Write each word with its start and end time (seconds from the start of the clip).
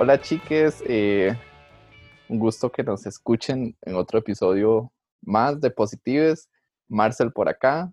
Hola 0.00 0.20
chiques, 0.20 0.80
eh, 0.86 1.36
un 2.28 2.38
gusto 2.38 2.70
que 2.70 2.84
nos 2.84 3.04
escuchen 3.06 3.76
en 3.82 3.94
otro 3.96 4.18
episodio 4.20 4.92
más 5.22 5.60
de 5.60 5.70
Positives. 5.70 6.48
Marcel 6.88 7.32
por 7.32 7.48
acá, 7.48 7.90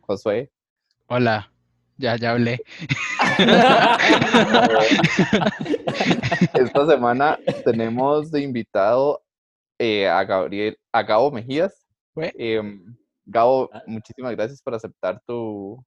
Josué. 0.00 0.50
Hola, 1.08 1.50
ya, 1.96 2.14
ya 2.16 2.30
hablé. 2.30 2.60
Esta 6.54 6.86
semana 6.86 7.38
tenemos 7.64 8.30
de 8.30 8.40
invitado 8.42 9.20
eh, 9.78 10.06
a 10.08 10.22
Gabriel, 10.24 10.78
a 10.92 11.02
Gabo 11.02 11.30
Mejías. 11.32 11.84
Eh, 12.16 12.62
Gabo, 13.26 13.68
muchísimas 13.86 14.34
gracias 14.36 14.62
por 14.62 14.74
aceptar 14.74 15.20
tu... 15.26 15.84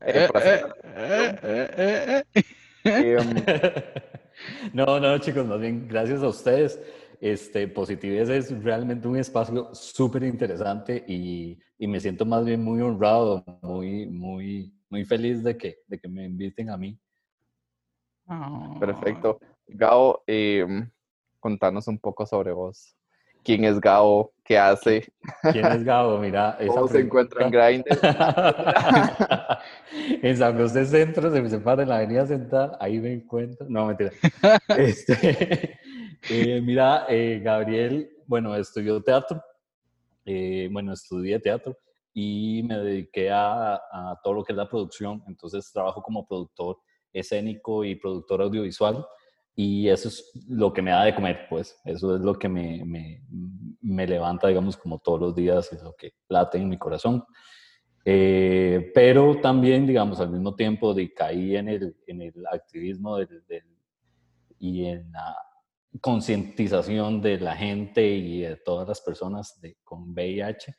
Eh, 0.00 0.28
por 0.30 0.42
eh, 0.44 2.24
aceptar- 2.84 2.84
eh, 4.38 4.50
eh, 4.50 4.60
eh, 4.62 4.66
eh. 4.66 4.70
No, 4.72 5.00
no, 5.00 5.18
chicos, 5.18 5.46
más 5.46 5.60
bien 5.60 5.88
gracias 5.88 6.22
a 6.22 6.28
ustedes. 6.28 6.80
Este, 7.20 7.66
Positives 7.66 8.28
es 8.28 8.62
realmente 8.62 9.08
un 9.08 9.16
espacio 9.16 9.74
súper 9.74 10.22
interesante 10.22 11.04
y, 11.08 11.58
y 11.78 11.86
me 11.88 11.98
siento 11.98 12.24
más 12.24 12.44
bien 12.44 12.62
muy 12.62 12.80
honrado, 12.80 13.44
muy, 13.62 14.06
muy, 14.06 14.72
muy 14.88 15.04
feliz 15.04 15.42
de 15.42 15.56
que, 15.56 15.78
de 15.86 15.98
que 15.98 16.08
me 16.08 16.24
inviten 16.26 16.70
a 16.70 16.76
mí. 16.76 16.98
Oh. 18.28 18.76
Perfecto. 18.78 19.40
Gabo, 19.66 20.22
em, 20.26 20.88
contanos 21.40 21.88
un 21.88 21.98
poco 21.98 22.24
sobre 22.26 22.52
vos. 22.52 22.97
¿Quién 23.48 23.64
es 23.64 23.80
Gabo? 23.80 24.34
¿Qué 24.44 24.58
hace? 24.58 25.10
¿Quién 25.52 25.64
es 25.64 25.82
Gabo? 25.82 26.18
Mira, 26.18 26.50
esa 26.60 26.74
¿Cómo 26.74 26.86
se 26.86 27.00
encuentra 27.00 27.46
en 27.46 27.50
Grindr? 27.50 27.98
en 30.22 30.36
San 30.36 30.58
José 30.58 30.84
Centro, 30.84 31.32
se 31.32 31.40
me 31.40 31.48
separa 31.48 31.82
en 31.82 31.88
la 31.88 31.96
Avenida 31.96 32.26
Central, 32.26 32.76
ahí 32.78 32.98
me 32.98 33.14
encuentro. 33.14 33.66
No, 33.70 33.86
mentira. 33.86 34.10
Este, 34.76 35.78
eh, 36.28 36.60
mira, 36.60 37.06
eh, 37.08 37.40
Gabriel, 37.42 38.10
bueno, 38.26 38.54
estudió 38.54 39.02
teatro, 39.02 39.42
eh, 40.26 40.68
bueno, 40.70 40.92
estudié 40.92 41.40
teatro 41.40 41.74
y 42.12 42.62
me 42.64 42.76
dediqué 42.76 43.30
a, 43.30 43.76
a 43.76 44.20
todo 44.22 44.34
lo 44.34 44.44
que 44.44 44.52
es 44.52 44.58
la 44.58 44.68
producción. 44.68 45.24
Entonces 45.26 45.72
trabajo 45.72 46.02
como 46.02 46.28
productor 46.28 46.80
escénico 47.14 47.82
y 47.82 47.94
productor 47.94 48.42
audiovisual 48.42 49.06
y 49.60 49.88
eso 49.88 50.06
es 50.06 50.30
lo 50.46 50.72
que 50.72 50.80
me 50.80 50.92
da 50.92 51.02
de 51.02 51.16
comer, 51.16 51.48
pues. 51.50 51.80
Eso 51.84 52.14
es 52.14 52.20
lo 52.20 52.38
que 52.38 52.48
me, 52.48 52.84
me, 52.84 53.24
me 53.80 54.06
levanta, 54.06 54.46
digamos, 54.46 54.76
como 54.76 55.00
todos 55.00 55.18
los 55.18 55.34
días, 55.34 55.72
es 55.72 55.82
lo 55.82 55.96
que 55.96 56.12
late 56.28 56.58
en 56.58 56.68
mi 56.68 56.78
corazón. 56.78 57.24
Eh, 58.04 58.92
pero 58.94 59.40
también, 59.40 59.84
digamos, 59.84 60.20
al 60.20 60.30
mismo 60.30 60.54
tiempo 60.54 60.94
de, 60.94 61.12
caí 61.12 61.56
en 61.56 61.70
el, 61.70 61.96
en 62.06 62.22
el 62.22 62.46
activismo 62.46 63.18
y 64.60 64.84
en 64.84 65.10
la 65.10 65.36
concientización 66.00 67.20
de 67.20 67.40
la 67.40 67.56
gente 67.56 68.06
y 68.06 68.42
de 68.42 68.58
todas 68.58 68.86
las 68.86 69.00
personas 69.00 69.60
de, 69.60 69.76
con 69.82 70.12
VIH. 70.12 70.72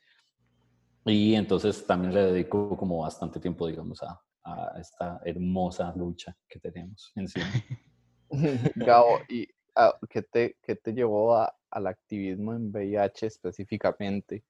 Y 1.04 1.34
entonces 1.34 1.86
también 1.86 2.14
le 2.14 2.32
dedico 2.32 2.78
como 2.78 3.02
bastante 3.02 3.40
tiempo, 3.40 3.66
digamos, 3.66 4.02
a, 4.02 4.18
a 4.42 4.80
esta 4.80 5.20
hermosa 5.26 5.92
lucha 5.94 6.34
que 6.48 6.58
tenemos 6.58 7.12
encima. 7.14 7.44
Gabo, 8.76 9.18
¿y 9.28 9.46
ah, 9.74 9.94
qué 10.08 10.22
te, 10.22 10.56
qué 10.62 10.76
te 10.76 10.92
llevó 10.92 11.36
a- 11.36 11.54
al 11.70 11.86
activismo 11.86 12.52
en 12.54 12.70
VIH 12.70 13.26
específicamente? 13.26 14.42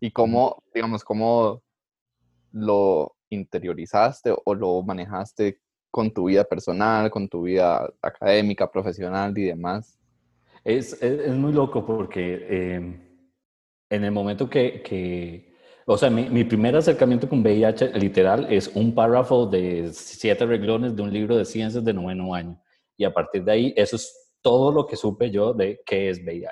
¿Y 0.00 0.10
cómo, 0.10 0.62
digamos, 0.74 1.04
cómo 1.04 1.62
lo 2.52 3.16
interiorizaste 3.30 4.34
o 4.44 4.54
lo 4.54 4.82
manejaste 4.82 5.60
con 5.90 6.12
tu 6.12 6.26
vida 6.26 6.44
personal, 6.44 7.10
con 7.10 7.28
tu 7.28 7.42
vida 7.42 7.90
académica, 8.02 8.70
profesional 8.70 9.36
y 9.38 9.44
demás? 9.44 9.98
Es, 10.64 10.92
es, 10.94 11.20
es 11.20 11.34
muy 11.34 11.52
loco 11.52 11.84
porque 11.86 12.46
eh, 12.48 13.00
en 13.90 14.04
el 14.04 14.12
momento 14.12 14.48
que, 14.50 14.82
que 14.82 15.54
o 15.86 15.96
sea, 15.96 16.10
mi, 16.10 16.28
mi 16.28 16.44
primer 16.44 16.76
acercamiento 16.76 17.28
con 17.28 17.40
VIH 17.40 17.92
literal 17.98 18.52
es 18.52 18.68
un 18.74 18.94
párrafo 18.94 19.46
de 19.46 19.90
siete 19.92 20.44
reglones 20.44 20.94
de 20.96 21.02
un 21.02 21.12
libro 21.12 21.36
de 21.36 21.44
ciencias 21.44 21.84
de 21.84 21.92
noveno 21.94 22.34
año. 22.34 22.60
Y 22.96 23.04
a 23.04 23.12
partir 23.12 23.44
de 23.44 23.52
ahí, 23.52 23.74
eso 23.76 23.96
es 23.96 24.34
todo 24.40 24.72
lo 24.72 24.86
que 24.86 24.96
supe 24.96 25.30
yo 25.30 25.52
de 25.52 25.80
qué 25.84 26.10
es 26.10 26.20
VIH. 26.24 26.50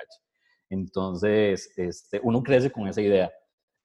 Entonces, 0.69 1.71
este, 1.77 2.19
uno 2.23 2.43
crece 2.43 2.71
con 2.71 2.87
esa 2.87 3.01
idea 3.01 3.31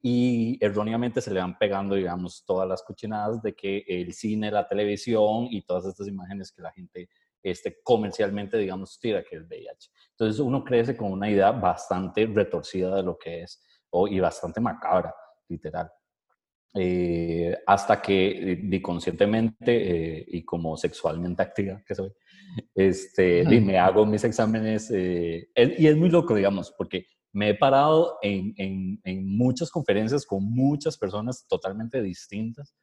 y 0.02 0.58
erróneamente 0.64 1.20
se 1.20 1.32
le 1.32 1.40
van 1.40 1.58
pegando, 1.58 1.94
digamos, 1.94 2.44
todas 2.46 2.66
las 2.66 2.82
cochinadas 2.82 3.42
de 3.42 3.54
que 3.54 3.84
el 3.86 4.12
cine, 4.12 4.50
la 4.50 4.66
televisión 4.66 5.46
y 5.50 5.62
todas 5.62 5.84
estas 5.86 6.08
imágenes 6.08 6.52
que 6.52 6.62
la 6.62 6.72
gente 6.72 7.08
este, 7.42 7.80
comercialmente, 7.82 8.56
digamos, 8.58 8.98
tira 8.98 9.22
que 9.22 9.36
es 9.36 9.42
VIH. 9.46 9.90
Entonces 10.10 10.40
uno 10.40 10.64
crece 10.64 10.96
con 10.96 11.12
una 11.12 11.30
idea 11.30 11.50
bastante 11.52 12.26
retorcida 12.26 12.96
de 12.96 13.02
lo 13.02 13.18
que 13.18 13.42
es 13.42 13.62
o, 13.90 14.08
y 14.08 14.20
bastante 14.20 14.60
macabra, 14.60 15.14
literal. 15.48 15.90
Eh, 16.74 17.56
hasta 17.66 18.00
que 18.00 18.60
di 18.62 18.80
conscientemente 18.80 20.18
eh, 20.20 20.24
y 20.28 20.44
como 20.44 20.76
sexualmente 20.76 21.42
activa 21.42 21.82
que 21.84 21.96
soy, 21.96 22.12
este, 22.74 23.44
di, 23.44 23.60
me 23.60 23.78
hago 23.78 24.06
mis 24.06 24.24
exámenes 24.24 24.90
eh, 24.90 25.48
es- 25.54 25.78
y 25.78 25.86
es 25.86 25.96
muy 25.96 26.08
loco, 26.10 26.34
digamos, 26.34 26.72
porque 26.76 27.06
me 27.32 27.50
he 27.50 27.54
parado 27.54 28.18
en, 28.22 28.54
en, 28.56 29.00
en 29.04 29.36
muchas 29.36 29.70
conferencias 29.70 30.26
con 30.26 30.44
muchas 30.44 30.98
personas 30.98 31.46
totalmente 31.48 32.02
distintas 32.02 32.74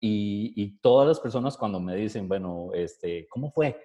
y, 0.00 0.52
y 0.56 0.78
todas 0.80 1.08
las 1.08 1.18
personas 1.20 1.56
cuando 1.56 1.80
me 1.80 1.96
dicen, 1.96 2.28
bueno, 2.28 2.70
este, 2.74 3.26
¿cómo 3.28 3.50
fue? 3.50 3.76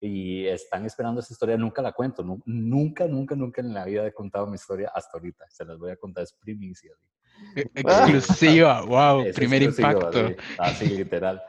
Y 0.00 0.46
están 0.46 0.84
esperando 0.86 1.20
esa 1.20 1.32
historia, 1.32 1.56
nunca 1.56 1.82
la 1.82 1.92
cuento, 1.92 2.22
nu- 2.22 2.42
nunca, 2.44 3.08
nunca, 3.08 3.34
nunca 3.34 3.60
en 3.62 3.74
la 3.74 3.84
vida 3.86 4.06
he 4.06 4.12
contado 4.12 4.46
mi 4.46 4.54
historia 4.54 4.92
hasta 4.94 5.16
ahorita, 5.18 5.44
se 5.48 5.64
las 5.64 5.78
voy 5.78 5.90
a 5.90 5.96
contar, 5.96 6.22
es 6.24 6.32
primicia. 6.34 6.92
E- 7.56 7.62
Exclusiva, 7.74 8.82
wow, 8.86 9.22
Es 9.26 9.34
primer 9.34 9.62
impacto. 9.62 10.08
Así, 10.58 10.84
así, 10.84 10.96
literal. 10.96 11.42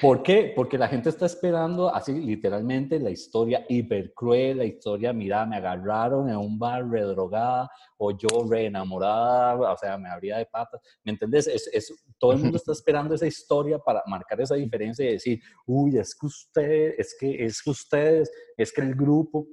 ¿Por 0.00 0.24
qué? 0.24 0.52
Porque 0.56 0.78
la 0.78 0.88
gente 0.88 1.10
está 1.10 1.26
esperando, 1.26 1.94
así 1.94 2.12
literalmente, 2.12 2.98
la 2.98 3.10
historia 3.10 3.64
hiper 3.68 4.12
cruel, 4.14 4.58
la 4.58 4.64
historia, 4.64 5.12
mira, 5.12 5.46
me 5.46 5.56
agarraron 5.56 6.28
en 6.28 6.36
un 6.36 6.58
bar 6.58 6.88
redrogada 6.88 7.70
o 7.98 8.10
yo 8.10 8.26
re 8.48 8.66
enamorada, 8.66 9.72
o 9.72 9.76
sea, 9.76 9.96
me 9.98 10.08
abría 10.08 10.38
de 10.38 10.46
patas. 10.46 10.80
¿Me 11.04 11.12
entendés? 11.12 11.46
Es, 11.46 11.68
es- 11.72 12.04
todo 12.18 12.32
el 12.32 12.38
mundo 12.38 12.56
está 12.56 12.72
esperando 12.72 13.14
esa 13.14 13.26
historia 13.26 13.78
para 13.78 14.02
marcar 14.06 14.40
esa 14.40 14.56
diferencia 14.56 15.04
y 15.08 15.12
decir, 15.12 15.40
uy, 15.66 15.96
es 15.98 16.14
que 16.18 16.26
usted, 16.26 16.94
es 16.98 17.16
que, 17.18 17.44
es 17.44 17.62
que 17.62 17.70
ustedes, 17.70 18.30
es 18.56 18.72
que 18.72 18.80
el 18.80 18.94
grupo, 18.96 19.46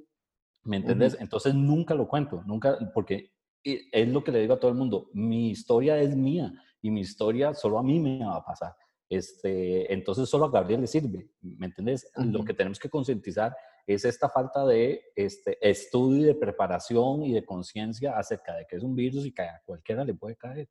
¿me 0.64 0.76
entendés? 0.78 1.16
Entonces 1.20 1.54
nunca 1.54 1.94
lo 1.94 2.08
cuento, 2.08 2.42
nunca, 2.44 2.76
porque 2.94 3.32
y 3.62 3.78
es 3.92 4.08
lo 4.08 4.24
que 4.24 4.32
le 4.32 4.40
digo 4.40 4.54
a 4.54 4.60
todo 4.60 4.70
el 4.70 4.76
mundo, 4.76 5.10
mi 5.12 5.50
historia 5.50 5.98
es 6.00 6.16
mía 6.16 6.52
y 6.80 6.90
mi 6.90 7.02
historia 7.02 7.54
solo 7.54 7.78
a 7.78 7.82
mí 7.82 8.00
me 8.00 8.24
va 8.24 8.36
a 8.36 8.44
pasar. 8.44 8.74
Este, 9.10 9.92
entonces 9.92 10.28
solo 10.28 10.44
a 10.44 10.50
Gabriel 10.50 10.82
le 10.82 10.86
sirve, 10.86 11.28
¿me 11.42 11.66
entendés? 11.66 12.08
Lo 12.16 12.38
Ujú. 12.38 12.44
que 12.44 12.54
tenemos 12.54 12.78
que 12.78 12.88
concientizar 12.88 13.56
es 13.84 14.04
esta 14.04 14.28
falta 14.28 14.64
de 14.64 15.02
este, 15.16 15.58
estudio 15.68 16.22
y 16.22 16.24
de 16.26 16.34
preparación 16.36 17.24
y 17.24 17.32
de 17.32 17.44
conciencia 17.44 18.16
acerca 18.16 18.54
de 18.54 18.66
que 18.66 18.76
es 18.76 18.84
un 18.84 18.94
virus 18.94 19.26
y 19.26 19.32
que 19.32 19.42
a 19.42 19.60
cualquiera 19.66 20.04
le 20.04 20.14
puede 20.14 20.36
caer. 20.36 20.68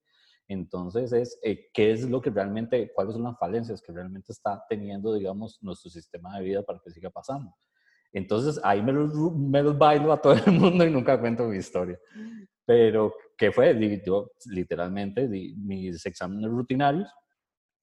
Entonces 0.47 1.11
es 1.11 1.38
eh, 1.44 1.69
qué 1.73 1.91
es 1.91 2.09
lo 2.09 2.22
que 2.22 2.29
realmente, 2.29 2.93
cuáles 2.93 3.14
son 3.14 3.23
las 3.23 3.37
falencias 3.37 3.81
que 3.81 3.91
realmente 3.91 4.31
está 4.31 4.64
teniendo, 4.69 5.14
digamos, 5.14 5.61
nuestro 5.61 5.91
sistema 5.91 6.37
de 6.37 6.46
vida 6.46 6.64
para 6.64 6.79
que 6.79 6.91
siga 6.91 7.09
pasando. 7.09 7.53
Entonces 8.14 8.59
ahí 8.64 8.81
me 8.81 8.93
los, 8.93 9.14
me 9.14 9.61
los 9.61 9.78
bailo 9.78 10.14
a 10.14 10.22
todo 10.22 10.34
el 10.34 10.53
mundo 10.53 10.85
y 10.85 10.90
nunca 10.90 11.19
cuento 11.19 11.46
mi 11.46 11.58
historia. 11.58 11.99
Pero, 12.66 13.14
¿qué 13.37 13.52
fue? 13.52 14.02
Yo 14.05 14.31
literalmente 14.46 15.28
mis 15.28 16.05
exámenes 16.05 16.49
rutinarios. 16.49 17.09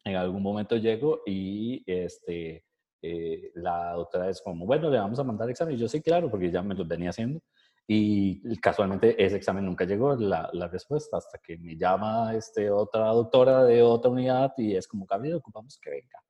En 0.06 0.14
algún 0.14 0.40
momento 0.40 0.76
llego 0.76 1.22
y 1.26 1.82
este, 1.84 2.64
eh, 3.02 3.50
la 3.56 3.92
doctora 3.94 4.30
es 4.30 4.40
como, 4.40 4.64
bueno, 4.64 4.88
le 4.88 5.00
vamos 5.00 5.18
a 5.18 5.24
mandar 5.24 5.50
examen. 5.50 5.74
Y 5.74 5.78
yo 5.78 5.88
sí, 5.88 6.00
claro, 6.00 6.30
porque 6.30 6.48
ya 6.48 6.62
me 6.62 6.76
los 6.76 6.86
venía 6.86 7.10
haciendo. 7.10 7.40
Y 7.88 8.56
casualmente 8.60 9.20
ese 9.22 9.34
examen 9.34 9.64
nunca 9.64 9.84
llegó, 9.84 10.14
la, 10.14 10.48
la 10.52 10.68
respuesta, 10.68 11.16
hasta 11.16 11.38
que 11.38 11.58
me 11.58 11.76
llama 11.76 12.36
este, 12.36 12.70
otra 12.70 13.08
doctora 13.08 13.64
de 13.64 13.82
otra 13.82 14.12
unidad 14.12 14.52
y 14.56 14.76
es 14.76 14.86
como, 14.86 15.06
Gabriel, 15.06 15.36
ocupamos 15.36 15.76
que 15.82 15.90
venga. 15.90 16.22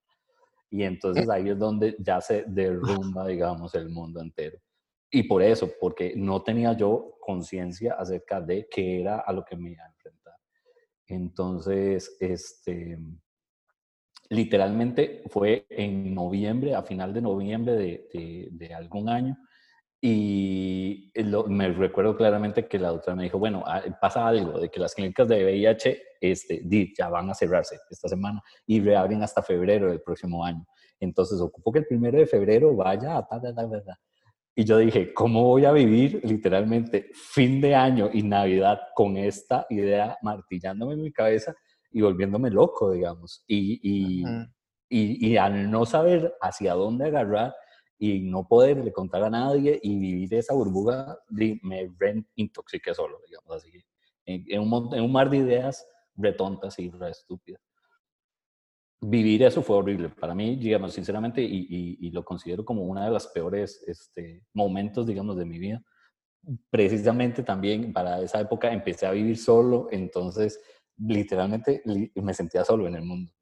Y 0.70 0.82
entonces 0.82 1.28
ahí 1.28 1.50
es 1.50 1.58
donde 1.58 1.96
ya 1.98 2.22
se 2.22 2.44
derrumba, 2.46 3.26
digamos, 3.26 3.74
el 3.74 3.90
mundo 3.90 4.22
entero. 4.22 4.58
Y 5.10 5.24
por 5.24 5.42
eso, 5.42 5.70
porque 5.78 6.14
no 6.16 6.42
tenía 6.42 6.72
yo 6.72 7.16
conciencia 7.20 7.94
acerca 7.98 8.40
de 8.40 8.66
qué 8.70 9.02
era 9.02 9.20
a 9.20 9.34
lo 9.34 9.44
que 9.44 9.56
me 9.56 9.72
iba 9.72 9.84
a 9.84 9.88
enfrentar. 9.88 10.34
Entonces, 11.06 12.16
este, 12.20 12.98
literalmente 14.30 15.22
fue 15.28 15.66
en 15.70 16.14
noviembre, 16.14 16.74
a 16.74 16.82
final 16.82 17.12
de 17.12 17.22
noviembre 17.22 17.74
de, 17.74 18.48
de, 18.50 18.74
algún 18.74 19.08
año, 19.08 19.36
y 20.00 21.12
me 21.48 21.68
recuerdo 21.72 22.16
claramente 22.16 22.68
que 22.68 22.78
la 22.78 22.88
doctora 22.88 23.16
me 23.16 23.24
dijo, 23.24 23.38
bueno, 23.38 23.64
ah, 23.66 23.82
pasa 24.00 24.26
algo, 24.26 24.60
de 24.60 24.68
que 24.68 24.78
las 24.78 24.94
clínicas 24.94 25.26
de 25.28 25.44
VIH 25.44 26.02
este, 26.20 26.62
ya 26.96 27.08
van 27.08 27.30
a 27.30 27.34
cerrarse 27.34 27.78
esta 27.90 28.08
semana 28.08 28.42
y 28.66 28.80
reabren 28.80 29.22
hasta 29.22 29.42
febrero 29.42 29.88
del 29.88 30.02
próximo 30.02 30.44
año. 30.44 30.64
Entonces, 31.00 31.40
ocupo 31.40 31.72
que 31.72 31.80
el 31.80 31.86
primero 31.86 32.18
de 32.18 32.26
febrero 32.26 32.74
vaya 32.74 33.16
a 33.16 33.26
tal, 33.26 33.40
tal, 33.40 33.54
tal. 33.54 33.96
Y 34.54 34.64
yo 34.64 34.78
dije, 34.78 35.12
¿cómo 35.12 35.44
voy 35.44 35.66
a 35.66 35.72
vivir 35.72 36.20
literalmente 36.24 37.10
fin 37.12 37.60
de 37.60 37.74
año 37.74 38.08
y 38.12 38.22
Navidad 38.22 38.78
con 38.94 39.16
esta 39.18 39.66
idea 39.68 40.16
martillándome 40.22 40.94
en 40.94 41.02
mi 41.02 41.12
cabeza 41.12 41.54
y 41.96 42.02
volviéndome 42.02 42.50
loco, 42.50 42.92
digamos? 42.92 43.42
Y, 43.46 43.80
y, 43.82 44.24
y, 44.90 45.28
y 45.30 45.36
al 45.38 45.70
no 45.70 45.86
saber 45.86 46.34
hacia 46.42 46.74
dónde 46.74 47.06
agarrar 47.06 47.54
y 47.98 48.20
no 48.20 48.46
poderle 48.46 48.92
contar 48.92 49.24
a 49.24 49.30
nadie 49.30 49.80
y 49.82 49.98
vivir 49.98 50.34
esa 50.34 50.52
burbuja, 50.52 51.18
me 51.30 51.90
intoxiqué 52.34 52.92
solo, 52.92 53.18
digamos 53.26 53.50
así. 53.56 53.82
En, 54.26 54.44
en, 54.46 54.60
un, 54.60 54.94
en 54.94 55.04
un 55.04 55.10
mar 55.10 55.30
de 55.30 55.38
ideas 55.38 55.86
retontas 56.14 56.78
y 56.78 56.90
re 56.90 57.10
estúpidas 57.10 57.62
vivir 59.00 59.42
eso 59.42 59.62
fue 59.62 59.76
horrible 59.76 60.08
para 60.08 60.34
mí, 60.34 60.56
digamos, 60.56 60.92
sinceramente, 60.92 61.42
y, 61.42 61.96
y, 62.00 62.10
lo 62.10 62.24
considero 62.24 62.64
como 62.64 62.82
una 62.82 63.04
de 63.04 63.10
las 63.10 63.28
peores 63.28 63.82
este, 63.86 64.42
momentos, 64.52 65.06
digamos, 65.06 65.36
de 65.36 65.44
mi 65.44 65.58
vida. 65.58 65.82
Precisamente 66.70 67.42
también 67.42 67.92
para 67.92 68.20
esa 68.20 68.40
época 68.40 68.72
empecé 68.72 69.06
a 69.06 69.12
vivir 69.12 69.36
solo, 69.36 69.88
entonces 69.90 70.60
literalmente 70.98 71.82
me 72.14 72.34
sentía 72.34 72.64
solo 72.64 72.86
en 72.86 72.94
el 72.94 73.02
mundo. 73.02 73.32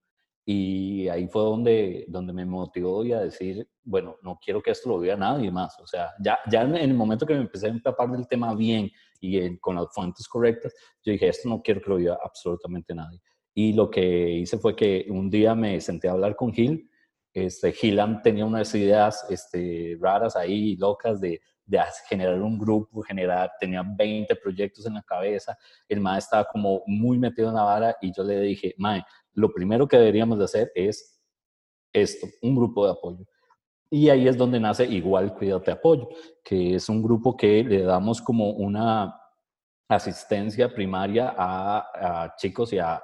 Y 0.46 1.08
ahí 1.08 1.26
fue 1.26 1.42
donde, 1.42 2.04
donde 2.08 2.34
me 2.34 2.44
motivó 2.44 3.00
a 3.00 3.20
decir, 3.20 3.66
bueno, 3.82 4.16
no 4.22 4.38
quiero 4.42 4.60
que 4.60 4.72
esto 4.72 4.90
lo 4.90 4.98
vea 4.98 5.16
nadie 5.16 5.50
más. 5.50 5.78
O 5.80 5.86
sea, 5.86 6.10
ya, 6.22 6.38
ya 6.50 6.62
en 6.62 6.74
el 6.76 6.94
momento 6.94 7.24
que 7.24 7.34
me 7.34 7.40
empecé 7.40 7.66
a 7.66 7.70
empapar 7.70 8.10
del 8.10 8.28
tema 8.28 8.54
bien 8.54 8.90
y 9.20 9.56
con 9.58 9.76
las 9.76 9.86
fuentes 9.94 10.28
correctas, 10.28 10.74
yo 11.02 11.12
dije, 11.12 11.28
esto 11.28 11.48
no 11.48 11.62
quiero 11.62 11.80
que 11.80 11.88
lo 11.88 11.96
vea 11.96 12.18
absolutamente 12.22 12.94
nadie. 12.94 13.20
Y 13.54 13.72
lo 13.72 13.90
que 13.90 14.32
hice 14.32 14.58
fue 14.58 14.76
que 14.76 15.06
un 15.08 15.30
día 15.30 15.54
me 15.54 15.80
senté 15.80 16.08
a 16.08 16.12
hablar 16.12 16.36
con 16.36 16.52
Gil. 16.52 16.90
Este, 17.32 17.72
Gil 17.72 17.98
tenía 18.22 18.44
unas 18.44 18.74
ideas 18.74 19.24
este, 19.30 19.96
raras 19.98 20.36
ahí, 20.36 20.76
locas, 20.76 21.20
de, 21.22 21.40
de 21.66 21.80
generar 22.08 22.40
un 22.40 22.58
grupo, 22.58 23.02
generar, 23.02 23.52
tenía 23.58 23.82
20 23.84 24.36
proyectos 24.36 24.86
en 24.86 24.94
la 24.94 25.02
cabeza. 25.02 25.56
El 25.88 26.00
MAE 26.00 26.18
estaba 26.18 26.44
como 26.44 26.82
muy 26.86 27.18
metido 27.18 27.48
en 27.48 27.54
la 27.54 27.62
vara 27.62 27.96
y 28.00 28.12
yo 28.14 28.22
le 28.22 28.40
dije, 28.40 28.74
MAE, 28.78 29.02
lo 29.32 29.52
primero 29.52 29.88
que 29.88 29.96
deberíamos 29.96 30.38
de 30.38 30.44
hacer 30.44 30.72
es 30.74 31.20
esto, 31.92 32.26
un 32.42 32.54
grupo 32.56 32.84
de 32.84 32.92
apoyo. 32.92 33.24
Y 33.90 34.08
ahí 34.10 34.26
es 34.26 34.36
donde 34.36 34.58
nace 34.58 34.84
Igual 34.84 35.34
Cuídate 35.34 35.70
Apoyo, 35.70 36.08
que 36.42 36.74
es 36.74 36.88
un 36.88 37.02
grupo 37.02 37.36
que 37.36 37.62
le 37.62 37.82
damos 37.82 38.20
como 38.20 38.50
una 38.50 39.14
asistencia 39.88 40.72
primaria 40.72 41.34
a, 41.36 42.34
chicos 42.36 42.72
y, 42.72 42.78
a, 42.78 43.02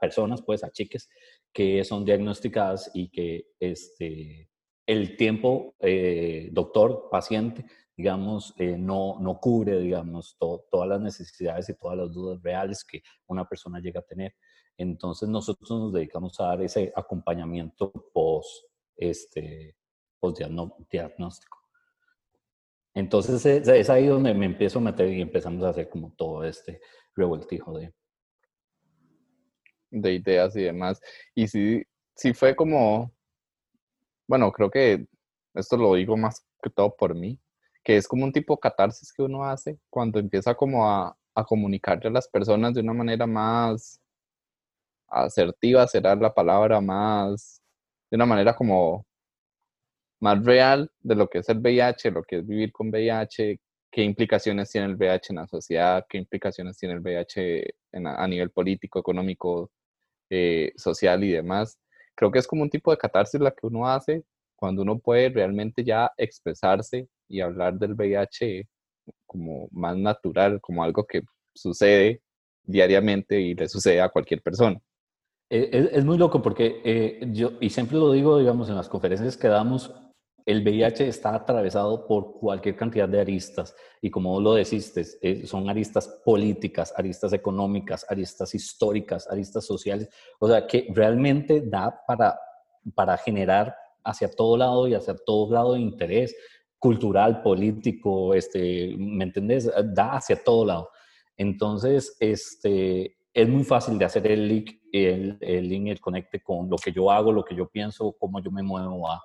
personas, 0.00 0.40
pues 0.42 0.64
a 0.64 0.70
chiques 0.70 1.08
que 1.52 1.84
son 1.84 2.04
diagnosticadas 2.04 2.90
y 2.94 3.10
que 3.10 3.48
este, 3.58 4.49
el 4.90 5.16
tiempo 5.16 5.76
eh, 5.78 6.48
doctor, 6.50 7.08
paciente, 7.12 7.64
digamos, 7.96 8.52
eh, 8.58 8.76
no, 8.76 9.18
no 9.20 9.38
cubre, 9.38 9.78
digamos, 9.78 10.36
todas 10.38 10.88
las 10.88 11.00
necesidades 11.00 11.68
y 11.68 11.74
todas 11.74 11.96
las 11.96 12.12
dudas 12.12 12.42
reales 12.42 12.82
que 12.82 13.00
una 13.26 13.48
persona 13.48 13.78
llega 13.78 14.00
a 14.00 14.04
tener. 14.04 14.34
Entonces 14.76 15.28
nosotros 15.28 15.70
nos 15.70 15.92
dedicamos 15.92 16.40
a 16.40 16.46
dar 16.46 16.62
ese 16.62 16.92
acompañamiento 16.96 17.92
post, 18.12 18.64
este, 18.96 19.76
post 20.18 20.40
diagnóstico. 20.90 21.58
Entonces 22.92 23.46
es, 23.46 23.90
ahí 23.90 24.06
donde 24.06 24.34
me 24.34 24.46
empiezo 24.46 24.80
a 24.80 24.82
meter 24.82 25.08
y 25.08 25.20
empezamos 25.20 25.62
a 25.62 25.68
hacer 25.68 25.88
como 25.88 26.12
todo 26.16 26.42
este 26.42 26.80
revoltijo 27.14 27.78
de... 27.78 27.94
De 29.92 30.14
ideas 30.14 30.56
y 30.56 30.62
demás. 30.62 31.00
Y 31.34 31.46
sí, 31.46 31.84
sí 32.16 32.32
fue 32.32 32.56
como, 32.56 33.12
bueno, 34.30 34.52
creo 34.52 34.70
que 34.70 35.06
esto 35.54 35.76
lo 35.76 35.94
digo 35.94 36.16
más 36.16 36.46
que 36.62 36.70
todo 36.70 36.94
por 36.96 37.16
mí, 37.16 37.36
que 37.82 37.96
es 37.96 38.06
como 38.06 38.24
un 38.24 38.32
tipo 38.32 38.54
de 38.54 38.60
catarsis 38.60 39.12
que 39.12 39.22
uno 39.22 39.44
hace 39.44 39.80
cuando 39.90 40.20
empieza 40.20 40.54
como 40.54 40.88
a, 40.88 41.16
a 41.34 41.44
comunicarle 41.44 42.08
a 42.08 42.12
las 42.12 42.28
personas 42.28 42.74
de 42.74 42.80
una 42.80 42.92
manera 42.92 43.26
más 43.26 44.00
asertiva, 45.08 45.84
será 45.88 46.14
la 46.14 46.32
palabra 46.32 46.80
más, 46.80 47.60
de 48.08 48.16
una 48.16 48.26
manera 48.26 48.54
como 48.54 49.04
más 50.20 50.44
real 50.44 50.88
de 51.00 51.16
lo 51.16 51.28
que 51.28 51.38
es 51.38 51.48
el 51.48 51.58
VIH, 51.58 52.12
lo 52.12 52.22
que 52.22 52.38
es 52.38 52.46
vivir 52.46 52.70
con 52.70 52.88
VIH, 52.90 53.58
qué 53.90 54.02
implicaciones 54.04 54.70
tiene 54.70 54.86
el 54.86 54.94
VIH 54.96 55.32
en 55.32 55.36
la 55.38 55.48
sociedad, 55.48 56.06
qué 56.08 56.18
implicaciones 56.18 56.78
tiene 56.78 56.94
el 56.94 57.00
VIH 57.00 57.74
a, 57.94 58.28
nivel 58.28 58.50
político, 58.50 59.00
económico, 59.00 59.72
eh, 60.30 60.72
social 60.76 61.24
y 61.24 61.32
demás. 61.32 61.80
Creo 62.20 62.30
que 62.30 62.38
es 62.38 62.46
como 62.46 62.60
un 62.62 62.68
tipo 62.68 62.90
de 62.90 62.98
catarsis 62.98 63.40
la 63.40 63.50
que 63.50 63.66
uno 63.66 63.88
hace 63.88 64.22
cuando 64.54 64.82
uno 64.82 64.98
puede 64.98 65.30
realmente 65.30 65.82
ya 65.82 66.12
expresarse 66.18 67.08
y 67.26 67.40
hablar 67.40 67.78
del 67.78 67.94
VIH 67.94 68.68
como 69.24 69.68
más 69.72 69.96
natural, 69.96 70.60
como 70.60 70.84
algo 70.84 71.06
que 71.06 71.22
sucede 71.54 72.20
diariamente 72.62 73.40
y 73.40 73.54
le 73.54 73.66
sucede 73.66 74.02
a 74.02 74.10
cualquier 74.10 74.42
persona. 74.42 74.78
Eh, 75.48 75.88
es, 75.92 76.04
muy 76.04 76.18
loco 76.18 76.42
porque 76.42 76.82
eh, 76.84 77.26
yo, 77.32 77.52
y 77.58 77.70
siempre 77.70 77.96
lo 77.96 78.12
digo, 78.12 78.38
digamos, 78.38 78.68
en 78.68 78.76
las 78.76 78.90
conferencias 78.90 79.38
que 79.38 79.48
damos, 79.48 79.90
el 80.50 80.62
VIH 80.62 81.08
está 81.08 81.34
atravesado 81.34 82.06
por 82.06 82.32
cualquier 82.32 82.76
cantidad 82.76 83.08
de 83.08 83.20
aristas 83.20 83.74
y 84.00 84.10
como 84.10 84.30
vos 84.30 84.42
lo 84.42 84.54
deciste, 84.54 85.04
eh, 85.22 85.46
son 85.46 85.68
aristas 85.68 86.08
políticas, 86.24 86.92
aristas 86.96 87.32
económicas, 87.32 88.06
aristas 88.08 88.54
históricas, 88.54 89.28
aristas 89.30 89.64
sociales, 89.64 90.08
o 90.38 90.48
sea, 90.48 90.66
que 90.66 90.88
realmente 90.94 91.60
da 91.60 92.02
para, 92.06 92.38
para 92.94 93.16
generar 93.16 93.76
hacia 94.02 94.30
todo 94.30 94.56
lado 94.56 94.88
y 94.88 94.94
hacia 94.94 95.14
todo 95.14 95.52
lado 95.52 95.74
de 95.74 95.80
interés 95.80 96.34
cultural, 96.78 97.42
político, 97.42 98.34
este, 98.34 98.94
¿me 98.96 99.24
entendés? 99.24 99.70
Da 99.94 100.16
hacia 100.16 100.42
todo 100.42 100.64
lado. 100.64 100.90
Entonces, 101.36 102.16
este, 102.18 103.18
es 103.34 103.48
muy 103.48 103.64
fácil 103.64 103.98
de 103.98 104.06
hacer 104.06 104.26
el 104.26 104.48
link, 104.48 104.70
el, 104.90 105.36
el 105.40 105.68
link, 105.68 105.88
el 105.88 106.00
conecte 106.00 106.42
con 106.42 106.68
lo 106.70 106.76
que 106.76 106.92
yo 106.92 107.10
hago, 107.10 107.32
lo 107.32 107.44
que 107.44 107.54
yo 107.54 107.68
pienso, 107.68 108.16
cómo 108.18 108.40
yo 108.40 108.50
me 108.50 108.62
muevo 108.62 109.10
a 109.10 109.22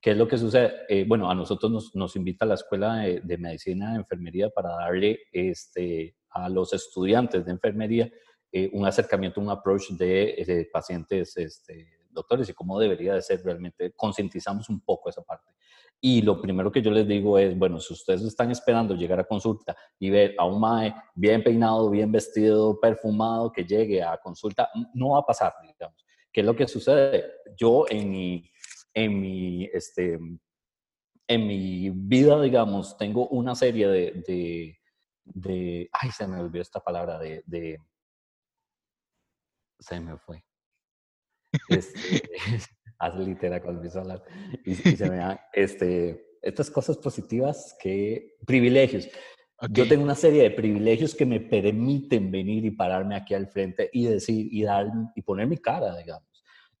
¿Qué 0.00 0.12
es 0.12 0.16
lo 0.16 0.28
que 0.28 0.38
sucede? 0.38 0.72
Eh, 0.88 1.04
bueno, 1.06 1.30
a 1.30 1.34
nosotros 1.34 1.72
nos, 1.72 1.94
nos, 1.94 2.14
invita 2.14 2.46
la 2.46 2.54
Escuela 2.54 2.98
de, 2.98 3.38
Medicina 3.38 3.92
de 3.92 3.98
Enfermería 3.98 4.48
para 4.48 4.70
darle 4.70 5.18
este, 5.32 6.16
a 6.30 6.48
los 6.48 6.72
estudiantes 6.72 7.44
de 7.44 7.50
enfermería 7.50 8.10
eh, 8.52 8.70
un 8.72 8.86
acercamiento, 8.86 9.40
un 9.40 9.50
approach 9.50 9.90
de, 9.90 10.68
pacientes 10.72 11.36
este, 11.36 11.98
doctores 12.10 12.48
y 12.48 12.54
cómo 12.54 12.78
debería 12.78 13.14
de 13.14 13.22
ser 13.22 13.42
realmente. 13.44 13.92
Concientizamos 13.94 14.68
un 14.68 14.80
poco 14.80 15.10
esa 15.10 15.22
parte. 15.22 15.52
Y 16.00 16.22
lo 16.22 16.40
primero 16.40 16.70
que 16.70 16.80
yo 16.80 16.92
les 16.92 17.06
digo 17.06 17.36
es, 17.38 17.58
bueno, 17.58 17.80
si 17.80 17.92
ustedes 17.92 18.22
están 18.22 18.52
esperando 18.52 18.94
llegar 18.94 19.18
a 19.18 19.24
consulta 19.24 19.76
y 19.98 20.10
ver 20.10 20.34
a 20.38 20.44
un 20.44 20.60
MAE 20.60 20.94
bien 21.14 21.42
peinado, 21.42 21.90
bien 21.90 22.12
vestido, 22.12 22.78
perfumado, 22.78 23.50
que 23.50 23.64
llegue 23.64 24.00
a 24.00 24.16
consulta, 24.16 24.70
no 24.94 25.10
va 25.10 25.18
a 25.18 25.26
pasar, 25.26 25.54
digamos. 25.60 26.06
¿Qué 26.32 26.40
es 26.40 26.46
lo 26.46 26.54
que 26.54 26.68
sucede? 26.68 27.24
Yo 27.56 27.84
en 27.90 28.10
mi 28.12 28.48
en 29.04 29.20
mi, 29.20 29.64
este, 29.66 30.18
en 31.28 31.46
mi 31.46 31.90
vida, 31.90 32.40
digamos, 32.42 32.96
tengo 32.96 33.28
una 33.28 33.54
serie 33.54 33.86
de, 33.86 34.76
de, 35.24 35.90
ay, 35.92 36.10
se 36.10 36.26
me 36.26 36.40
olvidó 36.40 36.62
esta 36.62 36.80
palabra, 36.80 37.18
de, 37.18 37.42
de 37.46 37.78
se 39.78 40.00
me 40.00 40.16
fue. 40.18 40.42
Este, 41.68 42.22
hace 42.98 43.18
literal 43.24 43.62
cuando 43.62 43.80
empiezo 43.80 43.98
a 43.98 44.02
hablar 44.02 44.24
y, 44.64 44.74
se 44.74 45.08
me 45.08 45.16
da, 45.18 45.48
este, 45.52 46.38
estas 46.42 46.70
cosas 46.70 46.96
positivas 46.96 47.76
que, 47.80 48.36
privilegios. 48.44 49.08
Yo 49.70 49.88
tengo 49.88 50.04
una 50.04 50.14
serie 50.14 50.44
de 50.44 50.50
privilegios 50.52 51.16
que 51.16 51.26
me 51.26 51.40
permiten 51.40 52.30
venir 52.30 52.64
y 52.64 52.70
pararme 52.70 53.16
aquí 53.16 53.34
al 53.34 53.48
frente 53.48 53.90
y 53.92 54.06
decir 54.06 54.46
y 54.52 54.62
dar 54.62 54.86
y 55.16 55.22
poner 55.22 55.48
mi 55.48 55.58
cara, 55.58 55.96
digamos. 55.96 56.37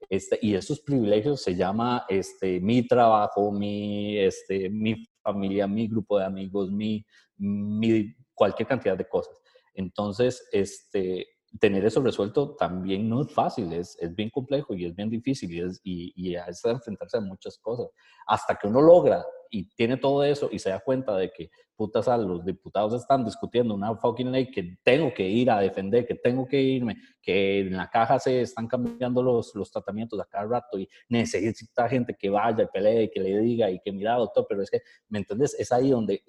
Este, 0.08 0.38
y 0.40 0.54
esos 0.54 0.80
privilegios 0.80 1.42
se 1.42 1.54
llama 1.54 2.04
este, 2.08 2.60
mi 2.60 2.86
trabajo, 2.86 3.52
mi, 3.52 4.18
este, 4.18 4.70
mi 4.70 5.06
familia, 5.22 5.66
mi 5.66 5.86
grupo 5.86 6.18
de 6.18 6.24
amigos, 6.24 6.70
mi, 6.70 7.04
mi, 7.36 8.14
cualquier 8.34 8.68
cantidad 8.68 8.96
de 8.96 9.08
cosas. 9.08 9.36
Entonces, 9.74 10.48
este, 10.52 11.26
tener 11.60 11.84
eso 11.84 12.00
resuelto 12.00 12.56
también 12.56 13.08
no 13.08 13.22
es 13.22 13.32
fácil, 13.32 13.72
es, 13.72 13.96
es 14.00 14.14
bien 14.14 14.30
complejo 14.30 14.74
y 14.74 14.86
es 14.86 14.94
bien 14.94 15.10
difícil 15.10 15.52
y, 15.52 15.60
es, 15.60 15.80
y, 15.84 16.12
y 16.16 16.34
es 16.36 16.64
enfrentarse 16.64 17.18
a 17.18 17.20
muchas 17.20 17.58
cosas. 17.58 17.88
Hasta 18.26 18.56
que 18.56 18.66
uno 18.66 18.80
logra 18.80 19.24
y 19.50 19.68
tiene 19.74 19.96
todo 19.96 20.24
eso 20.24 20.48
y 20.52 20.58
se 20.58 20.70
da 20.70 20.80
cuenta 20.80 21.16
de 21.16 21.30
que 21.30 21.50
putas, 21.78 22.08
los 22.18 22.44
diputados 22.44 22.92
están 22.92 23.24
discutiendo 23.24 23.72
una 23.72 23.94
fucking 23.94 24.32
ley 24.32 24.50
que 24.50 24.78
tengo 24.82 25.14
que 25.14 25.28
ir 25.28 25.48
a 25.48 25.60
defender, 25.60 26.04
que 26.04 26.16
tengo 26.16 26.44
que 26.44 26.60
irme, 26.60 26.96
que 27.22 27.60
en 27.60 27.76
la 27.76 27.88
caja 27.88 28.18
se 28.18 28.40
están 28.40 28.66
cambiando 28.66 29.22
los, 29.22 29.54
los 29.54 29.70
tratamientos 29.70 30.18
a 30.18 30.24
cada 30.24 30.46
rato 30.46 30.76
y 30.76 30.88
necesita 31.08 31.88
gente 31.88 32.16
que 32.18 32.30
vaya 32.30 32.64
y 32.64 32.66
pelee 32.66 33.04
y 33.04 33.10
que 33.10 33.20
le 33.20 33.38
diga 33.38 33.70
y 33.70 33.78
que 33.78 33.92
mira, 33.92 34.16
doctor, 34.16 34.44
pero 34.48 34.60
es 34.60 34.70
que, 34.70 34.82
¿me 35.08 35.20
entiendes? 35.20 35.54
Es 35.56 35.70
ahí 35.70 35.90
donde 35.90 36.24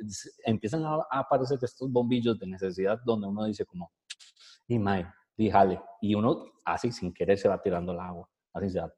empiezan 0.46 0.86
a, 0.86 1.00
aparecer 1.10 1.58
estos 1.64 1.92
bombillos 1.92 2.38
de 2.38 2.46
necesidad 2.46 3.00
donde 3.04 3.26
uno 3.26 3.46
dice 3.46 3.66
como, 3.66 3.92
y 4.68 4.78
mae, 4.78 5.08
díjale, 5.36 5.82
y 6.00 6.14
uno 6.14 6.46
así 6.64 6.92
sin 6.92 7.12
querer 7.12 7.40
se 7.40 7.50
va 7.50 7.60
tirando 7.60 7.92
el 7.92 8.00
agua, 8.00 8.30
así 8.54 8.70
se 8.70 8.82
va, 8.82 8.94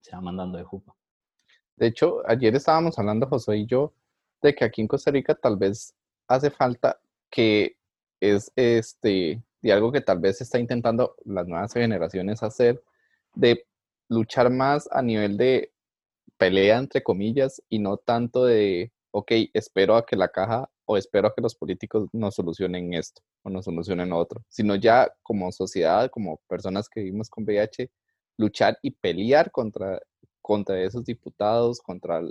se 0.00 0.14
va 0.14 0.20
mandando 0.20 0.58
de 0.58 0.62
jupa. 0.62 0.97
De 1.78 1.86
hecho, 1.86 2.22
ayer 2.26 2.54
estábamos 2.56 2.98
hablando 2.98 3.28
José 3.28 3.58
y 3.58 3.66
yo 3.66 3.92
de 4.42 4.54
que 4.54 4.64
aquí 4.64 4.80
en 4.80 4.88
Costa 4.88 5.10
Rica 5.12 5.34
tal 5.34 5.56
vez 5.56 5.94
hace 6.26 6.50
falta 6.50 6.98
que 7.30 7.76
es 8.20 8.50
este, 8.56 9.42
de 9.62 9.72
algo 9.72 9.92
que 9.92 10.00
tal 10.00 10.18
vez 10.18 10.40
está 10.40 10.58
intentando 10.58 11.14
las 11.24 11.46
nuevas 11.46 11.72
generaciones 11.72 12.42
hacer, 12.42 12.82
de 13.34 13.64
luchar 14.08 14.50
más 14.50 14.88
a 14.90 15.02
nivel 15.02 15.36
de 15.36 15.72
pelea, 16.36 16.78
entre 16.78 17.02
comillas, 17.02 17.62
y 17.68 17.78
no 17.78 17.96
tanto 17.96 18.44
de, 18.44 18.92
ok, 19.12 19.32
espero 19.54 19.96
a 19.96 20.04
que 20.04 20.16
la 20.16 20.28
caja 20.28 20.68
o 20.84 20.96
espero 20.96 21.28
a 21.28 21.34
que 21.34 21.42
los 21.42 21.54
políticos 21.54 22.08
nos 22.12 22.34
solucionen 22.34 22.94
esto 22.94 23.22
o 23.42 23.50
nos 23.50 23.66
solucionen 23.66 24.12
otro, 24.12 24.42
sino 24.48 24.74
ya 24.74 25.12
como 25.22 25.52
sociedad, 25.52 26.10
como 26.10 26.40
personas 26.48 26.88
que 26.88 27.00
vivimos 27.02 27.28
con 27.28 27.44
VIH, 27.44 27.90
luchar 28.36 28.78
y 28.82 28.92
pelear 28.92 29.50
contra, 29.50 30.00
contra 30.48 30.82
esos 30.82 31.04
diputados, 31.04 31.78
contra, 31.82 32.22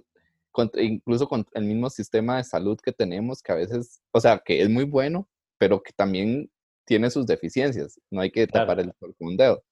contra, 0.51 0.81
incluso 0.81 1.27
contra 1.27 1.51
el 1.59 1.67
mismo 1.67 1.87
sistema 1.87 2.37
de 2.37 2.43
salud 2.43 2.75
que 2.83 2.91
tenemos, 2.91 3.43
que 3.43 3.51
a 3.51 3.55
veces, 3.55 4.01
o 4.11 4.19
sea, 4.19 4.41
que 4.43 4.59
es 4.59 4.67
muy 4.71 4.85
bueno, 4.85 5.29
pero 5.59 5.83
que 5.83 5.93
también 5.93 6.49
tiene 6.83 7.11
sus 7.11 7.27
deficiencias, 7.27 8.01
no 8.09 8.21
hay 8.21 8.31
que 8.31 8.47
tapar 8.47 8.79
el 8.79 8.91
sol 8.99 9.13
con 9.19 9.27
un 9.27 9.37
dedo. 9.37 9.63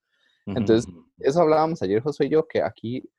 Entonces, 0.46 0.86
eso 1.18 1.42
hablábamos 1.42 1.82
ayer, 1.82 2.04
José 2.04 2.26
y 2.26 2.30
yo, 2.30 2.48
que 2.48 2.62
aquí 2.62 3.10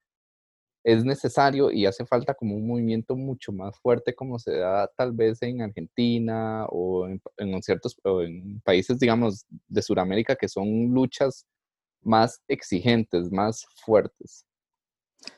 es 0.84 1.04
necesario 1.04 1.72
y 1.72 1.86
hace 1.86 2.06
falta 2.06 2.32
como 2.32 2.54
un 2.54 2.68
movimiento 2.68 3.16
mucho 3.16 3.50
más 3.50 3.76
fuerte 3.80 4.14
como 4.14 4.38
se 4.38 4.58
da 4.58 4.88
tal 4.96 5.10
vez 5.10 5.42
en 5.42 5.60
Argentina 5.60 6.66
o 6.68 7.08
en, 7.08 7.62
ciertos 7.64 7.96
en 8.04 8.60
países, 8.60 9.00
digamos, 9.00 9.44
de 9.66 9.82
Sudamérica 9.82 10.36
que 10.36 10.46
son 10.46 10.90
luchas 10.94 11.44
más 12.02 12.40
exigentes, 12.46 13.32
más 13.32 13.66
fuertes. 13.84 14.46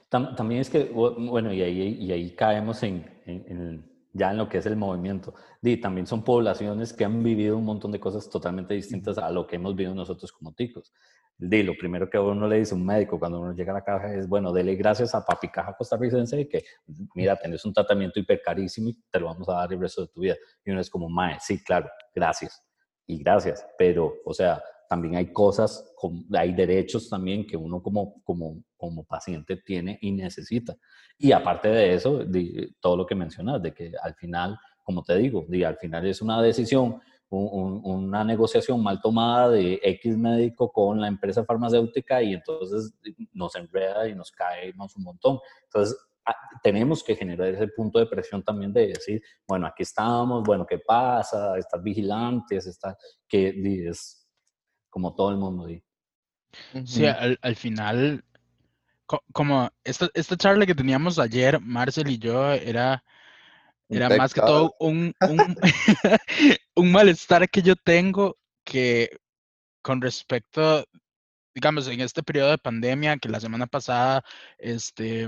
También 0.09 0.61
es 0.63 0.71
que, 0.71 0.85
bueno, 0.85 1.53
y 1.53 1.63
ahí, 1.63 1.97
y 2.01 2.13
ahí 2.13 2.31
caemos 2.35 2.83
en, 2.83 3.85
ya 4.13 4.31
en 4.31 4.39
lo 4.39 4.49
que 4.49 4.59
es 4.59 4.67
el 4.67 4.77
movimiento. 4.77 5.35
Y 5.63 5.77
también 5.79 6.07
son 6.07 6.25
poblaciones 6.25 6.93
que 6.93 7.05
han 7.05 7.23
vivido 7.23 7.57
un 7.57 7.65
montón 7.65 7.93
de 7.93 8.01
cosas 8.01 8.31
totalmente 8.31 8.75
distintas 8.75 9.19
a 9.19 9.31
lo 9.31 9.47
que 9.47 9.57
hemos 9.57 9.77
vivido 9.77 9.95
nosotros 9.95 10.33
como 10.33 10.53
ticos 10.53 10.93
de 11.39 11.63
lo 11.63 11.77
primero 11.77 12.11
que 12.11 12.19
uno 12.19 12.49
le 12.49 12.59
dice 12.59 12.75
a 12.75 12.77
un 12.77 12.85
médico 12.85 13.19
cuando 13.19 13.41
uno 13.41 13.55
llega 13.55 13.71
a 13.71 13.75
la 13.75 13.85
caja 13.85 14.13
es, 14.13 14.29
bueno, 14.29 14.53
dele 14.53 14.75
gracias 14.75 15.15
a 15.15 15.25
Papi 15.25 15.49
Caja 15.49 15.77
Costarricense 15.77 16.49
que, 16.49 16.65
mira, 17.15 17.37
tenés 17.37 17.65
un 17.65 17.73
tratamiento 17.73 18.19
hiper 18.19 18.43
carísimo 18.43 18.89
y 18.89 19.01
te 19.09 19.21
lo 19.21 19.27
vamos 19.27 19.49
a 19.49 19.53
dar 19.53 19.73
el 19.73 19.81
resto 19.81 20.03
de 20.03 20.09
tu 20.09 20.21
vida. 20.21 20.35
Y 20.65 20.73
uno 20.73 20.81
es 20.81 20.91
como, 20.91 21.09
mae, 21.09 21.39
sí, 21.41 21.63
claro, 21.63 21.89
gracias. 22.13 22.61
Y 23.07 23.23
gracias, 23.23 23.65
pero, 23.79 24.15
o 24.25 24.35
sea, 24.35 24.61
también 24.89 25.17
hay 25.17 25.33
cosas, 25.33 25.93
hay 26.33 26.55
derechos 26.55 27.09
también 27.09 27.47
que 27.47 27.57
uno 27.57 27.83
como, 27.83 28.23
como, 28.25 28.63
como 28.77 29.05
paciente 29.05 29.57
tiene 29.57 29.99
y 30.01 30.13
necesita. 30.13 30.77
Y 31.19 31.33
aparte 31.33 31.69
de 31.69 31.95
eso, 31.95 32.19
de, 32.25 32.75
todo 32.81 32.97
lo 32.97 33.07
que 33.07 33.15
mencionas, 33.15 33.63
de 33.63 33.75
que 33.75 33.93
al 34.03 34.15
final, 34.15 34.59
como 34.83 35.03
te 35.03 35.17
digo, 35.19 35.45
de, 35.49 35.67
al 35.67 35.77
final 35.77 36.07
es 36.07 36.23
una 36.23 36.41
decisión 36.41 37.01
una 37.31 38.25
negociación 38.25 38.83
mal 38.83 39.03
tomada 39.03 39.51
de 39.51 39.79
X 39.83 40.17
médico 40.17 40.73
con 40.73 40.99
la 40.99 41.09
empresa 41.09 41.45
farmacéutica 41.45 42.23
y 42.23 42.33
entonces 42.33 42.95
nos 43.35 43.55
enreda 43.55 44.09
y 44.09 44.15
nos 44.15 44.31
cae 44.31 44.73
un 44.73 45.05
montón. 45.05 45.39
Entonces, 45.65 45.95
ah, 46.25 46.35
tenemos 46.63 47.05
que 47.05 47.17
generar 47.17 47.49
ese 47.49 47.69
punto 47.69 47.99
de 47.99 48.07
presión 48.07 48.43
también 48.43 48.73
de 48.73 48.89
decir, 48.89 49.23
bueno, 49.47 49.67
aquí 49.67 49.83
estamos, 49.83 50.43
bueno, 50.43 50.65
¿qué 50.67 50.79
pasa? 50.79 51.59
Estás 51.59 51.83
vigilantes, 51.83 52.67
está, 52.67 52.97
que 53.29 53.53
es 53.87 54.18
como 54.91 55.15
todo 55.15 55.31
el 55.31 55.37
mundo. 55.37 55.69
Sí, 56.85 57.07
al, 57.07 57.39
al 57.43 57.57
final, 57.57 58.25
como 59.33 59.71
esta, 59.85 60.09
esta 60.15 60.37
charla 60.37 60.67
que 60.67 60.75
teníamos 60.75 61.19
ayer, 61.19 61.61
Marcel 61.61 62.11
y 62.11 62.19
yo, 62.19 62.53
era 62.53 63.03
era 63.89 64.09
más 64.11 64.35
que 64.35 64.41
todo 64.41 64.75
un, 64.81 65.15
un, 66.75 66.93
malestar 66.93 67.49
que 67.49 67.63
yo 67.63 67.75
tengo 67.77 68.37
que 68.65 69.19
con 69.83 70.03
respecto, 70.03 70.85
digamos, 71.55 71.89
en 71.89 72.01
este 72.01 72.23
periodo 72.23 72.51
de 72.51 72.59
pandemia, 72.59 73.17
que 73.17 73.29
la 73.29 73.41
semana 73.41 73.67
pasada, 73.67 74.23
este, 74.59 75.27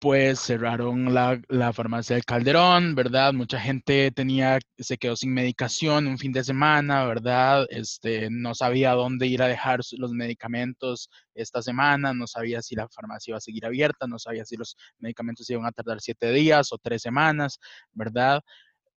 pues 0.00 0.40
cerraron 0.40 1.12
la, 1.12 1.40
la, 1.48 1.72
farmacia 1.74 2.16
del 2.16 2.24
Calderón, 2.24 2.94
¿verdad? 2.94 3.34
Mucha 3.34 3.60
gente 3.60 4.10
tenía, 4.12 4.58
se 4.78 4.96
quedó 4.96 5.14
sin 5.14 5.34
medicación 5.34 6.06
un 6.06 6.16
fin 6.18 6.32
de 6.32 6.42
semana, 6.42 7.04
¿verdad? 7.04 7.66
Este, 7.68 8.30
no 8.30 8.54
sabía 8.54 8.92
dónde 8.92 9.26
ir 9.26 9.42
a 9.42 9.48
dejar 9.48 9.80
los 9.98 10.12
medicamentos 10.12 11.10
esta 11.34 11.60
semana, 11.60 12.14
no 12.14 12.26
sabía 12.26 12.62
si 12.62 12.74
la 12.76 12.88
farmacia 12.88 13.32
iba 13.32 13.38
a 13.38 13.40
seguir 13.42 13.66
abierta, 13.66 14.06
no 14.06 14.18
sabía 14.18 14.46
si 14.46 14.56
los 14.56 14.74
medicamentos 14.98 15.48
iban 15.50 15.66
a 15.66 15.72
tardar 15.72 16.00
siete 16.00 16.32
días 16.32 16.72
o 16.72 16.78
tres 16.78 17.02
semanas, 17.02 17.58
¿verdad? 17.92 18.40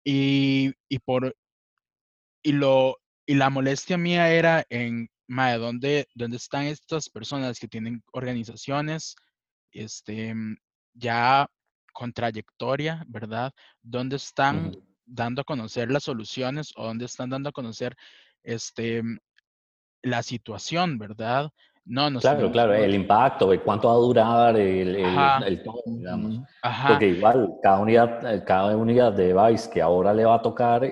Y, 0.06 0.72
y 0.88 1.00
por, 1.00 1.36
y 2.44 2.54
lo, 2.54 2.98
y 3.26 3.36
la 3.36 3.50
molestia 3.50 3.98
mía 3.98 4.32
era 4.32 4.66
en, 4.70 5.10
madre, 5.28 5.58
¿dónde, 5.60 6.08
¿dónde 6.16 6.38
están 6.38 6.64
estas 6.66 7.10
personas 7.10 7.60
que 7.60 7.68
tienen 7.68 8.04
organizaciones? 8.14 9.16
Este, 9.72 10.34
ya 10.94 11.48
con 11.92 12.12
trayectoria, 12.12 13.04
¿verdad? 13.08 13.52
¿Dónde 13.82 14.16
están 14.16 14.72
dando 15.06 15.42
a 15.42 15.46
conocer 15.46 15.92
las 15.92 16.04
soluciones 16.04 16.74
o 16.76 16.86
dónde 16.86 17.06
están 17.06 17.30
dando 17.30 17.50
a 17.50 17.52
conocer 17.52 17.96
este, 18.44 19.04
la 20.02 20.24
situación, 20.24 20.98
¿verdad? 20.98 21.50
No, 21.86 22.10
no 22.10 22.20
Claro, 22.22 22.50
claro, 22.52 22.74
el 22.74 22.96
impacto, 22.96 23.50
cuánto 23.64 23.90
va 23.90 23.94
a 23.94 23.98
durar 23.98 24.58
el, 24.58 24.96
el, 24.96 25.44
el 25.46 25.64
digamos. 25.86 26.40
Porque 26.88 27.10
igual, 27.10 27.56
cada 27.62 27.80
unidad, 27.80 28.34
eh, 28.34 28.44
cada 28.46 28.76
unidad 28.78 29.12
de 29.12 29.34
Vice 29.34 29.70
que 29.70 29.82
ahora 29.82 30.14
le 30.14 30.24
va 30.24 30.36
a 30.36 30.42
tocar, 30.42 30.90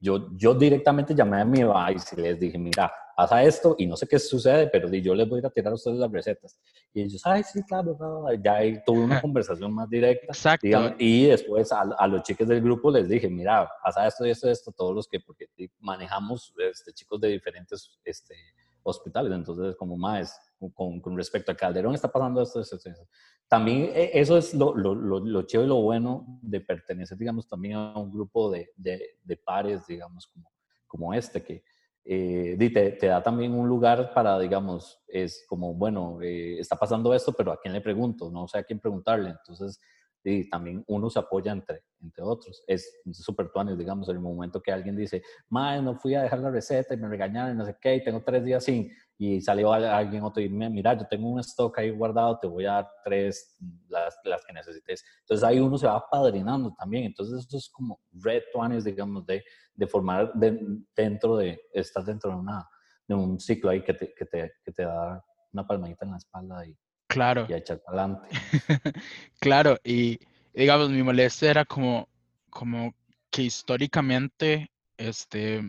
yo, 0.00 0.28
yo 0.36 0.54
directamente 0.54 1.14
llamé 1.14 1.40
a 1.40 1.44
mi 1.44 1.60
Vice 1.62 2.16
y 2.16 2.22
les 2.22 2.40
dije, 2.40 2.58
mira, 2.58 2.92
pasa 3.16 3.42
esto 3.42 3.74
y 3.78 3.86
no 3.86 3.96
sé 3.96 4.06
qué 4.06 4.18
sucede, 4.18 4.68
pero 4.68 4.88
yo 4.90 5.14
les 5.14 5.28
voy 5.28 5.38
a 5.38 5.40
ir 5.40 5.46
a 5.46 5.50
tirar 5.50 5.72
a 5.72 5.74
ustedes 5.74 5.98
las 5.98 6.10
recetas. 6.10 6.58
Y 6.92 7.02
ellos, 7.02 7.22
ay, 7.24 7.42
sí, 7.42 7.62
claro, 7.62 7.96
ya 8.42 8.84
tuve 8.84 9.00
una 9.00 9.20
conversación 9.20 9.72
más 9.72 9.88
directa. 9.88 10.26
Exacto. 10.28 10.66
y 10.98 11.26
después 11.26 11.72
a, 11.72 11.80
a, 11.80 12.06
los 12.06 12.22
chicos 12.22 12.48
del 12.48 12.60
grupo 12.60 12.90
les 12.90 13.08
dije, 13.08 13.28
mira, 13.28 13.68
pasa 13.82 14.06
esto 14.06 14.26
y 14.26 14.30
esto 14.30 14.48
y 14.48 14.52
esto, 14.52 14.72
todos 14.72 14.94
los 14.94 15.08
que, 15.08 15.20
porque 15.20 15.46
manejamos 15.80 16.52
este, 16.58 16.92
chicos 16.92 17.20
de 17.20 17.28
diferentes 17.28 17.98
este, 18.04 18.34
hospitales, 18.82 19.32
entonces 19.32 19.76
como 19.76 19.96
más, 19.96 20.38
con, 20.74 21.00
con, 21.00 21.16
respecto 21.16 21.52
a 21.52 21.56
Calderón 21.56 21.94
está 21.94 22.10
pasando 22.10 22.42
esto, 22.42 22.60
esto, 22.60 22.76
esto. 22.76 23.08
También 23.48 23.90
eh, 23.94 24.10
eso 24.14 24.38
es 24.38 24.54
lo, 24.54 24.74
lo, 24.74 24.94
lo, 24.94 25.20
lo 25.20 25.40
y 25.40 25.66
lo 25.66 25.76
bueno 25.82 26.38
de 26.42 26.60
pertenecer, 26.60 27.18
digamos, 27.18 27.46
también 27.46 27.76
a 27.76 27.98
un 27.98 28.10
grupo 28.10 28.50
de, 28.50 28.72
de, 28.76 29.18
de 29.22 29.36
pares, 29.36 29.86
digamos, 29.86 30.26
como, 30.28 30.50
como 30.86 31.14
este, 31.14 31.42
que 31.42 31.62
eh, 32.04 32.96
te, 32.98 33.06
da 33.06 33.22
también 33.22 33.52
un 33.54 33.68
lugar 33.68 34.12
para, 34.12 34.38
digamos, 34.38 35.00
es 35.06 35.44
como, 35.48 35.74
bueno, 35.74 36.20
eh, 36.20 36.58
está 36.58 36.76
pasando 36.76 37.14
esto, 37.14 37.32
pero 37.32 37.52
¿a 37.52 37.60
quién 37.60 37.74
le 37.74 37.80
pregunto? 37.80 38.30
No 38.30 38.48
sé 38.48 38.58
a 38.58 38.64
quién 38.64 38.80
preguntarle. 38.80 39.30
Entonces, 39.30 39.80
y 40.24 40.48
también 40.48 40.84
uno 40.86 41.10
se 41.10 41.18
apoya 41.18 41.52
entre, 41.52 41.82
entre 42.00 42.22
otros. 42.22 42.62
Es 42.66 43.00
súper 43.12 43.50
tuanes, 43.50 43.76
digamos, 43.76 44.08
en 44.08 44.16
el 44.16 44.22
momento 44.22 44.62
que 44.62 44.72
alguien 44.72 44.96
dice, 44.96 45.22
madre, 45.48 45.82
no 45.82 45.96
fui 45.96 46.14
a 46.14 46.22
dejar 46.22 46.40
la 46.40 46.50
receta 46.50 46.94
y 46.94 46.96
me 46.96 47.08
regañaron 47.08 47.56
no 47.56 47.66
sé 47.66 47.76
qué, 47.80 47.96
y 47.96 48.04
tengo 48.04 48.22
tres 48.22 48.44
días 48.44 48.64
sin, 48.64 48.90
y 49.24 49.40
salió 49.40 49.72
alguien 49.72 50.24
otro 50.24 50.42
y 50.42 50.48
me 50.48 50.68
mira, 50.68 50.98
yo 50.98 51.06
tengo 51.06 51.28
un 51.28 51.38
stock 51.38 51.78
ahí 51.78 51.90
guardado, 51.90 52.40
te 52.40 52.48
voy 52.48 52.66
a 52.66 52.72
dar 52.72 52.90
tres, 53.04 53.56
las, 53.88 54.18
las 54.24 54.44
que 54.44 54.52
necesites. 54.52 55.04
Entonces 55.20 55.44
ahí 55.44 55.60
uno 55.60 55.78
se 55.78 55.86
va 55.86 56.04
padrinando 56.10 56.74
también. 56.74 57.04
Entonces 57.04 57.38
esto 57.38 57.56
es 57.56 57.70
como 57.70 58.00
red 58.14 58.42
tuanes, 58.52 58.82
digamos, 58.82 59.24
de, 59.24 59.44
de 59.74 59.86
formar 59.86 60.32
dentro 60.34 61.36
de, 61.36 61.60
estás 61.72 62.06
dentro 62.06 62.30
de, 62.30 62.36
una, 62.36 62.68
de 63.06 63.14
un 63.14 63.38
ciclo 63.38 63.70
ahí 63.70 63.84
que 63.84 63.94
te, 63.94 64.12
que 64.12 64.24
te, 64.24 64.54
que 64.64 64.72
te 64.72 64.82
da 64.82 65.24
una 65.52 65.64
palmadita 65.68 66.04
en 66.04 66.10
la 66.10 66.16
espalda 66.16 66.66
y, 66.66 66.76
Claro. 67.06 67.46
Y 67.48 67.52
a 67.52 67.58
echar 67.58 67.80
adelante. 67.86 68.26
claro, 69.38 69.76
y 69.84 70.18
digamos, 70.52 70.90
mi 70.90 71.04
molestia 71.04 71.50
era 71.50 71.64
como, 71.64 72.08
como 72.50 72.92
que 73.30 73.42
históricamente, 73.42 74.72
este, 74.96 75.62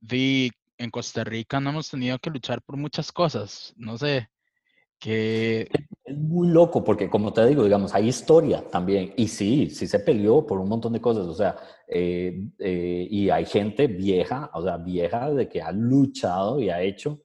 di, 0.00 0.50
en 0.78 0.90
Costa 0.90 1.24
Rica 1.24 1.60
no 1.60 1.70
hemos 1.70 1.90
tenido 1.90 2.18
que 2.18 2.30
luchar 2.30 2.62
por 2.62 2.76
muchas 2.76 3.12
cosas, 3.12 3.72
no 3.76 3.96
sé, 3.98 4.28
que... 4.98 5.68
Es 6.04 6.16
muy 6.16 6.48
loco 6.48 6.82
porque, 6.84 7.10
como 7.10 7.32
te 7.32 7.44
digo, 7.46 7.64
digamos, 7.64 7.94
hay 7.94 8.08
historia 8.08 8.66
también. 8.70 9.12
Y 9.16 9.28
sí, 9.28 9.70
sí 9.70 9.86
se 9.86 10.00
peleó 10.00 10.46
por 10.46 10.58
un 10.58 10.68
montón 10.68 10.92
de 10.92 11.00
cosas. 11.00 11.26
O 11.26 11.34
sea, 11.34 11.56
eh, 11.88 12.48
eh, 12.58 13.06
y 13.10 13.30
hay 13.30 13.44
gente 13.46 13.86
vieja, 13.86 14.50
o 14.54 14.62
sea, 14.62 14.76
vieja 14.76 15.30
de 15.30 15.48
que 15.48 15.62
ha 15.62 15.72
luchado 15.72 16.60
y 16.60 16.70
ha 16.70 16.80
hecho 16.82 17.22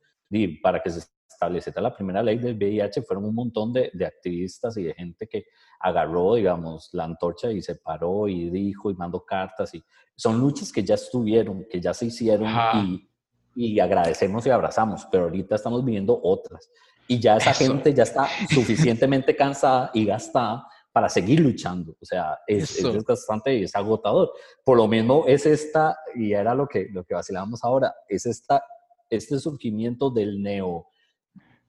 para 0.62 0.82
que 0.82 0.91
se 0.91 1.08
estableciera 1.27 1.82
la 1.82 1.96
primera 1.96 2.22
ley 2.22 2.38
del 2.38 2.56
VIH, 2.56 3.01
fueron 3.01 3.25
un 3.25 3.36
montón 3.36 3.74
de, 3.74 3.89
de, 3.94 4.06
activistas 4.06 4.77
y 4.77 4.84
de 4.84 4.94
gente 4.94 5.27
que 5.27 5.46
agarró, 5.79 6.36
digamos, 6.36 6.89
la 6.94 7.06
antorcha 7.06 7.51
y 7.51 7.62
se 7.62 7.75
paró 7.75 8.27
y 8.27 8.50
dijo 8.50 8.91
y 8.91 8.96
mandó 8.96 9.25
cartas. 9.25 9.74
Y 9.74 9.84
son 10.15 10.39
luchas 10.39 10.72
que 10.72 10.84
ya 10.84 10.96
estuvieron, 10.96 11.65
que 11.70 11.79
ya 11.79 11.94
se 11.94 12.08
hicieron 12.08 12.50
y, 12.86 13.10
y, 13.56 13.79
agradecemos 13.79 14.46
y 14.46 14.50
abrazamos, 14.50 15.08
pero 15.12 15.25
ahorita 15.25 15.56
estamos 15.56 15.84
viviendo 15.84 16.20
otras. 16.22 16.70
Y 17.08 17.20
ya 17.20 17.38
esa 17.38 17.53
gente 17.53 17.94
ya 17.94 18.03
está 18.03 18.27
suficientemente 18.50 19.36
cansada 19.36 19.89
y 19.94 20.06
gastada 20.06 20.68
para 20.91 21.10
seguir 21.10 21.39
luchando. 21.39 21.96
O 22.00 22.06
sea, 22.06 22.38
es, 22.46 22.77
es, 22.77 22.94
desgastante 22.94 23.56
y 23.56 23.63
es 23.63 23.75
agotador. 23.75 24.32
Por 24.63 24.77
lo 24.77 24.88
mismo 24.88 25.25
es 25.27 25.46
esta, 25.46 25.98
y 26.15 26.34
era 26.34 26.53
lo 26.53 26.68
que, 26.68 26.88
lo 26.91 27.03
que 27.03 27.15
vacilábamos 27.15 27.63
ahora, 27.63 27.94
es 28.08 28.25
esta, 28.25 28.63
este 29.10 29.39
surgimiento 29.39 30.10
del 30.10 30.41
neo. 30.41 30.88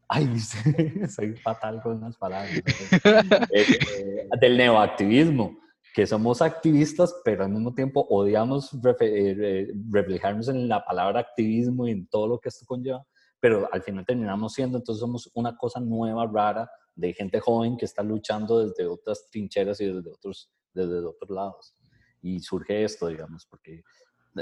Ay, 0.08 0.38
soy 1.08 1.34
fatal 1.36 1.80
con 1.82 2.00
las 2.00 2.16
palabras. 2.16 2.52
Eh, 3.52 4.28
del 4.40 4.56
neoactivismo, 4.56 5.58
que 5.94 6.06
somos 6.06 6.40
activistas, 6.40 7.14
pero 7.24 7.44
al 7.44 7.50
mismo 7.50 7.74
tiempo 7.74 8.06
odiamos 8.08 8.70
eh, 9.00 9.68
reflejarnos 9.90 10.48
en 10.48 10.68
la 10.68 10.84
palabra 10.84 11.20
activismo 11.20 11.88
y 11.88 11.92
en 11.92 12.06
todo 12.06 12.28
lo 12.28 12.38
que 12.38 12.48
esto 12.48 12.64
conlleva, 12.66 13.04
pero 13.40 13.68
al 13.72 13.82
final 13.82 14.04
terminamos 14.06 14.52
siendo, 14.54 14.78
entonces 14.78 15.00
somos 15.00 15.30
una 15.34 15.56
cosa 15.56 15.80
nueva, 15.80 16.30
rara, 16.32 16.70
de 16.94 17.12
gente 17.12 17.40
joven 17.40 17.76
que 17.76 17.86
está 17.86 18.02
luchando 18.02 18.66
desde 18.66 18.86
otras 18.86 19.28
trincheras 19.30 19.80
y 19.80 19.86
desde 19.86 20.10
otros, 20.10 20.50
desde 20.74 20.98
otros 20.98 21.30
lados. 21.30 21.74
Y 22.22 22.40
surge 22.40 22.84
esto, 22.84 23.08
digamos, 23.08 23.46
porque 23.46 23.82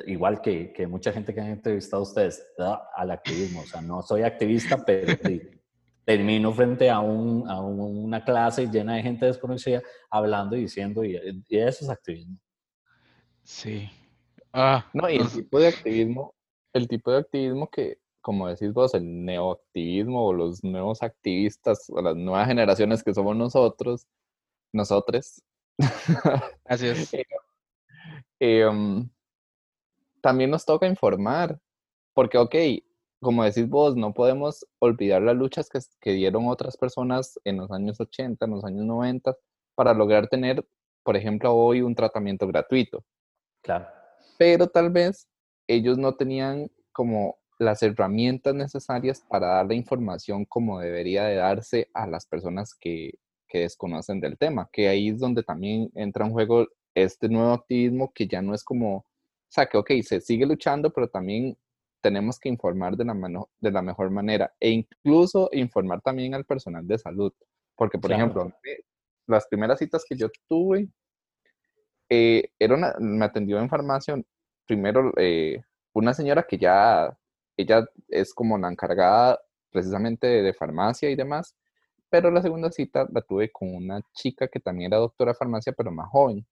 igual 0.07 0.41
que, 0.41 0.73
que 0.73 0.87
mucha 0.87 1.13
gente 1.13 1.33
que 1.33 1.41
han 1.41 1.49
entrevistado 1.49 2.03
a 2.03 2.07
ustedes, 2.07 2.45
al 2.95 3.11
activismo, 3.11 3.61
o 3.61 3.67
sea, 3.67 3.81
no 3.81 4.03
soy 4.03 4.23
activista, 4.23 4.85
pero 4.85 5.07
termino 6.09 6.55
frente 6.55 6.89
a, 6.89 7.01
un, 7.01 7.47
a 7.51 7.61
una 7.61 8.25
clase 8.25 8.67
llena 8.67 8.95
de 8.95 9.03
gente 9.03 9.27
desconocida 9.27 9.83
hablando 10.09 10.57
y 10.57 10.61
diciendo, 10.63 11.05
y, 11.05 11.17
eso 11.51 11.85
es 11.85 11.91
activismo. 11.91 12.39
Sí. 13.43 13.91
Ah, 14.51 14.87
no, 14.95 15.11
y 15.11 15.19
el 15.19 15.31
tipo 15.31 15.61
de 15.61 15.69
activismo, 15.69 16.35
el 16.73 16.89
tipo 16.89 17.11
de 17.11 17.19
activismo 17.19 17.69
que, 17.69 17.99
como 18.23 18.49
decís 18.49 18.73
vos, 18.73 18.95
el 18.95 19.27
neoactivismo 19.27 20.29
o 20.29 20.33
los 20.33 20.65
nuevos 20.65 21.03
activistas 21.03 21.91
o 21.91 22.01
las 22.01 22.17
nuevas 22.17 22.49
generaciones 22.49 23.05
que 23.05 23.13
somos 23.13 23.37
nosotros, 23.37 24.07
nosotros. 24.73 25.43
Así 26.65 26.87
es. 26.87 27.13
Eh, 27.13 27.27
em, 28.41 29.11
también 30.23 30.49
nos 30.49 30.65
toca 30.65 30.87
informar, 30.87 31.61
porque, 32.15 32.39
ok, 32.39 32.55
como 33.21 33.45
decís 33.45 33.69
vos, 33.69 33.97
no 33.97 34.13
podemos 34.15 34.67
olvidar 34.79 35.23
las 35.23 35.37
luchas 35.37 35.69
que, 35.69 35.81
que 36.01 36.13
dieron 36.13 36.49
otras 36.49 36.77
personas 36.77 37.39
en 37.45 37.57
los 37.57 37.71
años 37.71 38.01
80, 38.01 38.45
en 38.45 38.51
los 38.51 38.65
años 38.65 38.85
90, 38.85 39.37
para 39.75 39.95
lograr 39.95 40.29
tener, 40.29 40.65
por 41.03 41.17
ejemplo, 41.17 41.55
hoy 41.55 41.83
un 41.83 41.95
tratamiento 41.95 42.47
gratuito. 42.47 43.05
Claro. 43.63 43.87
Pero 44.39 44.69
tal 44.69 44.91
vez 44.91 45.29
ellos 45.67 45.99
no 45.99 46.15
tenían 46.15 46.71
como 46.93 47.39
las 47.59 47.83
herramientas 47.83 48.55
necesarias 48.55 49.25
para 49.29 49.49
dar 49.49 49.67
la 49.67 49.75
información 49.75 50.45
como 50.45 50.79
debería 50.81 51.25
de 51.25 51.37
darse 51.37 51.91
a 51.93 52.07
las 52.07 52.27
personas 52.27 52.75
que, 52.75 53.19
que 53.49 53.61
desconocen 53.61 54.21
del 54.21 54.39
tema, 54.39 54.69
que 54.73 54.89
ahí 54.89 55.09
es 55.09 55.19
donde 55.19 55.43
también 55.43 55.91
entra 55.95 56.25
en 56.25 56.33
juego 56.33 56.67
este 56.95 57.29
nuevo 57.29 57.53
activismo 57.53 58.13
que 58.13 58.27
ya 58.29 58.43
no 58.43 58.55
es 58.55 58.63
como, 58.63 58.97
o 58.99 59.05
sea, 59.49 59.67
que 59.67 59.79
ok, 59.79 59.91
se 60.03 60.21
sigue 60.21 60.47
luchando, 60.47 60.91
pero 60.93 61.09
también 61.09 61.57
tenemos 62.01 62.39
que 62.39 62.49
informar 62.49 62.97
de 62.97 63.05
la, 63.05 63.15
mano, 63.15 63.49
de 63.61 63.71
la 63.71 63.83
mejor 63.83 64.11
manera 64.11 64.53
e 64.61 64.71
incluso 64.71 65.49
informar 65.53 66.01
también 66.01 66.35
al 66.35 66.45
personal 66.45 66.87
de 66.87 66.99
salud, 66.99 67.33
porque 67.77 67.99
por 67.99 68.13
ejemplo, 68.13 68.53
las 69.27 69.47
primeras 69.47 69.79
citas 69.79 70.05
que 70.09 70.17
yo 70.17 70.29
tuve, 70.49 70.89
eh, 72.09 72.51
era 72.59 72.75
una, 72.75 72.95
me 72.99 73.25
atendió 73.25 73.59
en 73.59 73.69
farmacia 73.69 74.17
primero 74.67 75.13
eh, 75.17 75.63
una 75.93 76.15
señora 76.15 76.45
que 76.45 76.59
ya 76.59 77.17
ella 77.57 77.85
es 78.09 78.33
como 78.33 78.57
la 78.57 78.71
encargada 78.71 79.41
precisamente 79.71 80.27
de, 80.27 80.55
farmacia 80.55 81.11
y 81.11 81.17
demás, 81.17 81.55
pero 82.09 82.31
la 82.31 82.41
segunda 82.41 82.71
cita 82.71 83.07
la 83.13 83.21
tuve 83.21 83.51
con 83.51 83.75
una 83.75 84.01
chica 84.15 84.49
que 84.49 84.61
también 84.61 84.93
era 84.93 85.01
doctora 85.01 85.33
de 85.33 85.39
farmacia, 85.39 85.73
pero 85.73 85.91
más 85.91 86.09
joven, 86.09 86.47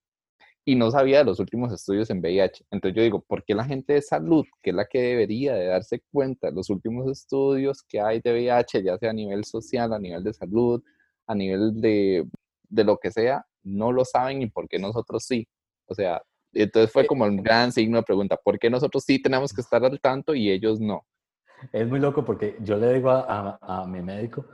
y 0.69 0.75
no 0.75 0.91
sabía 0.91 1.19
de 1.19 1.25
los 1.25 1.39
últimos 1.39 1.73
estudios 1.73 2.11
en 2.11 2.19
VIH. 2.19 2.67
Entonces 2.73 2.97
yo 2.97 3.03
digo, 3.05 3.21
¿por 3.21 3.45
qué 3.45 3.55
la 3.55 3.65
gente 3.65 3.93
de 3.93 4.03
salud, 4.03 4.45
que 4.61 4.71
es 4.71 4.77
la 4.77 4.85
que 4.87 5.01
debería 5.01 5.55
de 5.55 5.67
darse 5.67 6.03
cuenta 6.11 6.49
de 6.49 6.55
los 6.55 6.69
últimos 6.71 7.09
estudios 7.09 7.85
que 7.89 8.01
hay 8.01 8.21
de 8.21 8.33
VIH, 8.33 8.83
ya 8.83 8.99
sea 8.99 9.11
a 9.11 9.15
nivel 9.15 9.45
social, 9.45 9.93
a 9.93 9.99
nivel 10.01 10.25
de 10.25 10.35
salud, 10.35 10.83
a 11.29 11.37
nivel 11.37 11.81
de, 11.81 12.27
de 12.69 12.85
lo 12.85 12.99
que 12.99 13.13
sea, 13.13 13.47
no 13.63 13.93
lo 13.93 14.05
saben 14.05 14.43
y 14.43 14.51
por 14.51 14.69
qué 14.69 14.81
nosotros 14.81 15.25
sí? 15.25 15.47
O 15.87 15.95
sea, 15.95 16.21
entonces 16.53 16.91
fue 16.91 17.07
como 17.07 17.25
un 17.27 17.37
gran 17.37 17.71
signo 17.71 17.99
de 17.99 18.03
pregunta, 18.03 18.37
¿por 18.37 18.59
qué 18.59 18.69
nosotros 18.69 19.05
sí 19.07 19.23
tenemos 19.23 19.53
que 19.53 19.61
estar 19.61 19.85
al 19.85 20.01
tanto 20.01 20.35
y 20.35 20.51
ellos 20.51 20.81
no? 20.81 21.07
Es 21.73 21.87
muy 21.87 22.01
loco 22.01 22.25
porque 22.25 22.57
yo 22.61 22.77
le 22.77 22.93
digo 22.93 23.11
a, 23.11 23.57
a, 23.63 23.87
mi 23.87 24.03
médico, 24.03 24.47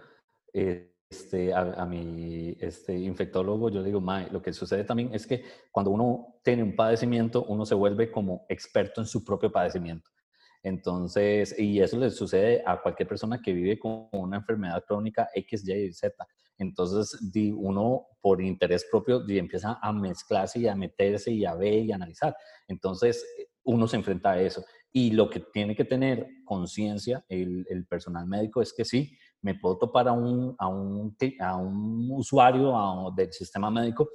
este, 1.12 1.53
a, 1.53 1.85
mi 1.85 2.57
este, 2.59 2.98
infectólogo, 2.98 3.68
yo 3.68 3.81
le 3.81 3.88
digo, 3.88 4.01
Mae, 4.01 4.31
lo 4.31 4.40
que 4.40 4.51
sucede 4.55 4.83
también 4.83 5.11
es 5.12 5.27
que 5.27 5.44
cuando 5.70 5.90
uno 5.90 6.38
tiene 6.42 6.62
un 6.62 6.75
padecimiento, 6.75 7.44
uno 7.44 7.66
se 7.66 7.75
vuelve 7.75 8.11
como 8.11 8.46
experto 8.48 9.03
en 9.03 9.07
su 9.07 9.22
propio 9.22 9.53
padecimiento. 9.53 10.11
Entonces, 10.62 11.55
y 11.59 11.81
eso 11.81 11.98
le 11.98 12.09
sucede 12.09 12.62
a 12.64 12.81
cualquier 12.81 13.09
persona 13.09 13.42
que 13.42 13.53
vive 13.53 13.79
con 13.79 14.09
una 14.12 14.38
enfermedad 14.38 14.83
crónica 14.87 15.29
X, 15.35 15.68
Y 15.68 15.72
y 15.72 15.92
Z. 15.92 16.27
Entonces, 16.57 17.18
uno 17.57 18.07
por 18.22 18.40
interés 18.40 18.87
propio 18.90 19.22
empieza 19.29 19.79
a 19.83 19.92
mezclarse 19.92 20.61
y 20.61 20.66
a 20.66 20.75
meterse 20.75 21.31
y 21.31 21.44
a 21.44 21.55
ver 21.55 21.85
y 21.85 21.92
a 21.92 21.96
analizar. 21.96 22.35
Entonces, 22.68 23.22
uno 23.64 23.87
se 23.87 23.96
enfrenta 23.96 24.33
a 24.33 24.40
eso. 24.40 24.64
Y 24.92 25.11
lo 25.11 25.31
que 25.31 25.40
tiene 25.40 25.75
que 25.75 25.85
tener 25.85 26.27
conciencia 26.44 27.25
el, 27.29 27.87
personal 27.88 28.27
médico 28.27 28.61
es 28.61 28.72
que 28.72 28.85
sí, 28.85 29.16
me 29.42 29.57
puedo 29.57 29.76
topar 29.76 30.09
a 30.09 30.12
un, 30.12 30.55
a 30.59 30.68
un, 30.68 31.16
a 31.40 31.57
un 31.57 32.09
usuario 32.12 33.12
del 33.14 33.33
sistema 33.33 33.70
médico 33.70 34.09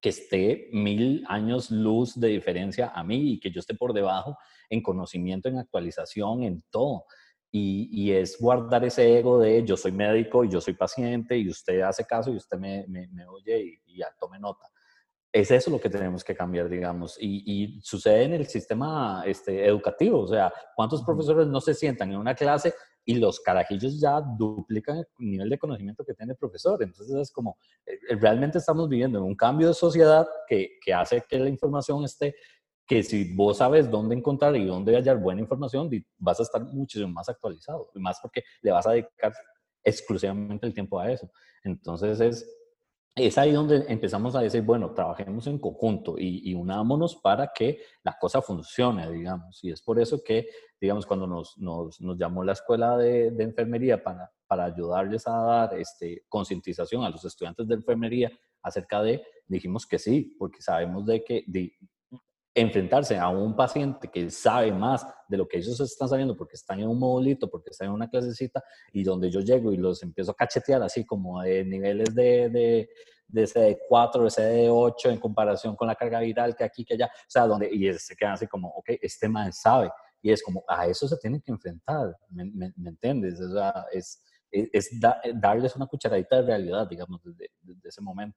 que 0.00 0.10
esté 0.10 0.68
mil 0.72 1.24
años 1.28 1.70
luz 1.70 2.18
de 2.18 2.28
diferencia 2.28 2.92
a 2.94 3.04
mí 3.04 3.32
y 3.32 3.40
que 3.40 3.50
yo 3.50 3.60
esté 3.60 3.74
por 3.74 3.92
debajo 3.92 4.36
en 4.68 4.82
conocimiento, 4.82 5.48
en 5.48 5.58
actualización, 5.58 6.42
en 6.42 6.62
todo. 6.70 7.04
Y, 7.52 8.12
es 8.12 8.38
guardar 8.38 8.84
ese 8.84 9.18
ego 9.18 9.40
de 9.40 9.64
yo 9.64 9.76
soy 9.76 9.90
médico 9.90 10.44
y 10.44 10.48
yo 10.48 10.60
soy 10.60 10.74
paciente 10.74 11.36
y 11.36 11.48
usted 11.48 11.80
hace 11.80 12.04
caso 12.04 12.30
y 12.30 12.36
usted 12.36 12.58
me, 12.58 12.86
me, 12.86 13.26
oye 13.26 13.80
y, 13.84 13.98
ya 13.98 14.06
tome 14.20 14.38
nota. 14.38 14.66
Es 15.32 15.50
eso 15.50 15.70
lo 15.70 15.80
que 15.80 15.90
tenemos 15.90 16.22
que 16.22 16.34
cambiar, 16.34 16.68
digamos. 16.68 17.16
Y, 17.20 17.80
sucede 17.82 18.24
en 18.24 18.34
el 18.34 18.46
sistema 18.46 19.24
este, 19.26 19.66
educativo. 19.66 20.20
O 20.20 20.28
sea, 20.28 20.52
¿cuántos 20.76 21.02
profesores 21.02 21.48
no 21.48 21.60
se 21.60 21.74
sientan 21.74 22.12
en 22.12 22.18
una 22.18 22.34
clase 22.34 22.72
y 23.04 23.14
los 23.14 23.40
carajillos 23.40 24.00
ya 24.00 24.20
duplican 24.20 24.98
el 24.98 25.06
nivel 25.18 25.50
de 25.50 25.58
conocimiento 25.58 26.04
que 26.04 26.14
tiene 26.14 26.32
el 26.32 26.38
profesor? 26.38 26.82
Entonces 26.82 27.16
es 27.16 27.30
como, 27.30 27.58
eh, 27.86 28.16
realmente 28.16 28.58
estamos 28.58 28.88
viviendo 28.88 29.18
en 29.18 29.24
un 29.24 29.34
cambio 29.34 29.68
de 29.68 29.74
sociedad 29.74 30.26
que, 30.46 30.78
que 30.84 30.92
hace 30.92 31.22
que 31.28 31.38
la 31.38 31.48
información 31.48 32.04
esté 32.04 32.34
que 32.90 33.04
si 33.04 33.36
vos 33.36 33.58
sabes 33.58 33.88
dónde 33.88 34.16
encontrar 34.16 34.56
y 34.56 34.66
dónde 34.66 34.96
hallar 34.96 35.16
buena 35.16 35.40
información, 35.40 35.88
vas 36.18 36.40
a 36.40 36.42
estar 36.42 36.60
muchísimo 36.60 37.06
más 37.12 37.28
actualizado, 37.28 37.88
más 37.94 38.18
porque 38.20 38.42
le 38.62 38.72
vas 38.72 38.84
a 38.84 38.90
dedicar 38.90 39.32
exclusivamente 39.84 40.66
el 40.66 40.74
tiempo 40.74 40.98
a 40.98 41.12
eso. 41.12 41.30
Entonces 41.62 42.20
es, 42.20 42.59
es 43.14 43.38
ahí 43.38 43.52
donde 43.52 43.84
empezamos 43.88 44.34
a 44.36 44.40
decir, 44.40 44.62
bueno, 44.62 44.92
trabajemos 44.92 45.46
en 45.46 45.58
conjunto 45.58 46.14
y, 46.18 46.54
unámonos 46.54 47.16
para 47.16 47.50
que 47.54 47.80
la 48.02 48.16
cosa 48.18 48.40
funcione, 48.40 49.10
digamos. 49.10 49.62
Y 49.64 49.70
es 49.72 49.82
por 49.82 49.98
eso 50.00 50.22
que, 50.24 50.48
digamos, 50.80 51.06
cuando 51.06 51.26
nos, 51.26 51.58
nos, 51.58 52.00
nos 52.00 52.16
llamó 52.16 52.44
la 52.44 52.52
escuela 52.52 52.96
de, 52.96 53.30
de, 53.32 53.44
enfermería 53.44 54.02
para, 54.02 54.30
para 54.46 54.64
ayudarles 54.64 55.26
a 55.26 55.32
dar 55.32 55.74
este, 55.74 56.24
concientización 56.28 57.04
a 57.04 57.10
los 57.10 57.24
estudiantes 57.24 57.66
de 57.66 57.74
enfermería 57.74 58.30
acerca 58.62 59.02
de, 59.02 59.22
dijimos 59.46 59.86
que 59.86 59.98
sí, 59.98 60.36
porque 60.38 60.62
sabemos 60.62 61.06
de 61.06 61.24
que 61.24 61.44
enfrentarse 62.54 63.16
a 63.16 63.28
un 63.28 63.54
paciente 63.54 64.08
que 64.08 64.28
sabe 64.30 64.72
más 64.72 65.06
de 65.28 65.36
lo 65.36 65.46
que 65.46 65.58
ellos 65.58 65.78
están 65.80 66.08
sabiendo 66.08 66.36
porque 66.36 66.56
están 66.56 66.80
en 66.80 66.88
un 66.88 66.98
modulito, 66.98 67.48
porque 67.48 67.70
están 67.70 67.88
en 67.88 67.94
una 67.94 68.08
clasecita 68.08 68.62
y 68.92 69.04
donde 69.04 69.30
yo 69.30 69.40
llego 69.40 69.72
y 69.72 69.76
los 69.76 70.02
empiezo 70.02 70.32
a 70.32 70.34
cachetear 70.34 70.82
así 70.82 71.04
como 71.04 71.40
de 71.42 71.64
niveles 71.64 72.12
de, 72.14 72.48
de, 72.48 72.90
de 73.28 73.44
CD4, 73.44 74.22
de 74.22 74.68
CD8 74.68 75.10
en 75.10 75.18
comparación 75.18 75.76
con 75.76 75.86
la 75.86 75.94
carga 75.94 76.20
viral 76.20 76.56
que 76.56 76.64
aquí, 76.64 76.84
que 76.84 76.94
allá, 76.94 77.06
o 77.06 77.30
sea, 77.30 77.46
donde, 77.46 77.68
y 77.72 77.92
se 77.94 78.16
quedan 78.16 78.32
así 78.32 78.48
como, 78.48 78.68
ok, 78.70 78.90
este 79.00 79.28
man 79.28 79.52
sabe, 79.52 79.90
y 80.20 80.32
es 80.32 80.42
como, 80.42 80.64
a 80.68 80.86
eso 80.86 81.06
se 81.06 81.16
tienen 81.18 81.40
que 81.40 81.52
enfrentar, 81.52 82.16
¿me, 82.30 82.44
me, 82.44 82.90
entiendes? 82.90 83.40
O 83.40 83.52
sea, 83.52 83.86
es, 83.92 84.22
es, 84.50 84.90
darles 85.34 85.76
una 85.76 85.86
cucharadita 85.86 86.36
de 86.36 86.42
realidad, 86.42 86.88
digamos, 86.88 87.22
desde, 87.22 87.50
desde 87.62 87.88
ese 87.88 88.02
momento. 88.02 88.36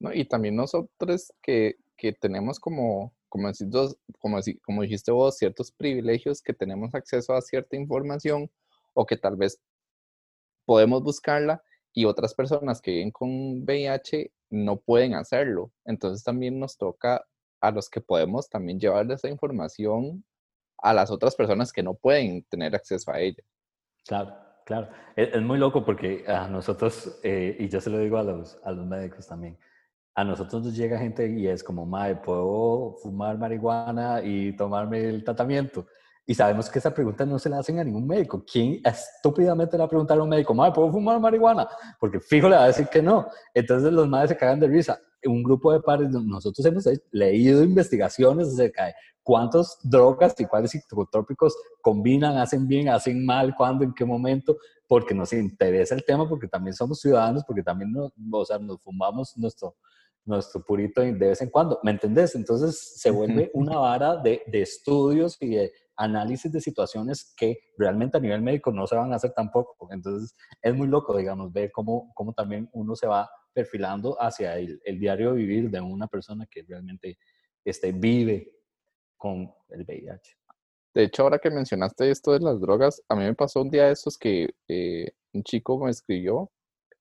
No, 0.00 0.12
y 0.12 0.24
también 0.24 0.56
nosotros 0.56 1.32
que, 1.42 1.76
que 2.02 2.12
tenemos 2.12 2.58
como, 2.58 3.14
como, 3.28 3.48
como, 4.18 4.40
como 4.64 4.82
dijiste 4.82 5.12
vos, 5.12 5.36
ciertos 5.36 5.70
privilegios, 5.70 6.42
que 6.42 6.52
tenemos 6.52 6.96
acceso 6.96 7.32
a 7.32 7.40
cierta 7.40 7.76
información 7.76 8.50
o 8.92 9.06
que 9.06 9.16
tal 9.16 9.36
vez 9.36 9.62
podemos 10.64 11.04
buscarla 11.04 11.62
y 11.92 12.06
otras 12.06 12.34
personas 12.34 12.80
que 12.80 12.90
viven 12.90 13.12
con 13.12 13.62
VIH 13.62 14.32
no 14.50 14.78
pueden 14.80 15.14
hacerlo. 15.14 15.70
Entonces 15.84 16.24
también 16.24 16.58
nos 16.58 16.76
toca 16.76 17.24
a 17.60 17.70
los 17.70 17.88
que 17.88 18.00
podemos 18.00 18.48
también 18.48 18.80
llevarle 18.80 19.14
esa 19.14 19.28
información 19.28 20.24
a 20.78 20.92
las 20.92 21.12
otras 21.12 21.36
personas 21.36 21.72
que 21.72 21.84
no 21.84 21.94
pueden 21.94 22.42
tener 22.50 22.74
acceso 22.74 23.12
a 23.12 23.20
ella. 23.20 23.44
Claro. 24.04 24.34
claro. 24.66 24.88
Es, 25.14 25.40
muy 25.40 25.58
loco 25.58 25.84
porque 25.84 26.24
a 26.26 26.48
nosotros, 26.48 27.20
eh, 27.22 27.56
y 27.60 27.68
yo 27.68 27.80
se 27.80 27.90
lo 27.90 27.98
digo 27.98 28.18
a 28.18 28.24
los, 28.24 28.58
a 28.64 28.72
los 28.72 28.84
médicos 28.88 29.28
también, 29.28 29.56
a 30.14 30.24
nosotros 30.24 30.62
nos 30.64 30.76
llega 30.76 30.98
gente 30.98 31.26
y 31.28 31.46
es 31.46 31.62
como, 31.64 31.86
madre, 31.86 32.16
¿puedo 32.16 32.96
fumar 33.02 33.38
marihuana 33.38 34.20
y 34.22 34.54
tomarme 34.56 35.00
el 35.08 35.24
tratamiento? 35.24 35.86
Y 36.24 36.34
sabemos 36.34 36.70
que 36.70 36.78
esa 36.78 36.94
pregunta 36.94 37.26
no 37.26 37.38
se 37.38 37.48
la 37.48 37.58
hacen 37.58 37.78
a 37.78 37.84
ningún 37.84 38.06
médico. 38.06 38.44
¿Quién 38.50 38.80
estúpidamente 38.84 39.76
le 39.76 39.80
va 39.80 39.86
a 39.86 39.88
preguntar 39.88 40.18
a 40.18 40.22
un 40.22 40.28
médico, 40.28 40.54
madre, 40.54 40.72
¿puedo 40.72 40.92
fumar 40.92 41.18
marihuana? 41.18 41.66
Porque 41.98 42.20
fijo 42.20 42.48
le 42.48 42.56
va 42.56 42.64
a 42.64 42.66
decir 42.68 42.86
que 42.86 43.02
no. 43.02 43.26
Entonces 43.54 43.92
los 43.92 44.08
madres 44.08 44.30
se 44.30 44.36
cagan 44.36 44.60
de 44.60 44.68
risa. 44.68 45.00
Un 45.24 45.42
grupo 45.42 45.72
de 45.72 45.80
padres, 45.80 46.10
nosotros 46.10 46.64
hemos 46.66 46.84
leído 47.10 47.62
investigaciones 47.62 48.48
acerca 48.48 48.86
de 48.86 48.94
cuántas 49.22 49.78
drogas 49.82 50.34
y 50.38 50.44
cuáles 50.44 50.72
psicotrópicos 50.72 51.56
combinan, 51.80 52.36
hacen 52.36 52.66
bien, 52.66 52.88
hacen 52.88 53.24
mal, 53.24 53.54
cuándo, 53.56 53.84
en 53.84 53.94
qué 53.94 54.04
momento, 54.04 54.56
porque 54.86 55.14
nos 55.14 55.32
interesa 55.32 55.94
el 55.94 56.04
tema, 56.04 56.28
porque 56.28 56.48
también 56.48 56.74
somos 56.74 57.00
ciudadanos, 57.00 57.44
porque 57.46 57.62
también 57.62 57.92
nos, 57.92 58.12
o 58.30 58.44
sea, 58.44 58.58
nos 58.58 58.80
fumamos 58.80 59.36
nuestro, 59.36 59.76
nuestro 60.24 60.64
purito 60.64 61.00
de 61.00 61.12
vez 61.12 61.42
en 61.42 61.50
cuando, 61.50 61.80
¿me 61.82 61.90
entendés? 61.90 62.34
Entonces 62.34 62.94
se 62.96 63.10
vuelve 63.10 63.50
una 63.54 63.78
vara 63.78 64.16
de, 64.16 64.42
de, 64.46 64.62
estudios 64.62 65.36
y 65.40 65.56
de 65.56 65.72
análisis 65.96 66.50
de 66.50 66.60
situaciones 66.60 67.34
que 67.36 67.58
realmente 67.76 68.16
a 68.16 68.20
nivel 68.20 68.40
médico 68.40 68.70
no 68.70 68.86
se 68.86 68.94
van 68.94 69.12
a 69.12 69.16
hacer 69.16 69.32
tampoco. 69.32 69.88
Entonces 69.90 70.34
es 70.60 70.74
muy 70.74 70.86
loco, 70.86 71.16
digamos, 71.16 71.52
ver 71.52 71.72
cómo, 71.72 72.12
cómo 72.14 72.32
también 72.32 72.68
uno 72.72 72.94
se 72.94 73.06
va 73.06 73.28
perfilando 73.52 74.16
hacia 74.20 74.56
el, 74.56 74.80
el 74.84 74.98
diario 74.98 75.34
vivir 75.34 75.70
de 75.70 75.80
una 75.80 76.06
persona 76.06 76.46
que 76.50 76.62
realmente 76.62 77.18
este, 77.64 77.92
vive 77.92 78.50
con 79.16 79.52
el 79.68 79.84
VIH. 79.84 80.36
De 80.94 81.04
hecho, 81.04 81.22
ahora 81.22 81.38
que 81.38 81.50
mencionaste 81.50 82.10
esto 82.10 82.32
de 82.32 82.40
las 82.40 82.60
drogas, 82.60 83.02
a 83.08 83.14
mí 83.14 83.22
me 83.24 83.34
pasó 83.34 83.62
un 83.62 83.70
día 83.70 83.86
de 83.86 83.92
esos 83.92 84.18
que 84.18 84.50
eh, 84.68 85.12
un 85.32 85.42
chico 85.42 85.78
me 85.78 85.90
escribió, 85.90 86.50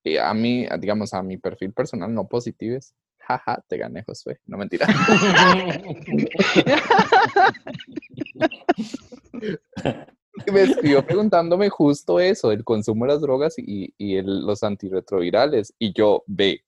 eh, 0.04 0.20
a 0.20 0.34
mí, 0.34 0.66
digamos, 0.80 1.14
a 1.14 1.22
mi 1.22 1.38
perfil 1.38 1.74
personal 1.74 2.14
no 2.14 2.28
positives, 2.28 2.94
jaja, 3.28 3.62
te 3.68 3.78
gané, 3.78 4.04
Josué. 4.04 4.40
No 4.46 4.58
mentira. 4.58 4.88
me 10.52 10.62
escribió 10.62 11.06
preguntándome 11.06 11.70
justo 11.70 12.20
eso, 12.20 12.52
el 12.52 12.64
consumo 12.64 13.06
de 13.06 13.14
las 13.14 13.22
drogas 13.22 13.56
y, 13.58 13.94
y 13.98 14.22
los 14.22 14.64
antirretrovirales. 14.64 15.74
Y 15.80 15.94
yo, 15.94 16.24
ve, 16.28 16.64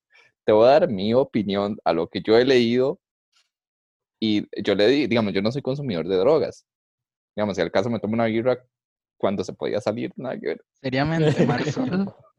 te 0.46 0.52
voy 0.52 0.68
a 0.68 0.72
dar 0.72 0.90
mi 0.90 1.14
opinión 1.14 1.78
a 1.84 1.94
lo 1.94 2.08
que 2.08 2.22
yo 2.22 2.38
he 2.38 2.46
leído. 2.46 3.00
Y 4.20 4.48
yo 4.62 4.76
le 4.76 4.88
di, 4.88 5.08
digamos, 5.08 5.34
yo 5.34 5.42
no 5.42 5.52
soy 5.52 5.62
consumidor 5.62 6.08
de 6.08 6.18
drogas. 6.18 6.66
Digamos, 7.36 7.56
si 7.56 7.62
al 7.62 7.72
caso 7.72 7.90
me 7.90 8.00
tomo 8.00 8.14
una 8.14 8.26
birra 8.26 8.58
cuando 9.18 9.44
se 9.44 9.54
podía 9.54 9.82
salir, 9.82 10.12
nada 10.16 10.40
que 10.40 10.48
ver. 10.48 10.62
Seriamente, 10.82 11.46
Marcelo. 11.46 12.16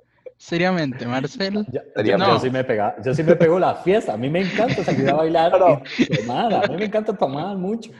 Seriamente, 0.44 1.07
Marcelo. 1.07 1.64
Yo, 1.72 2.38
sí 2.38 2.50
me 2.50 2.64
pega, 2.64 2.94
yo 3.02 3.14
sí 3.14 3.22
me 3.22 3.35
pego 3.35 3.59
la 3.59 3.76
fiesta. 3.76 4.12
A 4.12 4.18
mí 4.18 4.28
me 4.28 4.42
encanta 4.42 4.85
salir 4.85 5.09
a 5.09 5.14
bailar 5.14 5.54
y 5.98 6.07
tomar. 6.18 6.52
A 6.52 6.68
mí 6.68 6.76
me 6.76 6.85
encanta 6.85 7.16
tomar 7.16 7.57
mucho. 7.57 7.90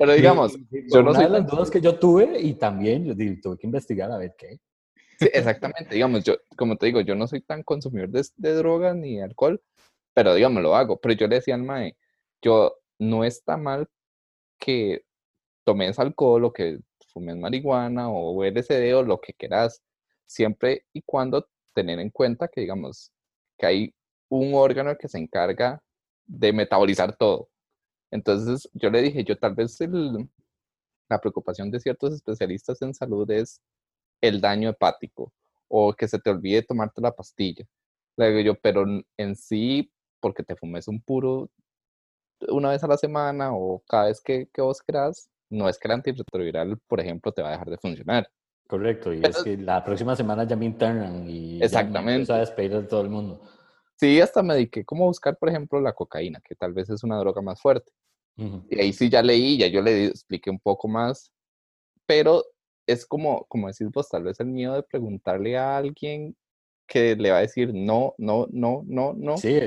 Pero 0.00 0.12
digamos, 0.12 0.58
yo 0.92 1.00
no 1.00 1.12
una 1.12 1.20
de 1.20 1.28
las 1.28 1.46
dudas 1.46 1.70
que 1.70 1.80
yo 1.80 1.96
tuve 2.00 2.40
y 2.40 2.54
también 2.54 3.04
yo 3.04 3.14
tuve 3.40 3.56
que 3.56 3.68
investigar 3.68 4.10
a 4.10 4.18
ver 4.18 4.34
qué. 4.36 4.58
Sí, 5.20 5.28
exactamente. 5.32 5.94
digamos, 5.94 6.24
yo, 6.24 6.34
como 6.56 6.76
te 6.76 6.86
digo, 6.86 7.00
yo 7.02 7.14
no 7.14 7.28
soy 7.28 7.40
tan 7.40 7.62
consumidor 7.62 8.08
de, 8.08 8.26
de 8.34 8.54
drogas 8.54 8.96
ni 8.96 9.20
alcohol, 9.20 9.62
pero 10.12 10.34
digamos, 10.34 10.60
lo 10.60 10.74
hago. 10.74 10.98
Pero 11.00 11.14
yo 11.14 11.28
le 11.28 11.36
decía 11.36 11.54
al 11.54 11.62
mae, 11.62 11.96
yo 12.42 12.78
no 12.98 13.22
está 13.22 13.56
mal 13.56 13.88
que 14.58 15.04
tomes 15.64 16.00
alcohol 16.00 16.46
o 16.46 16.52
que 16.52 16.80
fumes 17.12 17.36
marihuana 17.36 18.10
o 18.10 18.44
LSD 18.44 18.92
o 18.96 19.04
lo 19.04 19.20
que 19.20 19.34
quieras, 19.34 19.80
siempre 20.26 20.84
y 20.92 21.02
cuando 21.02 21.46
tener 21.74 21.98
en 22.00 22.10
cuenta 22.10 22.48
que, 22.48 22.62
digamos, 22.62 23.12
que 23.58 23.66
hay 23.66 23.94
un 24.28 24.54
órgano 24.54 24.96
que 24.96 25.08
se 25.08 25.18
encarga 25.18 25.82
de 26.26 26.52
metabolizar 26.52 27.16
todo. 27.16 27.48
Entonces 28.10 28.68
yo 28.74 28.90
le 28.90 29.02
dije, 29.02 29.24
yo 29.24 29.38
tal 29.38 29.54
vez 29.54 29.78
la 31.08 31.20
preocupación 31.20 31.70
de 31.70 31.80
ciertos 31.80 32.14
especialistas 32.14 32.80
en 32.82 32.94
salud 32.94 33.30
es 33.30 33.60
el 34.20 34.40
daño 34.40 34.70
hepático 34.70 35.32
o 35.68 35.94
que 35.94 36.08
se 36.08 36.18
te 36.18 36.30
olvide 36.30 36.62
tomarte 36.62 37.00
la 37.00 37.12
pastilla. 37.12 37.64
Le 38.16 38.30
digo 38.30 38.52
yo, 38.52 38.60
pero 38.60 38.84
en 39.16 39.36
sí, 39.36 39.90
porque 40.20 40.42
te 40.42 40.56
fumes 40.56 40.88
un 40.88 41.00
puro 41.00 41.50
una 42.48 42.70
vez 42.70 42.82
a 42.84 42.88
la 42.88 42.96
semana 42.96 43.54
o 43.54 43.82
cada 43.88 44.06
vez 44.06 44.20
que, 44.20 44.48
que 44.52 44.62
vos 44.62 44.80
querás, 44.82 45.30
no 45.50 45.68
es 45.68 45.78
que 45.78 45.88
el 45.88 45.92
antirretroviral, 45.92 46.78
por 46.86 47.00
ejemplo, 47.00 47.32
te 47.32 47.42
va 47.42 47.48
a 47.48 47.52
dejar 47.52 47.70
de 47.70 47.78
funcionar. 47.78 48.28
Correcto, 48.72 49.12
y 49.12 49.20
es 49.22 49.42
que 49.42 49.58
la 49.58 49.84
próxima 49.84 50.16
semana 50.16 50.44
ya 50.44 50.56
me 50.56 50.64
internan 50.64 51.28
y 51.28 51.62
exactamente. 51.62 52.24
ya 52.24 52.32
me 52.32 52.38
a 52.38 52.40
despedir 52.40 52.70
de 52.70 52.84
todo 52.84 53.02
el 53.02 53.10
mundo. 53.10 53.38
Sí, 53.96 54.18
hasta 54.18 54.42
me 54.42 54.54
dediqué 54.54 54.82
como 54.82 55.04
a 55.04 55.08
buscar, 55.08 55.36
por 55.36 55.50
ejemplo, 55.50 55.78
la 55.78 55.92
cocaína, 55.92 56.40
que 56.40 56.54
tal 56.54 56.72
vez 56.72 56.88
es 56.88 57.04
una 57.04 57.18
droga 57.18 57.42
más 57.42 57.60
fuerte. 57.60 57.92
Y 58.70 58.80
ahí 58.80 58.94
sí 58.94 59.10
ya 59.10 59.20
leí, 59.20 59.58
ya 59.58 59.66
yo 59.66 59.82
le 59.82 60.06
expliqué 60.06 60.48
un 60.48 60.58
poco 60.58 60.88
más, 60.88 61.30
pero 62.06 62.42
es 62.86 63.04
como, 63.04 63.44
como 63.44 63.68
decís 63.68 63.90
vos, 63.92 64.08
tal 64.08 64.22
vez 64.22 64.40
el 64.40 64.46
miedo 64.46 64.72
de 64.72 64.84
preguntarle 64.84 65.58
a 65.58 65.76
alguien 65.76 66.34
que 66.86 67.14
le 67.14 67.30
va 67.30 67.36
a 67.36 67.42
decir 67.42 67.74
no, 67.74 68.14
no, 68.16 68.46
no, 68.52 68.84
no, 68.86 69.12
no. 69.12 69.36
Sí, 69.36 69.60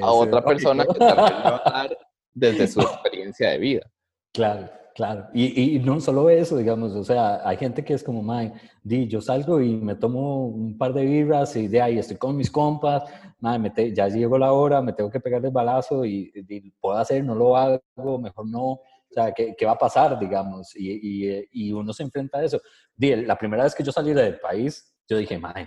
a 0.00 0.12
otra 0.12 0.44
persona 0.44 0.86
que 0.86 0.96
tal 0.96 1.16
vez 1.16 1.32
va 1.44 1.62
a 1.64 1.70
dar 1.72 1.98
desde 2.32 2.68
su 2.68 2.80
experiencia 2.82 3.50
de 3.50 3.58
vida. 3.58 3.90
Claro. 4.32 4.70
Claro, 4.98 5.28
y, 5.32 5.76
y, 5.76 5.78
no 5.78 6.00
solo 6.00 6.28
eso, 6.28 6.56
digamos, 6.56 6.90
o 6.92 7.04
sea, 7.04 7.40
hay 7.48 7.56
gente 7.56 7.84
que 7.84 7.94
es 7.94 8.02
como, 8.02 8.20
man, 8.20 8.52
di, 8.82 9.06
yo 9.06 9.20
salgo 9.20 9.60
y 9.60 9.76
me 9.76 9.94
tomo 9.94 10.48
un 10.48 10.76
par 10.76 10.92
de 10.92 11.04
birras 11.04 11.54
y 11.54 11.68
de 11.68 11.80
ahí 11.80 12.00
estoy 12.00 12.16
con 12.16 12.36
mis 12.36 12.50
compas, 12.50 13.04
man, 13.38 13.62
me 13.62 13.94
ya 13.94 14.08
llegó 14.08 14.36
la 14.38 14.50
hora, 14.50 14.82
me 14.82 14.92
tengo 14.92 15.08
que 15.08 15.20
pegar 15.20 15.44
el 15.44 15.52
balazo 15.52 16.04
y, 16.04 16.32
puedo 16.80 16.98
hacer, 16.98 17.22
no 17.22 17.36
lo 17.36 17.56
hago, 17.56 17.80
mejor 18.20 18.48
no, 18.48 18.64
o 18.70 18.82
sea, 19.08 19.30
¿qué, 19.30 19.54
qué 19.56 19.66
va 19.66 19.72
a 19.74 19.78
pasar, 19.78 20.18
digamos? 20.18 20.74
Y, 20.74 20.90
y, 20.90 21.48
y, 21.52 21.72
uno 21.72 21.92
se 21.92 22.02
enfrenta 22.02 22.38
a 22.38 22.42
eso. 22.42 22.60
Di, 22.96 23.14
la 23.24 23.38
primera 23.38 23.62
vez 23.62 23.76
que 23.76 23.84
yo 23.84 23.92
salí 23.92 24.12
del 24.12 24.40
país, 24.40 24.92
yo 25.08 25.16
dije, 25.16 25.38
man, 25.38 25.64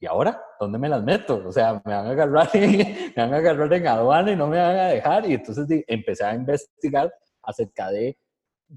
¿y 0.00 0.06
ahora? 0.06 0.42
¿Dónde 0.58 0.80
me 0.80 0.88
las 0.88 1.04
meto? 1.04 1.44
O 1.46 1.52
sea, 1.52 1.74
me 1.84 1.94
van 1.94 2.06
a 2.08 2.10
agarrar, 2.10 2.50
me 2.54 3.12
van 3.16 3.34
a 3.34 3.36
agarrar 3.36 3.72
en 3.72 3.86
aduana 3.86 4.32
y 4.32 4.36
no 4.36 4.48
me 4.48 4.58
van 4.58 4.76
a 4.76 4.88
dejar. 4.88 5.30
Y 5.30 5.34
entonces 5.34 5.84
empecé 5.86 6.24
a 6.24 6.34
investigar 6.34 7.14
acerca 7.40 7.92
de 7.92 8.18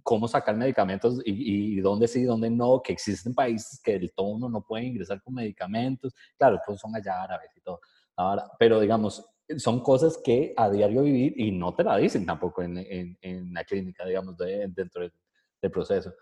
cómo 0.03 0.27
sacar 0.27 0.55
medicamentos 0.55 1.21
y, 1.25 1.77
y, 1.77 1.81
dónde 1.81 2.07
sí, 2.07 2.23
dónde 2.23 2.49
no, 2.49 2.81
que 2.81 2.93
existen 2.93 3.33
países 3.33 3.79
que 3.81 3.95
el 3.95 4.13
tono 4.13 4.49
no 4.49 4.61
puede 4.61 4.85
ingresar 4.85 5.21
con 5.21 5.33
medicamentos, 5.33 6.13
claro, 6.37 6.59
pues 6.65 6.79
son 6.79 6.95
allá 6.95 7.21
árabes 7.23 7.49
y 7.55 7.61
todo. 7.61 7.81
Ahora, 8.15 8.49
pero 8.57 8.79
digamos, 8.79 9.25
son 9.57 9.81
cosas 9.81 10.19
que 10.23 10.53
a 10.55 10.69
diario 10.69 11.03
vivir 11.03 11.33
y 11.37 11.51
no 11.51 11.73
te 11.73 11.83
la 11.83 11.97
dicen 11.97 12.25
tampoco 12.25 12.61
en, 12.61 12.77
en, 12.77 13.17
en 13.21 13.53
la 13.53 13.63
clínica, 13.63 14.05
digamos, 14.05 14.37
dentro 14.37 15.01
del, 15.01 15.71
proceso. 15.71 16.13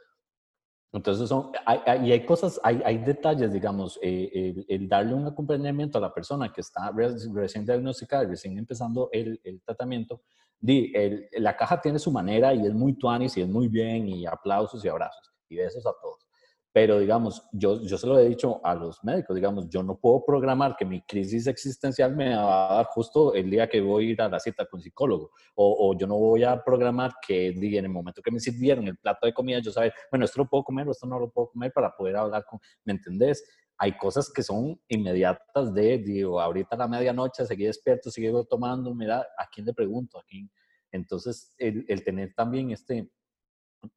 Entonces, 0.92 1.30
son, 1.30 1.52
hay, 1.66 2.08
y 2.08 2.12
hay 2.12 2.26
cosas, 2.26 2.60
hay, 2.64 2.82
hay 2.84 2.98
detalles, 2.98 3.54
digamos, 3.54 4.00
eh, 4.02 4.66
el, 4.68 4.90
darle 4.90 5.14
un 5.14 5.28
acompañamiento 5.28 6.00
a 6.00 6.02
la 6.02 6.14
persona 6.14 6.52
que 6.52 6.62
está 6.62 6.92
recién 7.34 7.66
diagnosticada, 7.66 8.26
recién 8.26 8.58
empezando 8.58 9.10
el, 9.12 9.40
el 9.44 9.62
tratamiento, 9.62 10.22
di, 10.60 10.92
la 11.38 11.56
caja 11.56 11.80
tiene 11.80 12.00
su 12.00 12.12
manera 12.12 12.54
y 12.54 12.66
es 12.66 12.74
muy 12.74 12.94
tuanis 12.94 13.38
y 13.38 13.42
es 13.42 13.48
muy 13.48 13.68
bien 13.68 14.08
y 14.08 14.26
aplausos 14.26 14.84
y 14.84 14.88
abrazos 14.88 15.32
y 15.48 15.58
besos 15.58 15.86
a 15.86 15.92
todos. 16.02 16.29
Pero 16.72 17.00
digamos, 17.00 17.48
yo, 17.52 17.82
yo 17.82 17.98
se 17.98 18.06
lo 18.06 18.20
he 18.20 18.30
dicho 18.30 18.62
a 18.64 18.76
los 18.76 19.04
médicos, 19.04 19.36
digamos, 19.36 19.68
yo 19.70 19.82
no 19.82 19.98
puedo 19.98 20.24
programar 20.24 20.76
que 20.78 20.86
mi 20.86 21.02
crisis 21.02 21.48
existencial 21.48 22.16
me 22.16 22.36
va 22.36 22.72
a 22.72 22.76
dar 22.76 22.86
justo 22.86 23.34
el 23.34 23.50
día 23.50 23.68
que 23.68 23.82
voy 23.82 24.06
a 24.06 24.10
ir 24.12 24.22
a 24.22 24.30
la 24.30 24.40
cita 24.40 24.66
con 24.68 24.80
psicólogo. 24.80 25.32
O, 25.56 25.98
yo 25.98 26.06
no 26.06 26.18
voy 26.18 26.44
a 26.44 26.64
programar 26.64 27.14
que 27.26 27.48
en 27.48 27.86
el 27.86 27.90
momento 27.90 28.22
que 28.22 28.32
me 28.32 28.40
sirvieron 28.40 28.88
el 28.88 28.98
plato 28.98 29.26
de 29.26 29.34
comida, 29.34 29.60
yo 29.60 29.72
saber, 29.72 29.94
bueno, 30.12 30.26
esto 30.26 30.42
lo 30.42 30.48
puedo 30.48 30.64
comer 30.64 30.88
o 30.88 30.92
esto 30.92 31.08
no 31.08 31.20
lo 31.20 31.32
puedo 31.32 31.50
comer 31.50 31.74
para 31.74 31.96
poder 31.96 32.16
hablar 32.18 32.46
con, 32.46 32.60
¿me 32.86 32.94
entendés? 32.94 33.44
hay 33.82 33.96
cosas 33.98 34.30
que 34.30 34.44
son 34.44 34.80
inmediatas 34.90 35.74
de, 35.74 36.00
digo, 36.00 36.42
ahorita 36.42 36.76
a 36.76 36.80
la 36.80 36.88
medianoche 36.90 37.46
seguí 37.46 37.64
despierto, 37.64 38.12
seguí 38.12 38.30
tomando, 38.50 38.94
mira, 38.94 39.26
¿a 39.38 39.48
quién 39.50 39.66
le 39.66 39.74
pregunto? 39.74 40.20
¿A 40.20 40.24
quién? 40.28 40.52
Entonces, 40.92 41.56
el 41.58 42.04
tener 42.04 42.34
también 42.36 42.72
este, 42.72 43.10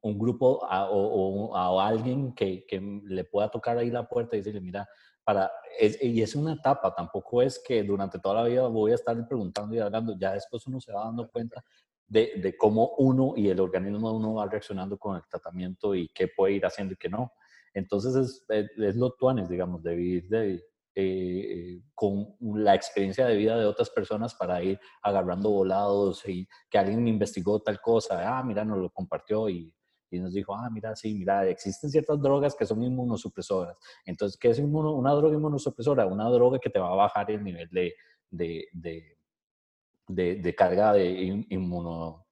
un 0.01 0.17
grupo 0.17 0.61
o, 0.61 1.55
a 1.55 1.87
alguien 1.87 2.33
que, 2.33 2.65
que, 2.65 2.79
le 3.05 3.23
pueda 3.25 3.49
tocar 3.49 3.77
ahí 3.77 3.89
la 3.89 4.07
puerta 4.07 4.35
y 4.35 4.39
decirle, 4.39 4.61
mira, 4.61 4.87
para, 5.23 5.51
y 6.01 6.21
es 6.21 6.35
una 6.35 6.53
etapa, 6.53 6.93
tampoco 6.93 7.41
es 7.41 7.61
que 7.65 7.83
durante 7.83 8.19
toda 8.19 8.43
la 8.43 8.47
vida 8.47 8.67
voy 8.67 8.91
a 8.91 8.95
estar 8.95 9.27
preguntando 9.27 9.75
y 9.75 9.79
hablando, 9.79 10.17
ya 10.17 10.33
después 10.33 10.65
uno 10.67 10.79
se 10.81 10.91
va 10.91 11.05
dando 11.05 11.29
cuenta 11.29 11.63
de, 12.07 12.33
de 12.37 12.57
cómo 12.57 12.93
uno 12.97 13.33
y 13.35 13.49
el 13.49 13.59
organismo 13.59 14.09
de 14.09 14.17
uno 14.17 14.33
va 14.35 14.47
reaccionando 14.47 14.97
con 14.97 15.15
el 15.15 15.23
tratamiento 15.29 15.95
y 15.95 16.09
qué 16.09 16.27
puede 16.27 16.53
ir 16.53 16.65
haciendo 16.65 16.93
y 16.93 16.97
qué 16.97 17.09
no. 17.09 17.31
Entonces 17.73 18.15
es, 18.15 18.45
es, 18.77 18.95
lo 18.95 19.11
tuanes, 19.13 19.49
digamos, 19.49 19.81
de 19.81 19.95
vivir 19.95 20.29
de, 20.29 20.63
eh, 20.95 21.81
con 21.95 22.35
la 22.41 22.75
experiencia 22.75 23.25
de 23.25 23.35
vida 23.35 23.57
de 23.57 23.65
otras 23.65 23.89
personas 23.89 24.35
para 24.35 24.61
ir 24.63 24.79
agarrando 25.01 25.49
volados 25.49 26.27
y 26.27 26.47
que 26.69 26.77
alguien 26.77 27.07
investigó 27.07 27.61
tal 27.61 27.81
cosa, 27.81 28.37
ah, 28.37 28.43
mira, 28.43 28.63
nos 28.63 28.77
lo 28.77 28.89
compartió 28.91 29.49
y, 29.49 29.73
y 30.11 30.19
nos 30.19 30.33
dijo, 30.33 30.53
ah, 30.53 30.69
mira, 30.71 30.95
sí, 30.95 31.15
mira, 31.15 31.47
existen 31.47 31.89
ciertas 31.89 32.21
drogas 32.21 32.55
que 32.55 32.65
son 32.65 32.83
inmunosupresoras. 32.83 33.75
Entonces, 34.05 34.37
¿qué 34.37 34.49
es 34.49 34.59
una 34.59 35.13
droga 35.13 35.35
inmunosupresora? 35.35 36.05
Una 36.05 36.29
droga 36.29 36.59
que 36.59 36.69
te 36.69 36.79
va 36.79 36.91
a 36.91 36.95
bajar 36.95 37.31
el 37.31 37.43
nivel 37.43 37.69
de, 37.69 37.93
de, 38.29 38.67
de, 40.07 40.35
de 40.35 40.55
carga 40.55 40.93
de 40.93 41.45
inmuno, 41.49 42.22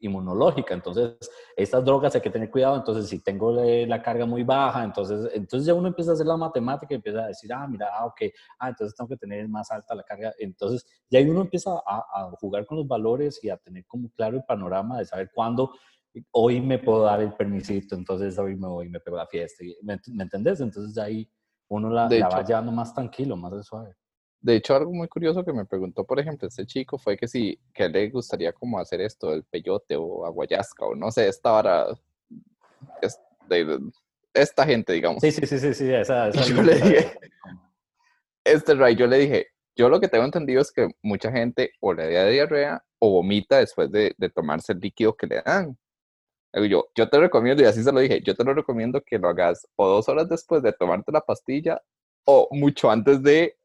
inmunológica. 0.00 0.74
Entonces, 0.74 1.16
estas 1.56 1.84
drogas 1.84 2.14
hay 2.14 2.20
que 2.20 2.30
tener 2.30 2.50
cuidado. 2.50 2.76
Entonces, 2.76 3.08
si 3.08 3.20
tengo 3.20 3.52
la 3.52 4.02
carga 4.02 4.26
muy 4.26 4.42
baja, 4.42 4.84
entonces, 4.84 5.30
entonces 5.34 5.66
ya 5.66 5.74
uno 5.74 5.88
empieza 5.88 6.10
a 6.10 6.14
hacer 6.14 6.26
la 6.26 6.36
matemática 6.36 6.92
y 6.92 6.96
empieza 6.96 7.24
a 7.24 7.28
decir, 7.28 7.52
ah, 7.52 7.66
mira, 7.66 7.88
ah, 7.92 8.06
ok, 8.06 8.22
ah, 8.58 8.68
entonces 8.68 8.96
tengo 8.96 9.08
que 9.08 9.16
tener 9.16 9.48
más 9.48 9.70
alta 9.70 9.94
la 9.94 10.02
carga. 10.02 10.32
Entonces, 10.38 10.86
ya 11.10 11.20
uno 11.20 11.42
empieza 11.42 11.70
a, 11.86 12.30
jugar 12.40 12.66
con 12.66 12.78
los 12.78 12.86
valores 12.86 13.42
y 13.42 13.50
a 13.50 13.56
tener 13.56 13.84
como 13.86 14.10
claro 14.10 14.36
el 14.36 14.44
panorama 14.44 14.98
de 14.98 15.04
saber 15.04 15.30
cuándo 15.34 15.72
hoy 16.32 16.62
me 16.62 16.78
puedo 16.78 17.02
dar 17.02 17.20
el 17.20 17.34
permisito, 17.34 17.94
entonces 17.94 18.38
hoy 18.38 18.56
me 18.56 18.66
voy 18.66 18.86
y 18.86 18.88
me 18.88 19.00
pego 19.00 19.18
la 19.18 19.26
fiesta. 19.26 19.62
¿Me, 19.82 20.00
¿me 20.14 20.22
entendés? 20.24 20.60
Entonces, 20.60 20.96
ahí 20.98 21.30
uno 21.68 21.90
la, 21.90 22.08
la 22.08 22.28
va 22.28 22.44
llevando 22.44 22.72
más 22.72 22.94
tranquilo, 22.94 23.36
más 23.36 23.52
de 23.52 23.62
suave. 23.62 23.94
De 24.40 24.56
hecho, 24.56 24.76
algo 24.76 24.92
muy 24.92 25.08
curioso 25.08 25.44
que 25.44 25.52
me 25.52 25.64
preguntó, 25.64 26.04
por 26.04 26.20
ejemplo, 26.20 26.46
este 26.46 26.66
chico 26.66 26.98
fue 26.98 27.16
que 27.16 27.26
si 27.26 27.58
que 27.74 27.88
le 27.88 28.10
gustaría 28.10 28.52
como 28.52 28.78
hacer 28.78 29.00
esto, 29.00 29.32
el 29.32 29.44
peyote 29.44 29.96
o 29.96 30.24
aguayasca 30.24 30.84
o 30.84 30.94
no 30.94 31.10
sé, 31.10 31.28
esta 31.28 31.50
vara, 31.50 31.86
de, 33.48 33.80
esta 34.34 34.64
gente, 34.66 34.92
digamos. 34.92 35.20
Sí, 35.20 35.32
sí, 35.32 35.46
sí, 35.46 35.58
sí, 35.58 35.74
sí, 35.74 35.92
esa, 35.92 36.30
yo 36.30 36.62
le 36.62 36.74
dije, 36.74 37.18
este 38.44 38.74
Ray, 38.74 38.94
yo 38.94 39.06
le 39.06 39.18
dije, 39.18 39.46
yo 39.74 39.88
lo 39.88 40.00
que 40.00 40.08
tengo 40.08 40.24
entendido 40.24 40.60
es 40.60 40.72
que 40.72 40.88
mucha 41.02 41.30
gente 41.32 41.72
o 41.80 41.92
le 41.92 42.12
da 42.12 42.26
diarrea 42.26 42.84
o 42.98 43.10
vomita 43.10 43.58
después 43.58 43.90
de, 43.90 44.14
de 44.16 44.30
tomarse 44.30 44.72
el 44.72 44.80
líquido 44.80 45.14
que 45.14 45.26
le 45.26 45.42
dan. 45.42 45.76
Yo, 46.70 46.86
yo 46.94 47.08
te 47.08 47.18
recomiendo, 47.18 47.62
y 47.62 47.66
así 47.66 47.82
se 47.82 47.92
lo 47.92 48.00
dije, 48.00 48.22
yo 48.22 48.34
te 48.34 48.42
lo 48.42 48.54
recomiendo 48.54 49.02
que 49.02 49.18
lo 49.18 49.28
hagas 49.28 49.66
o 49.76 49.88
dos 49.88 50.08
horas 50.08 50.28
después 50.28 50.62
de 50.62 50.72
tomarte 50.72 51.12
la 51.12 51.20
pastilla 51.20 51.82
o 52.24 52.48
mucho 52.50 52.90
antes 52.90 53.22
de 53.22 53.58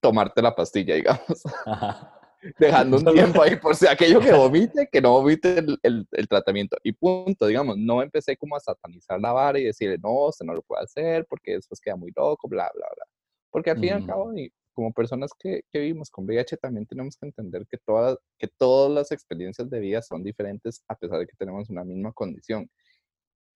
tomarte 0.00 0.42
la 0.42 0.54
pastilla, 0.54 0.94
digamos. 0.94 1.22
Dejando 2.58 2.98
un 2.98 3.04
tiempo 3.04 3.42
ahí 3.42 3.56
por 3.56 3.74
si 3.74 3.86
aquello 3.86 4.20
que 4.20 4.32
vomite, 4.32 4.88
que 4.90 5.00
no 5.00 5.12
vomite 5.12 5.58
el, 5.58 6.06
el, 6.12 6.28
tratamiento. 6.28 6.76
Y 6.84 6.92
punto, 6.92 7.46
digamos, 7.46 7.76
no 7.76 8.00
empecé 8.00 8.36
como 8.36 8.56
a 8.56 8.60
satanizar 8.60 9.20
la 9.20 9.32
vara 9.32 9.58
y 9.58 9.64
decirle, 9.64 9.98
no, 9.98 10.26
usted 10.26 10.46
no 10.46 10.54
lo 10.54 10.62
puede 10.62 10.84
hacer 10.84 11.26
porque 11.28 11.54
después 11.54 11.80
queda 11.80 11.96
muy 11.96 12.12
loco, 12.14 12.48
bla, 12.48 12.70
bla, 12.74 12.86
bla. 12.94 13.04
Porque 13.50 13.70
al 13.70 13.78
fin 13.78 13.86
y 13.86 13.90
al 13.90 14.06
cabo, 14.06 14.32
mm. 14.32 14.48
como 14.72 14.92
personas 14.92 15.32
que, 15.36 15.62
que, 15.72 15.80
vivimos 15.80 16.10
con 16.10 16.26
VIH, 16.26 16.58
también 16.58 16.86
tenemos 16.86 17.16
que 17.16 17.26
entender 17.26 17.66
que 17.66 17.78
todas, 17.78 18.16
que 18.38 18.46
todas 18.46 18.92
las 18.92 19.10
experiencias 19.10 19.68
de 19.68 19.80
vida 19.80 20.00
son 20.02 20.22
diferentes 20.22 20.84
a 20.86 20.94
pesar 20.94 21.18
de 21.18 21.26
que 21.26 21.36
tenemos 21.36 21.68
una 21.70 21.82
misma 21.82 22.12
condición. 22.12 22.70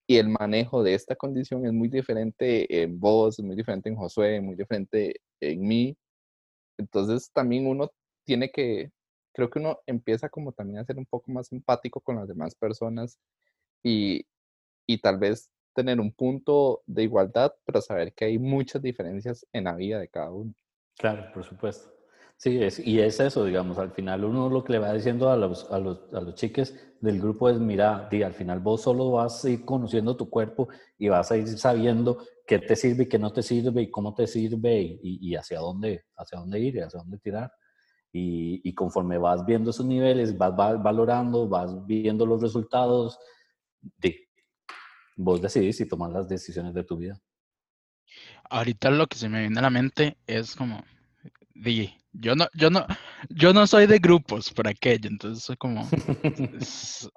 Y 0.05 0.17
el 0.17 0.27
manejo 0.27 0.83
de 0.83 0.93
esta 0.93 1.15
condición 1.15 1.65
es 1.65 1.71
muy 1.71 1.87
diferente 1.87 2.83
en 2.83 2.99
vos, 2.99 3.39
muy 3.39 3.55
diferente 3.55 3.87
en 3.87 3.95
Josué, 3.95 4.41
muy 4.41 4.55
diferente 4.55 5.21
en 5.39 5.61
mí, 5.61 5.97
entonces 6.77 7.31
también 7.31 7.67
uno 7.67 7.91
tiene 8.25 8.51
que, 8.51 8.91
creo 9.33 9.49
que 9.49 9.59
uno 9.59 9.79
empieza 9.85 10.29
como 10.29 10.51
también 10.51 10.79
a 10.79 10.85
ser 10.85 10.97
un 10.97 11.05
poco 11.05 11.31
más 11.31 11.51
empático 11.51 11.99
con 12.01 12.17
las 12.17 12.27
demás 12.27 12.55
personas 12.55 13.19
y, 13.83 14.25
y 14.87 14.99
tal 14.99 15.17
vez 15.17 15.49
tener 15.73 15.99
un 15.99 16.11
punto 16.11 16.83
de 16.85 17.03
igualdad, 17.03 17.53
pero 17.65 17.81
saber 17.81 18.13
que 18.13 18.25
hay 18.25 18.39
muchas 18.39 18.81
diferencias 18.81 19.45
en 19.53 19.65
la 19.65 19.75
vida 19.75 19.99
de 19.99 20.07
cada 20.07 20.31
uno. 20.31 20.53
Claro, 20.97 21.31
por 21.33 21.43
supuesto. 21.43 22.02
Sí, 22.43 22.61
es, 22.61 22.85
y 22.85 22.99
es 22.99 23.21
eso, 23.21 23.45
digamos, 23.45 23.77
al 23.77 23.91
final 23.91 24.25
uno 24.25 24.49
lo 24.49 24.65
que 24.65 24.73
le 24.73 24.79
va 24.79 24.91
diciendo 24.91 25.29
a 25.29 25.37
los, 25.37 25.71
a 25.71 25.79
los, 25.79 26.13
a 26.13 26.19
los 26.19 26.35
chiques 26.35 26.77
del 26.99 27.21
grupo 27.21 27.49
es, 27.49 27.57
mira, 27.57 28.09
di, 28.11 28.21
al 28.21 28.33
final 28.33 28.59
vos 28.59 28.81
solo 28.81 29.11
vas 29.11 29.45
a 29.45 29.49
ir 29.49 29.63
conociendo 29.63 30.17
tu 30.17 30.29
cuerpo 30.29 30.67
y 30.97 31.07
vas 31.07 31.31
a 31.31 31.37
ir 31.37 31.47
sabiendo 31.47 32.17
qué 32.45 32.59
te 32.59 32.75
sirve 32.75 33.03
y 33.03 33.07
qué 33.07 33.17
no 33.17 33.31
te 33.31 33.43
sirve 33.43 33.83
y 33.83 33.89
cómo 33.89 34.13
te 34.13 34.27
sirve 34.27 34.81
y, 34.81 35.19
y 35.21 35.35
hacia, 35.37 35.59
dónde, 35.59 36.03
hacia 36.17 36.37
dónde 36.37 36.59
ir 36.59 36.75
y 36.75 36.79
hacia 36.81 36.99
dónde 36.99 37.17
tirar. 37.19 37.49
Y, 38.11 38.59
y, 38.67 38.73
conforme 38.73 39.17
vas 39.17 39.45
viendo 39.45 39.69
esos 39.69 39.85
niveles, 39.85 40.37
vas, 40.37 40.53
valorando, 40.53 41.47
vas 41.47 41.73
viendo 41.85 42.25
los 42.25 42.41
resultados, 42.41 43.17
di, 43.79 44.17
vos 45.15 45.41
decidís 45.41 45.79
y 45.79 45.87
tomas 45.87 46.11
las 46.11 46.27
decisiones 46.27 46.73
de 46.73 46.83
tu 46.83 46.97
vida. 46.97 47.17
Ahorita 48.49 48.91
lo 48.91 49.07
que 49.07 49.17
se 49.17 49.29
me 49.29 49.39
viene 49.39 49.59
a 49.59 49.61
la 49.61 49.69
mente 49.69 50.17
es 50.27 50.57
como, 50.57 50.83
di, 51.53 51.93
yo 52.11 52.35
no, 52.35 52.47
yo 52.53 52.69
no, 52.69 52.85
yo 53.29 53.53
no 53.53 53.67
soy 53.67 53.87
de 53.87 53.99
grupos 53.99 54.51
por 54.51 54.67
aquello, 54.67 55.09
entonces 55.09 55.43
soy 55.43 55.57
como 55.57 55.87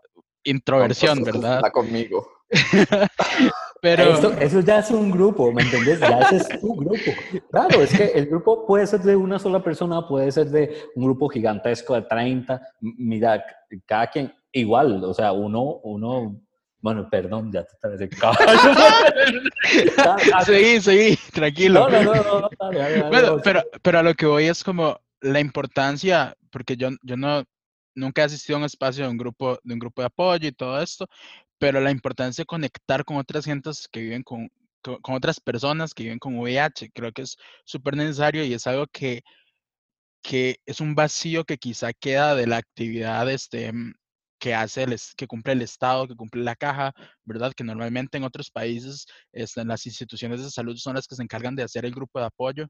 introversión, 0.44 1.22
¿verdad? 1.22 1.56
Está 1.56 1.70
conmigo. 1.70 2.28
Pero... 3.82 4.30
Eso, 4.40 4.60
ya 4.60 4.78
es 4.78 4.90
un 4.90 5.10
grupo, 5.10 5.52
¿me 5.52 5.62
entendés? 5.62 6.00
Ya 6.00 6.18
ese 6.20 6.36
es 6.36 6.60
tu 6.60 6.74
grupo. 6.74 7.12
Claro, 7.50 7.82
es 7.82 7.96
que 7.96 8.04
el 8.04 8.26
grupo 8.26 8.66
puede 8.66 8.86
ser 8.86 9.00
de 9.00 9.14
una 9.14 9.38
sola 9.38 9.62
persona, 9.62 10.08
puede 10.08 10.32
ser 10.32 10.48
de 10.48 10.76
un 10.94 11.04
grupo 11.04 11.28
gigantesco 11.28 11.94
de 11.94 12.02
30. 12.02 12.60
Mira, 12.80 13.44
cada 13.84 14.06
quien, 14.08 14.32
igual, 14.52 15.04
o 15.04 15.12
sea, 15.12 15.32
uno, 15.32 15.80
uno 15.82 16.40
bueno, 16.86 17.10
perdón, 17.10 17.50
ya 17.52 17.64
te 17.64 17.72
estaba 17.72 17.96
diciendo. 17.96 18.30
seguí, 20.46 20.80
seguí, 20.80 21.16
tranquilo. 21.32 21.90
No, 21.90 22.02
no, 22.04 22.14
no, 22.14 23.08
bueno, 23.08 23.40
pero, 23.42 23.64
pero 23.82 23.98
a 23.98 24.04
lo 24.04 24.14
que 24.14 24.26
voy 24.26 24.44
es 24.44 24.62
como 24.62 25.00
la 25.20 25.40
importancia, 25.40 26.36
porque 26.52 26.76
yo, 26.76 26.90
yo 27.02 27.16
no, 27.16 27.42
nunca 27.96 28.22
he 28.22 28.26
asistido 28.26 28.54
a 28.54 28.60
un 28.60 28.66
espacio 28.66 29.02
de 29.02 29.10
un 29.10 29.16
grupo, 29.16 29.58
de 29.64 29.74
un 29.74 29.80
grupo 29.80 30.00
de 30.00 30.06
apoyo 30.06 30.46
y 30.46 30.52
todo 30.52 30.80
esto, 30.80 31.08
pero 31.58 31.80
la 31.80 31.90
importancia 31.90 32.42
de 32.42 32.46
conectar 32.46 33.04
con 33.04 33.16
otras 33.16 33.44
gentes 33.44 33.88
que 33.90 34.02
viven 34.02 34.22
con, 34.22 34.48
con, 34.80 35.14
otras 35.16 35.40
personas 35.40 35.92
que 35.92 36.04
viven 36.04 36.20
con 36.20 36.38
VIH, 36.38 36.92
creo 36.94 37.10
que 37.10 37.22
es 37.22 37.36
súper 37.64 37.96
necesario 37.96 38.44
y 38.44 38.54
es 38.54 38.64
algo 38.68 38.86
que, 38.92 39.24
que 40.22 40.60
es 40.64 40.80
un 40.80 40.94
vacío 40.94 41.44
que 41.44 41.58
quizá 41.58 41.92
queda 41.92 42.36
de 42.36 42.46
la 42.46 42.58
actividad 42.58 43.28
este, 43.28 43.72
que 44.46 44.54
hace 44.54 44.84
el, 44.84 44.96
que 45.16 45.26
cumple 45.26 45.54
el 45.54 45.62
Estado, 45.62 46.06
que 46.06 46.14
cumple 46.14 46.44
la 46.44 46.54
caja, 46.54 46.92
¿verdad? 47.24 47.52
Que 47.52 47.64
normalmente 47.64 48.16
en 48.16 48.22
otros 48.22 48.48
países 48.48 49.04
este, 49.32 49.64
las 49.64 49.84
instituciones 49.86 50.40
de 50.40 50.50
salud 50.52 50.76
son 50.76 50.94
las 50.94 51.08
que 51.08 51.16
se 51.16 51.22
encargan 51.24 51.56
de 51.56 51.64
hacer 51.64 51.84
el 51.84 51.92
grupo 51.92 52.20
de 52.20 52.26
apoyo, 52.26 52.68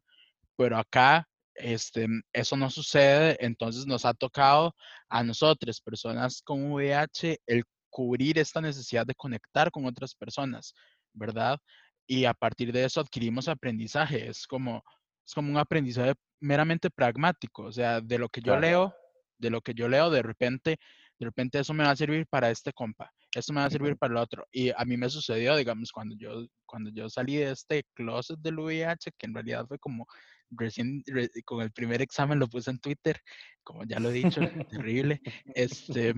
pero 0.57 0.79
acá 0.79 1.29
este, 1.55 2.07
eso 2.33 2.57
no 2.57 2.71
sucede, 2.71 3.37
entonces 3.45 3.87
nos 3.87 4.07
ha 4.07 4.15
tocado 4.15 4.75
a 5.11 5.23
nosotros, 5.23 5.83
personas 5.83 6.41
con 6.43 6.73
VIH, 6.73 7.41
el 7.47 7.62
cubrir 7.91 8.39
esta 8.39 8.62
necesidad 8.62 9.05
de 9.05 9.15
conectar 9.15 9.71
con 9.71 9.85
otras 9.85 10.15
personas, 10.15 10.73
¿verdad? 11.12 11.59
Y 12.07 12.25
a 12.25 12.33
partir 12.33 12.73
de 12.73 12.85
eso 12.85 13.03
adquirimos 13.03 13.49
aprendizaje, 13.49 14.31
es 14.31 14.47
como, 14.47 14.83
es 15.27 15.35
como 15.35 15.51
un 15.51 15.59
aprendizaje 15.59 16.15
meramente 16.41 16.89
pragmático, 16.89 17.65
o 17.65 17.73
sea, 17.73 18.01
de 18.01 18.17
lo 18.17 18.31
que 18.31 18.41
yo 18.41 18.59
leo, 18.59 18.95
de 19.37 19.51
lo 19.51 19.61
que 19.61 19.75
yo 19.75 19.91
leo, 19.91 20.09
de 20.09 20.23
repente, 20.23 20.79
de 21.18 21.26
repente 21.26 21.59
eso 21.59 21.72
me 21.72 21.85
va 21.85 21.90
a 21.90 21.96
servir 21.96 22.26
para 22.26 22.50
este 22.50 22.72
compa, 22.72 23.11
esto 23.35 23.52
me 23.52 23.61
va 23.61 23.66
a 23.66 23.70
servir 23.70 23.96
para 23.96 24.12
el 24.12 24.18
otro. 24.18 24.46
Y 24.50 24.70
a 24.70 24.85
mí 24.85 24.96
me 24.96 25.09
sucedió, 25.09 25.57
digamos, 25.57 25.92
cuando 25.92 26.14
yo, 26.16 26.46
cuando 26.66 26.90
yo 26.90 27.09
salí 27.09 27.37
de 27.37 27.52
este 27.52 27.85
closet 27.94 28.38
del 28.40 28.59
VIH, 28.59 29.12
que 29.16 29.26
en 29.26 29.35
realidad 29.35 29.66
fue 29.66 29.79
como 29.79 30.07
recién, 30.50 31.02
con 31.44 31.62
el 31.62 31.72
primer 31.72 32.02
examen 32.02 32.38
lo 32.38 32.48
puse 32.48 32.70
en 32.70 32.79
Twitter, 32.79 33.20
como 33.62 33.85
ya 33.85 33.98
lo 33.98 34.11
he 34.11 34.14
dicho, 34.14 34.40
terrible. 34.70 35.20
Este, 35.55 36.14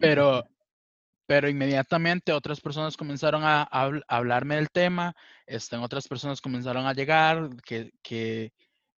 pero, 0.00 0.42
pero 1.26 1.48
inmediatamente 1.48 2.32
otras 2.32 2.60
personas 2.60 2.96
comenzaron 2.96 3.42
a, 3.44 3.62
hablarme 4.08 4.56
del 4.56 4.70
tema, 4.70 5.14
este, 5.46 5.76
otras 5.76 6.08
personas 6.08 6.40
comenzaron 6.40 6.86
a 6.86 6.94
llegar, 6.94 7.50
que, 7.64 7.90
que, 8.02 8.52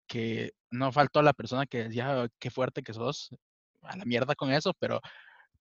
que 0.07 0.51
no 0.71 0.91
faltó 0.91 1.21
la 1.21 1.33
persona 1.33 1.65
que 1.65 1.85
decía, 1.85 2.27
qué 2.39 2.49
fuerte 2.49 2.83
que 2.83 2.93
sos, 2.93 3.31
a 3.83 3.97
la 3.97 4.05
mierda 4.05 4.35
con 4.35 4.51
eso, 4.51 4.73
pero, 4.79 5.01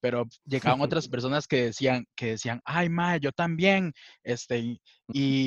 pero 0.01 0.25
llegaban 0.45 0.81
otras 0.95 1.09
personas 1.09 1.47
que 1.47 1.67
decían, 1.67 2.07
que 2.17 2.27
decían, 2.33 2.61
ay, 2.65 2.89
ma, 2.89 3.17
yo 3.19 3.33
también, 3.33 3.93
este, 4.23 4.59
y, 4.59 4.81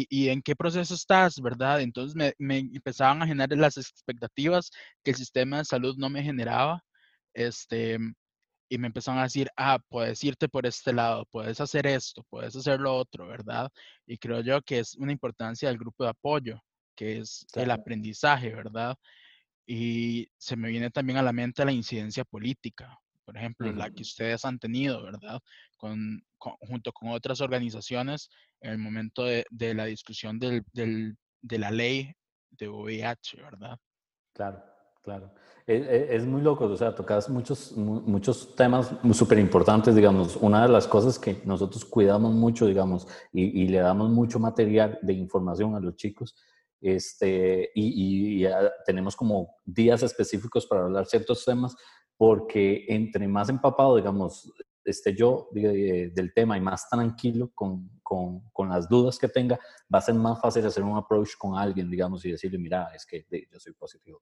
y, 0.09 0.29
en 0.29 0.41
qué 0.41 0.55
proceso 0.55 0.93
estás, 0.95 1.39
¿verdad? 1.41 1.81
Entonces 1.81 2.15
me, 2.15 2.33
me, 2.37 2.59
empezaban 2.59 3.21
a 3.21 3.27
generar 3.27 3.57
las 3.57 3.77
expectativas 3.77 4.69
que 5.03 5.11
el 5.11 5.17
sistema 5.17 5.59
de 5.59 5.65
salud 5.65 5.95
no 5.97 6.09
me 6.09 6.23
generaba, 6.23 6.83
este, 7.33 7.97
y 8.69 8.77
me 8.77 8.87
empezaron 8.87 9.19
a 9.19 9.23
decir, 9.23 9.49
ah, 9.57 9.79
puedes 9.89 10.23
irte 10.23 10.47
por 10.47 10.65
este 10.65 10.93
lado, 10.93 11.25
puedes 11.31 11.59
hacer 11.59 11.87
esto, 11.87 12.23
puedes 12.29 12.55
hacer 12.55 12.79
lo 12.79 12.95
otro, 12.95 13.27
¿verdad? 13.27 13.69
Y 14.05 14.17
creo 14.17 14.41
yo 14.41 14.61
que 14.61 14.79
es 14.79 14.95
una 14.95 15.11
importancia 15.11 15.69
del 15.69 15.79
grupo 15.79 16.03
de 16.03 16.11
apoyo, 16.11 16.61
que 16.95 17.19
es 17.19 17.45
el 17.55 17.71
aprendizaje, 17.71 18.53
¿verdad? 18.53 18.95
Y 19.71 20.27
se 20.35 20.55
me 20.55 20.69
viene 20.69 20.89
también 20.89 21.19
a 21.19 21.21
la 21.21 21.31
mente 21.31 21.63
la 21.63 21.71
incidencia 21.71 22.25
política, 22.25 22.97
por 23.23 23.37
ejemplo, 23.37 23.71
la 23.71 23.91
que 23.91 24.01
ustedes 24.01 24.43
han 24.43 24.57
tenido, 24.57 25.03
¿verdad? 25.03 25.39
Con, 25.77 26.23
junto 26.39 26.91
con 26.91 27.09
otras 27.09 27.39
organizaciones 27.39 28.31
en 28.61 28.71
el 28.71 28.77
momento 28.79 29.25
de, 29.25 29.45
de 29.51 29.75
la 29.75 29.85
discusión 29.85 30.39
del, 30.39 30.63
del, 30.73 31.15
de 31.43 31.59
la 31.59 31.69
ley 31.69 32.11
de 32.49 32.67
VIH, 32.67 33.43
¿verdad? 33.43 33.77
Claro, 34.33 34.63
claro. 35.03 35.31
E, 35.67 35.75
e, 35.75 36.15
es, 36.15 36.25
muy 36.25 36.41
loco, 36.41 36.65
o 36.65 36.75
sea, 36.75 36.95
tocas 36.95 37.29
muchos, 37.29 37.77
muchos 37.77 38.55
temas 38.55 38.91
súper 39.13 39.37
importantes, 39.37 39.93
digamos. 39.93 40.35
Una 40.35 40.63
de 40.63 40.69
las 40.69 40.87
cosas 40.87 41.19
que 41.19 41.43
nosotros 41.45 41.85
cuidamos 41.85 42.33
mucho, 42.33 42.65
digamos, 42.65 43.07
y, 43.31 43.67
le 43.67 43.77
damos 43.77 44.09
mucho 44.09 44.39
material 44.39 44.97
de 45.03 45.13
información 45.13 45.75
a 45.75 45.79
los 45.79 45.95
chicos, 45.95 46.35
este, 46.81 47.71
y, 47.75 48.45
tenemos 48.85 49.15
como 49.15 49.55
días 49.65 50.03
específicos 50.03 50.65
para 50.65 50.83
hablar 50.83 51.05
ciertos 51.05 51.43
temas, 51.45 51.75
porque 52.17 52.85
entre 52.87 53.27
más 53.27 53.49
empapado, 53.49 53.95
digamos, 53.95 54.51
esté 54.83 55.15
yo 55.15 55.49
del 55.51 56.33
tema 56.33 56.57
y 56.57 56.61
más 56.61 56.89
tranquilo 56.89 57.51
con, 57.53 57.89
las 58.69 58.89
dudas 58.89 59.17
que 59.17 59.27
tenga, 59.27 59.59
va 59.93 59.99
a 59.99 60.01
ser 60.01 60.15
más 60.15 60.39
fácil 60.41 60.65
hacer 60.65 60.83
un 60.83 60.97
approach 60.97 61.37
con 61.37 61.57
alguien, 61.57 61.89
digamos, 61.89 62.25
y 62.25 62.31
decirle, 62.31 62.57
mira, 62.57 62.89
es 62.95 63.05
que 63.05 63.25
yo 63.51 63.59
soy 63.59 63.73
positivo 63.73 64.21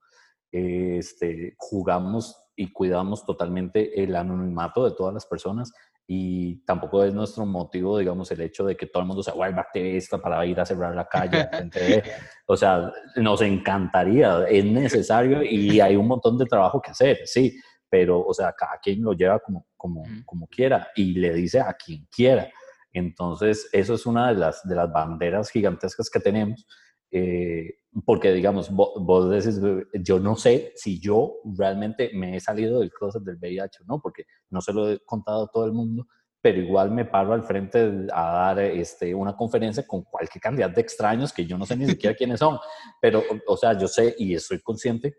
este, 0.51 1.55
jugamos 1.57 2.37
y 2.55 2.71
cuidamos 2.71 3.25
totalmente 3.25 4.01
el 4.01 4.15
anonimato 4.15 4.85
de 4.85 4.95
todas 4.95 5.13
las 5.13 5.25
personas 5.25 5.73
y 6.09 6.63
tampoco 6.63 7.03
es 7.03 7.13
nuestro 7.13 7.45
motivo, 7.45 7.97
digamos, 7.97 8.31
el 8.31 8.39
hecho 8.39 8.65
de 8.65 8.77
que 8.77 8.87
todo 8.87 9.01
el 9.01 9.07
mundo 9.07 9.21
se 9.21 9.31
vuelva 9.31 9.61
activista 9.61 10.17
para 10.17 10.45
ir 10.45 10.57
a 10.57 10.65
cerrar 10.65 10.95
la 10.95 11.05
calle. 11.05 11.49
o 12.47 12.55
sea, 12.55 12.93
nos 13.17 13.41
encantaría, 13.41 14.45
es 14.47 14.63
necesario 14.63 15.43
y 15.43 15.81
hay 15.81 15.97
un 15.97 16.07
montón 16.07 16.37
de 16.37 16.45
trabajo 16.45 16.81
que 16.81 16.91
hacer, 16.91 17.19
sí, 17.25 17.59
pero, 17.89 18.25
o 18.25 18.33
sea, 18.33 18.53
cada 18.53 18.79
quien 18.81 19.03
lo 19.03 19.11
lleva 19.11 19.39
como, 19.39 19.65
como, 19.75 20.03
como 20.25 20.47
quiera 20.47 20.87
y 20.95 21.13
le 21.15 21.33
dice 21.33 21.59
a 21.59 21.73
quien 21.73 22.07
quiera. 22.09 22.49
Entonces, 22.93 23.67
eso 23.73 23.93
es 23.93 24.05
una 24.05 24.29
de 24.29 24.35
las, 24.35 24.65
de 24.65 24.75
las 24.75 24.91
banderas 24.91 25.49
gigantescas 25.49 26.09
que 26.09 26.21
tenemos 26.21 26.65
eh, 27.11 27.75
porque, 28.05 28.31
digamos, 28.31 28.69
vos, 28.69 29.29
decís, 29.29 29.59
yo 30.01 30.19
no 30.19 30.35
sé 30.35 30.73
si 30.75 30.99
yo 30.99 31.37
realmente 31.57 32.11
me 32.13 32.35
he 32.35 32.39
salido 32.39 32.79
del 32.79 32.91
closet 32.91 33.23
del 33.23 33.37
VIH 33.37 33.85
no, 33.87 33.99
porque 33.99 34.25
no 34.49 34.61
se 34.61 34.73
lo 34.73 34.91
he 34.91 34.99
contado 34.99 35.45
a 35.45 35.51
todo 35.51 35.65
el 35.65 35.71
mundo, 35.71 36.05
pero 36.41 36.59
igual 36.59 36.91
me 36.91 37.05
paro 37.05 37.33
al 37.33 37.43
frente 37.43 38.07
a 38.13 38.31
dar 38.31 38.59
este, 38.59 39.15
una 39.15 39.35
conferencia 39.35 39.85
con 39.87 40.03
cualquier 40.03 40.41
cantidad 40.41 40.69
de 40.69 40.81
extraños 40.81 41.33
que 41.33 41.45
yo 41.45 41.57
no 41.57 41.65
sé 41.65 41.75
ni 41.75 41.87
siquiera 41.87 42.15
quiénes 42.15 42.39
son, 42.39 42.59
pero, 43.01 43.23
o 43.47 43.57
sea, 43.57 43.77
yo 43.77 43.87
sé 43.87 44.15
y 44.17 44.35
estoy 44.35 44.61
consciente 44.61 45.17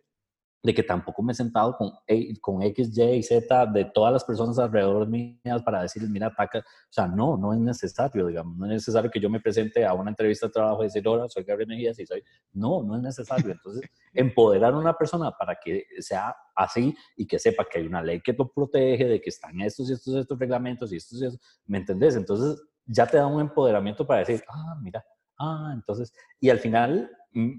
de 0.63 0.75
que 0.75 0.83
tampoco 0.83 1.23
me 1.23 1.33
he 1.33 1.35
sentado 1.35 1.77
con, 1.77 1.93
con 2.41 2.63
X, 2.63 2.97
Y 2.97 3.03
y 3.03 3.23
Z 3.23 3.67
de 3.67 3.85
todas 3.85 4.13
las 4.13 4.25
personas 4.25 4.59
alrededor 4.59 5.07
mías 5.07 5.63
para 5.65 5.83
decirles, 5.83 6.11
mira, 6.11 6.27
ataca. 6.27 6.59
O 6.59 6.63
sea, 6.91 7.07
no, 7.07 7.37
no 7.37 7.53
es 7.53 7.61
necesario, 7.61 8.27
digamos. 8.27 8.57
No 8.57 8.67
es 8.67 8.73
necesario 8.73 9.11
que 9.11 9.21
yo 9.21 9.31
me 9.31 9.41
presente 9.41 9.87
a 9.87 9.95
una 9.95 10.11
entrevista 10.11 10.47
de 10.47 10.53
trabajo 10.53 10.83
y 10.83 10.87
decir, 10.87 11.07
hola, 11.07 11.29
soy 11.29 11.45
Gabriel 11.45 11.69
Mejías 11.69 11.99
y 12.01 12.07
soy. 12.07 12.25
No, 12.53 12.83
no 12.83 12.97
es 12.97 13.03
necesario. 13.03 13.53
Entonces, 13.53 13.89
empoderar 14.13 14.73
a 14.75 14.79
una 14.79 14.95
persona 14.95 15.31
para 15.31 15.57
que 15.63 15.85
sea 16.01 16.35
así 16.57 16.95
y 17.17 17.27
que 17.27 17.39
sepa 17.39 17.65
que 17.65 17.79
hay 17.79 17.87
una 17.87 18.03
ley 18.03 18.21
que 18.21 18.33
lo 18.33 18.51
protege, 18.51 19.05
de 19.05 19.21
que 19.21 19.31
están 19.31 19.61
estos 19.61 19.89
y 19.89 19.93
estos, 19.93 20.15
estos 20.17 20.39
reglamentos 20.39 20.93
y 20.93 20.97
estos 20.97 21.23
y 21.23 21.27
estos. 21.27 21.41
¿Me 21.67 21.79
entendés? 21.79 22.17
Entonces, 22.17 22.61
ya 22.85 23.07
te 23.07 23.17
da 23.17 23.27
un 23.27 23.41
empoderamiento 23.41 24.05
para 24.05 24.21
decir, 24.21 24.43
ah, 24.49 24.77
mira, 24.83 25.05
ah, 25.39 25.71
entonces. 25.73 26.13
Y 26.41 26.51
al 26.51 26.59
final 26.59 27.11
mm, 27.33 27.53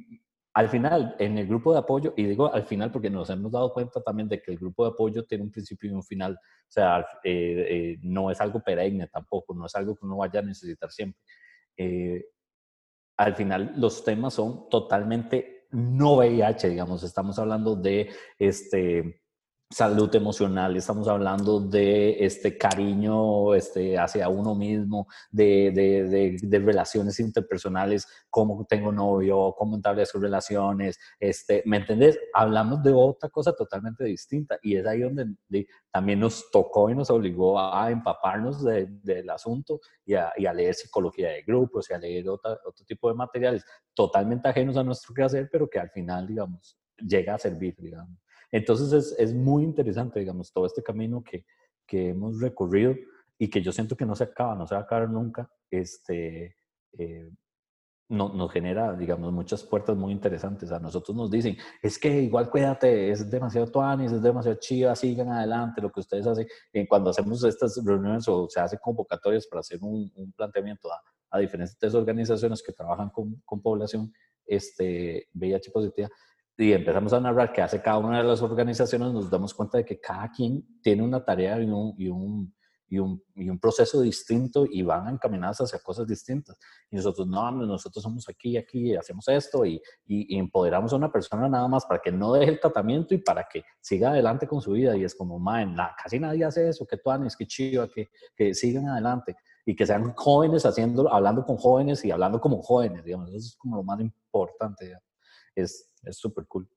al 0.60 0.68
final, 0.68 1.16
en 1.20 1.38
el 1.38 1.48
grupo 1.48 1.72
de 1.72 1.80
apoyo, 1.80 2.14
y 2.18 2.26
digo 2.26 2.54
al 2.54 2.66
final 2.66 2.92
porque 2.92 3.10
nos 3.10 3.30
hemos 3.30 3.50
dado 3.50 3.72
cuenta 3.72 4.02
también 4.02 4.28
de 4.28 4.42
que 4.42 4.52
el 4.52 4.58
grupo 4.58 4.84
de 4.84 4.92
apoyo 4.92 5.24
tiene 5.24 5.46
un 5.46 5.52
principio 5.52 5.90
y 5.90 5.94
un 5.94 6.04
final, 6.04 6.34
o 6.34 6.68
sea, 6.68 7.00
eh, 7.24 7.66
eh, 7.70 7.98
no 8.02 8.30
es 8.30 8.42
algo 8.42 8.60
perenne 8.60 9.08
tampoco, 9.08 9.54
no 9.54 9.68
es 9.68 9.76
algo 9.76 9.96
que 9.96 10.06
uno 10.06 10.18
vaya 10.18 10.42
a 10.42 10.44
necesitar 10.44 10.92
siempre. 10.92 11.22
Eh, 11.78 12.26
al 13.16 13.36
final, 13.36 13.72
los 13.78 14.04
temas 14.04 14.34
son 14.34 14.68
totalmente 14.70 15.68
no 15.72 16.18
VIH, 16.18 16.68
digamos, 16.68 17.04
estamos 17.04 17.40
hablando 17.40 17.78
de 17.78 18.10
este, 18.38 19.22
salud 19.72 20.14
emocional, 20.16 20.76
estamos 20.76 21.08
hablando 21.08 21.60
de 21.60 22.26
este 22.26 22.58
cariño 22.58 23.54
este, 23.54 24.00
hacia 24.00 24.28
uno 24.28 24.56
mismo, 24.56 25.08
de, 25.30 25.72
de, 25.72 26.38
de, 26.42 26.60
relaciones 26.60 27.20
interpersonales, 27.20 28.08
cómo 28.32 28.66
tengo 28.66 28.92
novio, 28.92 29.54
cómo 29.56 29.78
establezco 29.78 30.18
relaciones, 30.20 31.00
este, 31.20 31.62
¿me 31.68 31.78
entendés? 31.78 32.18
Hablamos 32.34 32.82
de 32.82 32.94
otra 32.94 33.30
cosa 33.30 33.54
totalmente 33.56 34.04
distinta 34.06 34.58
y 34.64 34.76
es 34.76 34.88
ahí 34.88 35.02
donde 35.02 35.36
también 35.92 36.20
nos 36.20 36.50
tocó 36.50 36.90
y 36.90 36.96
nos 36.96 37.12
obligó 37.12 37.60
a, 37.60 37.92
empaparnos 37.92 38.64
del 38.64 39.30
asunto 39.30 39.82
y 40.04 40.16
a, 40.16 40.34
y 40.36 40.48
a, 40.48 40.54
leer 40.54 40.74
psicología 40.74 41.30
de 41.30 41.44
grupos 41.44 41.92
y 41.92 41.94
a 41.94 42.00
leer 42.00 42.28
otro 42.28 42.58
tipo 42.88 43.08
de 43.08 43.14
materiales 43.14 43.64
totalmente 43.94 44.50
ajenos 44.50 44.78
a 44.78 44.84
nuestro 44.84 45.14
quehacer, 45.14 45.48
pero 45.52 45.70
que 45.70 45.80
al 45.80 45.92
final, 45.92 46.26
digamos, 46.26 46.76
llega 46.98 47.36
a 47.36 47.38
servir, 47.38 47.76
digamos. 47.78 48.18
Entonces 48.52 48.92
es, 48.94 49.16
es, 49.20 49.34
muy 49.34 49.64
interesante, 49.64 50.20
digamos, 50.20 50.52
todo 50.52 50.66
este 50.66 50.84
camino 50.84 51.24
que, 51.24 51.46
que, 51.86 52.10
hemos 52.10 52.40
recorrido 52.40 52.96
y 53.38 53.50
que 53.50 53.62
yo 53.62 53.72
siento 53.72 53.96
que 53.96 54.06
no 54.06 54.16
se 54.16 54.26
acaba, 54.26 54.56
no 54.56 54.68
se 54.68 54.76
va 54.76 54.82
a 54.82 54.84
acabar 54.84 55.10
nunca, 55.10 55.50
este, 55.70 56.56
eh, 56.98 57.30
no, 58.10 58.30
nos 58.30 58.52
genera, 58.52 58.96
digamos, 58.96 59.32
muchas 59.32 59.64
puertas 59.64 59.96
muy 59.96 60.12
interesantes. 60.12 60.72
A 60.72 60.80
nosotros 60.80 61.16
nos 61.16 61.30
dicen, 61.30 61.56
es 61.82 62.00
que 62.00 62.22
igual 62.22 62.50
cuídate, 62.50 63.12
es 63.12 63.30
demasiado 63.30 63.68
tuanis, 63.68 64.12
es 64.12 64.22
demasiado 64.22 64.58
chiva, 64.60 64.96
sigan 64.96 65.30
adelante 65.30 65.82
lo 65.82 65.92
que 65.92 66.00
ustedes 66.00 66.26
hacen. 66.26 66.48
Y 66.74 66.88
cuando 66.88 67.12
hacemos 67.12 67.44
estas 67.44 67.80
reuniones 67.86 68.28
o 68.28 68.50
se 68.50 68.60
hacen 68.60 68.80
convocatorias 68.82 69.46
para 69.48 69.60
hacer 69.60 69.78
un, 69.82 70.12
un 70.16 70.32
planteamiento 70.34 70.92
a, 70.92 71.00
a, 71.30 71.40
diferentes 71.40 71.94
organizaciones 71.94 72.64
que 72.64 72.74
trabajan 72.74 73.12
con, 73.12 73.42
con 73.46 73.62
población 73.62 74.12
este, 74.48 75.28
VIH 75.36 75.72
positiva, 75.72 76.10
y 76.60 76.74
empezamos 76.74 77.14
a 77.14 77.22
narrar 77.22 77.54
qué 77.54 77.62
hace 77.62 77.82
cada 77.82 78.00
una 78.00 78.18
de 78.18 78.26
las 78.26 78.42
organizaciones, 78.42 79.14
nos 79.14 79.30
damos 79.30 79.54
cuenta 79.54 79.78
de 79.78 79.86
que 79.86 79.98
cada 79.98 80.30
quien 80.30 80.62
tiene 80.82 81.02
una 81.04 81.24
tarea 81.24 81.58
y 81.62 81.66
un, 81.66 81.96
y 81.98 82.10
un, 82.10 82.54
y 82.90 83.00
un, 83.00 83.24
y 83.34 83.50
un 83.50 83.58
proceso 83.58 84.02
distinto 84.02 84.66
y 84.70 84.82
van 84.82 85.08
encaminadas 85.08 85.62
hacia 85.62 85.80
cosas 85.80 86.06
distintas. 86.06 86.60
Y 86.92 86.98
nosotros, 86.98 87.28
no, 87.28 87.50
nosotros 87.50 88.04
somos 88.04 88.28
aquí, 88.28 88.58
aquí, 88.58 88.94
hacemos 88.94 89.26
esto 89.30 89.66
y, 89.66 89.82
y, 90.06 90.38
empoderamos 90.38 90.92
a 90.92 90.98
una 90.98 91.10
persona 91.10 91.48
nada 91.48 91.70
más 91.70 91.86
para 91.86 92.02
que 92.02 92.12
no 92.12 92.34
deje 92.34 92.52
el 92.52 92.60
tratamiento 92.60 93.14
y 93.14 93.20
para 93.20 93.48
que 93.50 93.64
siga 93.80 94.10
adelante 94.10 94.46
con 94.46 94.60
su 94.60 94.74
vida. 94.74 94.98
Y 94.98 95.06
es 95.06 95.16
como, 95.16 95.40
man, 95.40 95.78
casi 96.04 96.20
nadie 96.20 96.44
hace 96.44 96.68
eso, 96.68 96.86
que 96.86 96.98
tú 96.98 97.10
que 97.38 97.48
chido, 97.48 97.90
que, 97.90 98.10
que 98.36 98.54
sigan 98.54 98.90
adelante 98.90 99.38
y 99.66 99.78
que 99.78 99.86
sean 99.86 100.14
jóvenes 100.14 100.66
haciendo, 100.66 101.10
hablando 101.10 101.46
con 101.46 101.56
jóvenes 101.56 102.04
y 102.04 102.12
hablando 102.12 102.42
como 102.42 102.62
jóvenes, 102.62 103.06
digamos, 103.06 103.30
eso 103.30 103.38
es 103.38 103.56
como 103.56 103.78
lo 103.78 103.84
más 103.84 104.02
importante. 104.02 104.92
Es, 104.92 105.09
es 105.56 105.90
súper 106.12 106.46
cool. 106.48 106.70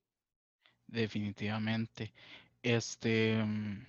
Definitivamente. 0.86 2.12
Este. 2.62 3.42
Mm, 3.42 3.84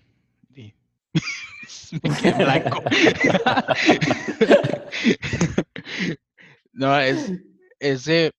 me 2.04 2.18
quedé 2.18 2.44
blanco. 2.44 2.84
no, 6.74 7.00
es 7.00 7.32
ese. 7.80 8.32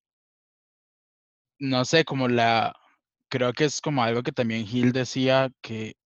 No 1.58 1.84
sé, 1.84 2.04
como 2.04 2.28
la. 2.28 2.74
Creo 3.28 3.52
que 3.52 3.64
es 3.64 3.80
como 3.80 4.02
algo 4.02 4.22
que 4.22 4.32
también 4.32 4.66
Gil 4.66 4.92
decía 4.92 5.50
que, 5.60 5.96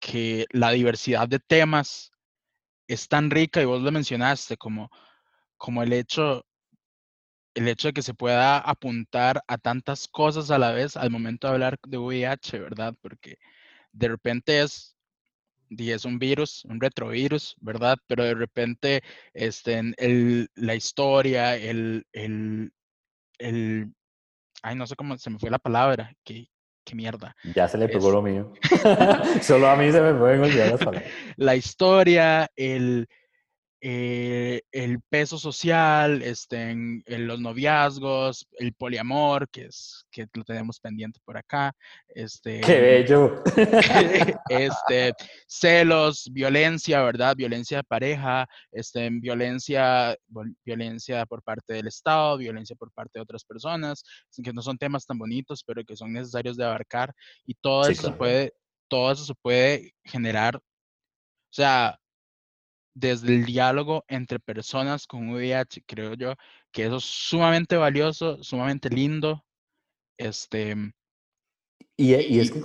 que 0.00 0.46
la 0.50 0.70
diversidad 0.70 1.28
de 1.28 1.38
temas 1.38 2.10
es 2.88 3.08
tan 3.08 3.30
rica 3.30 3.62
y 3.62 3.66
vos 3.66 3.82
lo 3.82 3.92
mencionaste, 3.92 4.56
como, 4.56 4.90
como 5.56 5.82
el 5.82 5.92
hecho 5.92 6.44
el 7.54 7.68
hecho 7.68 7.88
de 7.88 7.92
que 7.92 8.02
se 8.02 8.14
pueda 8.14 8.58
apuntar 8.58 9.42
a 9.46 9.58
tantas 9.58 10.08
cosas 10.08 10.50
a 10.50 10.58
la 10.58 10.72
vez 10.72 10.96
al 10.96 11.10
momento 11.10 11.46
de 11.46 11.54
hablar 11.54 11.78
de 11.86 11.98
VIH, 11.98 12.58
¿verdad? 12.58 12.94
Porque 13.00 13.36
de 13.92 14.08
repente 14.08 14.60
es, 14.60 14.96
es 15.76 16.04
un 16.04 16.18
virus, 16.18 16.64
un 16.64 16.80
retrovirus, 16.80 17.56
¿verdad? 17.60 17.98
Pero 18.06 18.24
de 18.24 18.34
repente 18.34 19.02
este, 19.34 19.80
el, 19.98 20.48
la 20.54 20.74
historia, 20.74 21.56
el, 21.56 22.06
el, 22.12 22.72
el, 23.38 23.92
ay, 24.62 24.76
no 24.76 24.86
sé 24.86 24.96
cómo 24.96 25.16
se 25.18 25.30
me 25.30 25.38
fue 25.38 25.50
la 25.50 25.58
palabra, 25.58 26.12
qué, 26.24 26.48
qué 26.84 26.94
mierda. 26.94 27.34
Ya 27.54 27.66
se 27.68 27.78
le 27.78 27.88
pegó 27.88 28.10
lo 28.12 28.22
mío. 28.22 28.52
Solo 29.42 29.68
a 29.68 29.76
mí 29.76 29.90
se 29.90 30.00
me 30.00 30.14
pueden 30.14 30.42
olvidar 30.42 30.70
las 30.70 30.80
palabras. 30.84 31.12
La 31.36 31.56
historia, 31.56 32.48
el, 32.54 33.08
eh, 33.82 34.60
el 34.72 35.00
peso 35.00 35.38
social, 35.38 36.22
este, 36.22 36.70
en, 36.70 37.02
los 37.06 37.40
noviazgos, 37.40 38.46
el 38.58 38.74
poliamor, 38.74 39.48
que 39.48 39.66
es 39.66 40.04
que 40.10 40.26
lo 40.34 40.44
tenemos 40.44 40.78
pendiente 40.80 41.18
por 41.24 41.38
acá, 41.38 41.74
este, 42.08 42.60
qué 42.60 42.80
bello, 42.80 43.42
este, 44.50 45.14
celos, 45.46 46.28
violencia, 46.30 47.02
verdad, 47.02 47.34
violencia 47.34 47.78
de 47.78 47.84
pareja, 47.84 48.46
este, 48.70 49.08
violencia, 49.10 50.14
violencia 50.64 51.24
por 51.24 51.42
parte 51.42 51.72
del 51.74 51.86
Estado, 51.86 52.36
violencia 52.36 52.76
por 52.76 52.92
parte 52.92 53.18
de 53.18 53.22
otras 53.22 53.44
personas, 53.44 54.04
que 54.42 54.52
no 54.52 54.60
son 54.60 54.76
temas 54.76 55.06
tan 55.06 55.18
bonitos, 55.18 55.64
pero 55.64 55.82
que 55.84 55.96
son 55.96 56.12
necesarios 56.12 56.58
de 56.58 56.64
abarcar 56.64 57.14
y 57.46 57.54
todo 57.54 57.88
eso 57.88 58.08
se 58.08 58.12
puede, 58.12 58.52
todo 58.88 59.12
eso 59.12 59.24
se 59.24 59.34
puede 59.34 59.94
generar, 60.04 60.56
o 60.56 61.52
sea, 61.52 61.99
desde 62.94 63.34
el 63.34 63.44
diálogo 63.44 64.04
entre 64.08 64.38
personas 64.40 65.06
con 65.06 65.28
VIH, 65.30 65.84
creo 65.86 66.14
yo 66.14 66.34
que 66.72 66.86
eso 66.86 66.96
es 66.96 67.04
sumamente 67.04 67.76
valioso, 67.76 68.42
sumamente 68.42 68.88
lindo. 68.90 69.44
Este, 70.18 70.76
Y, 71.96 72.14
y 72.14 72.40
es 72.40 72.50
que 72.50 72.60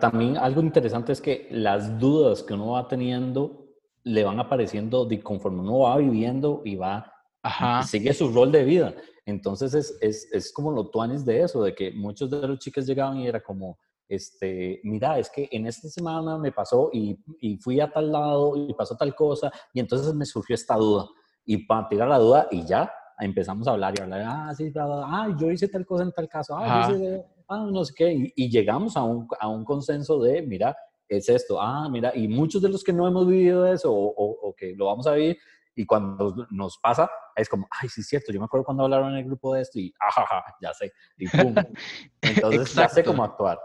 también 0.00 0.36
algo 0.36 0.60
interesante 0.60 1.12
es 1.12 1.20
que 1.20 1.48
las 1.50 1.98
dudas 1.98 2.42
que 2.42 2.54
uno 2.54 2.72
va 2.72 2.88
teniendo 2.88 3.66
le 4.04 4.22
van 4.22 4.38
apareciendo 4.38 5.04
de 5.04 5.20
conforme 5.20 5.60
uno 5.60 5.80
va 5.80 5.96
viviendo 5.96 6.62
y 6.64 6.76
va, 6.76 7.12
Ajá. 7.42 7.82
sigue 7.82 8.14
su 8.14 8.32
rol 8.32 8.52
de 8.52 8.64
vida. 8.64 8.94
Entonces 9.24 9.74
es, 9.74 9.98
es, 10.00 10.28
es 10.32 10.52
como 10.52 10.70
lo 10.70 10.88
tuanes 10.90 11.24
de 11.24 11.42
eso, 11.42 11.62
de 11.64 11.74
que 11.74 11.90
muchos 11.90 12.30
de 12.30 12.46
los 12.46 12.60
chicos 12.60 12.86
llegaban 12.86 13.18
y 13.18 13.26
era 13.26 13.42
como, 13.42 13.78
este, 14.08 14.80
mira, 14.84 15.18
es 15.18 15.30
que 15.30 15.48
en 15.50 15.66
esta 15.66 15.88
semana 15.88 16.38
me 16.38 16.52
pasó 16.52 16.90
y, 16.92 17.18
y, 17.40 17.56
fui 17.58 17.80
a 17.80 17.90
tal 17.90 18.12
lado 18.12 18.56
y 18.56 18.72
pasó 18.74 18.96
tal 18.96 19.14
cosa 19.14 19.50
y 19.72 19.80
entonces 19.80 20.14
me 20.14 20.24
surgió 20.24 20.54
esta 20.54 20.76
duda. 20.76 21.06
Y 21.44 21.66
para 21.66 21.88
tirar 21.88 22.08
la 22.08 22.18
duda 22.18 22.48
y 22.50 22.64
ya 22.66 22.92
empezamos 23.18 23.66
a 23.66 23.72
hablar 23.72 23.94
y 23.96 24.02
hablar, 24.02 24.22
ah, 24.26 24.54
sí, 24.54 24.72
ah, 24.76 25.28
yo 25.38 25.50
hice 25.50 25.68
tal 25.68 25.86
cosa 25.86 26.04
en 26.04 26.12
tal 26.12 26.28
caso, 26.28 26.56
ah, 26.56 26.88
yo 26.88 26.96
hice, 26.96 27.24
ah 27.48 27.66
no 27.70 27.84
sé 27.84 27.94
qué, 27.96 28.32
y, 28.34 28.50
llegamos 28.50 28.96
a 28.96 29.02
un, 29.02 29.26
a 29.40 29.48
un, 29.48 29.64
consenso 29.64 30.20
de, 30.20 30.42
mira, 30.42 30.76
es 31.08 31.28
esto, 31.28 31.60
ah, 31.60 31.88
mira, 31.90 32.12
y 32.14 32.28
muchos 32.28 32.60
de 32.60 32.68
los 32.68 32.84
que 32.84 32.92
no 32.92 33.06
hemos 33.08 33.26
vivido 33.26 33.66
eso 33.66 33.92
o, 33.92 34.48
o, 34.48 34.54
que 34.54 34.74
lo 34.76 34.86
vamos 34.86 35.06
a 35.06 35.12
vivir, 35.12 35.38
y 35.74 35.84
cuando 35.86 36.46
nos 36.50 36.78
pasa, 36.78 37.08
es 37.34 37.48
como, 37.48 37.66
ay, 37.70 37.88
sí 37.88 38.00
es 38.00 38.08
cierto, 38.08 38.32
yo 38.32 38.40
me 38.40 38.46
acuerdo 38.46 38.64
cuando 38.64 38.84
hablaron 38.84 39.12
en 39.12 39.18
el 39.18 39.24
grupo 39.24 39.54
de 39.54 39.62
esto 39.62 39.78
y, 39.78 39.94
ajaja, 39.98 40.44
ya 40.60 40.72
sé, 40.74 40.92
y 41.18 41.28
pum. 41.28 41.54
Entonces 42.20 42.74
ya 42.74 42.88
sé 42.88 43.04
cómo 43.04 43.24
actuar. 43.24 43.58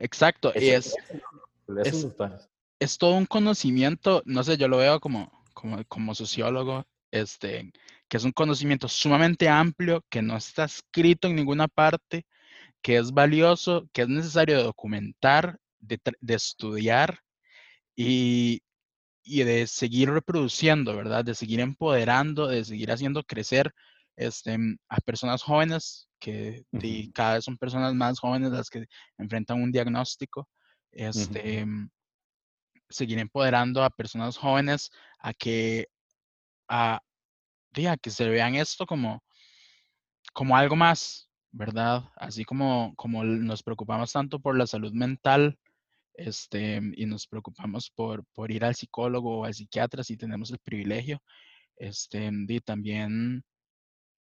Exacto, 0.00 0.52
y 0.56 0.70
es, 0.70 0.96
es, 1.84 2.06
es, 2.80 2.98
todo 2.98 3.14
un 3.14 3.26
conocimiento, 3.26 4.22
no 4.24 4.42
sé, 4.42 4.56
yo 4.56 4.66
lo 4.66 4.78
veo 4.78 4.98
como, 4.98 5.44
como, 5.52 5.84
como 5.84 6.14
sociólogo, 6.14 6.86
este, 7.10 7.70
que 8.08 8.16
es 8.16 8.24
un 8.24 8.32
conocimiento 8.32 8.88
sumamente 8.88 9.48
amplio, 9.48 10.02
que 10.08 10.22
no 10.22 10.36
está 10.36 10.64
escrito 10.64 11.28
en 11.28 11.36
ninguna 11.36 11.68
parte, 11.68 12.26
que 12.82 12.96
es 12.96 13.12
valioso, 13.12 13.88
que 13.92 14.02
es 14.02 14.08
necesario 14.08 14.62
documentar, 14.62 15.58
de, 15.78 15.98
de 16.20 16.34
estudiar 16.34 17.20
y, 17.96 18.62
y, 19.22 19.44
de 19.44 19.66
seguir 19.66 20.10
reproduciendo, 20.10 20.96
¿verdad? 20.96 21.24
De 21.24 21.34
seguir 21.34 21.60
empoderando, 21.60 22.48
de 22.48 22.64
seguir 22.64 22.90
haciendo 22.90 23.22
crecer 23.22 23.72
este, 24.16 24.56
a 24.88 25.00
personas 25.00 25.42
jóvenes, 25.42 26.09
que 26.20 26.64
cada 27.14 27.34
vez 27.34 27.44
son 27.44 27.56
personas 27.56 27.94
más 27.94 28.20
jóvenes 28.20 28.52
las 28.52 28.70
que 28.70 28.86
enfrentan 29.18 29.62
un 29.62 29.72
diagnóstico. 29.72 30.48
Este, 30.92 31.66
Seguir 32.88 33.18
empoderando 33.18 33.82
a 33.82 33.90
personas 33.90 34.36
jóvenes 34.36 34.90
a 35.20 35.32
que, 35.32 35.86
a, 36.68 37.00
que 37.72 38.10
se 38.10 38.28
vean 38.28 38.54
esto 38.56 38.84
como, 38.84 39.22
como 40.32 40.56
algo 40.56 40.76
más, 40.76 41.30
¿verdad? 41.52 42.04
Así 42.16 42.44
como, 42.44 42.94
como 42.96 43.24
nos 43.24 43.62
preocupamos 43.62 44.12
tanto 44.12 44.40
por 44.40 44.56
la 44.56 44.66
salud 44.66 44.92
mental 44.92 45.58
este, 46.14 46.80
y 46.96 47.06
nos 47.06 47.26
preocupamos 47.26 47.90
por, 47.90 48.24
por 48.34 48.50
ir 48.50 48.64
al 48.64 48.74
psicólogo 48.74 49.38
o 49.38 49.44
al 49.44 49.54
psiquiatra 49.54 50.04
si 50.04 50.16
tenemos 50.16 50.50
el 50.50 50.58
privilegio, 50.58 51.22
este, 51.76 52.30
y 52.48 52.60
también 52.60 53.42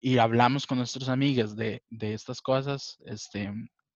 y 0.00 0.18
hablamos 0.18 0.66
con 0.66 0.78
nuestros 0.78 1.08
amigos 1.08 1.56
de, 1.56 1.82
de 1.90 2.14
estas 2.14 2.40
cosas, 2.40 2.98
este, 3.06 3.52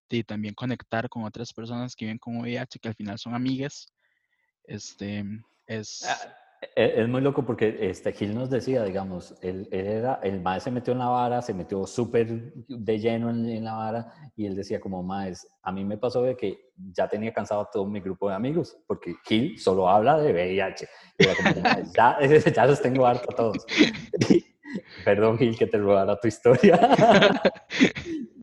y 0.09 0.24
también 0.24 0.55
conectar 0.55 1.09
con 1.09 1.24
otras 1.24 1.53
personas 1.53 1.94
que 1.94 2.07
viven 2.07 2.18
con 2.18 2.38
VIH, 2.38 2.78
que 2.80 2.88
al 2.88 2.94
final 2.94 3.18
son 3.18 3.34
amigas, 3.34 3.86
este, 4.64 5.24
es... 5.66 6.05
Ah, 6.09 6.34
e, 6.76 7.01
es 7.01 7.09
muy 7.09 7.20
loco 7.20 7.44
porque 7.44 7.78
este, 7.80 8.12
Gil 8.12 8.34
nos 8.34 8.51
decía, 8.51 8.84
digamos, 8.84 9.34
él, 9.40 9.68
era, 9.70 10.20
el 10.22 10.40
maestro 10.40 10.70
se 10.70 10.74
metió 10.74 10.92
en 10.92 10.98
la 10.98 11.09
vara, 11.09 11.42
se 11.42 11.55
metió 11.55 11.86
súper 11.86 12.53
de 12.68 12.98
lleno 12.98 13.30
en, 13.30 13.64
la 13.64 13.74
vara 13.74 14.12
y 14.36 14.46
él 14.46 14.55
decía 14.55 14.80
como, 14.80 15.03
maestro, 15.03 15.51
a 15.62 15.72
mí 15.72 15.84
me 15.84 15.96
pasó 15.96 16.22
de 16.22 16.36
que 16.36 16.72
ya 16.92 17.09
tenía 17.09 17.32
cansado 17.32 17.68
todo 17.72 17.86
mi 17.86 18.01
grupo 18.01 18.28
de 18.28 18.34
amigos 18.34 18.76
porque 18.86 19.14
Gil 19.24 19.59
solo 19.59 19.88
habla 19.88 20.18
de 20.18 20.32
VIH. 20.32 20.88
Y 21.18 21.24
era 21.24 21.34
como, 21.36 21.66
ya, 21.94 22.18
ya 22.55 22.66
los 22.66 22.82
tengo 22.82 23.07
harto 23.07 23.32
a 23.32 23.36
todos. 23.36 23.66
perdón 25.05 25.39
Gil 25.39 25.57
que 25.57 25.66
te 25.66 25.79
robara 25.79 26.18
tu 26.18 26.29
historia. 26.29 26.79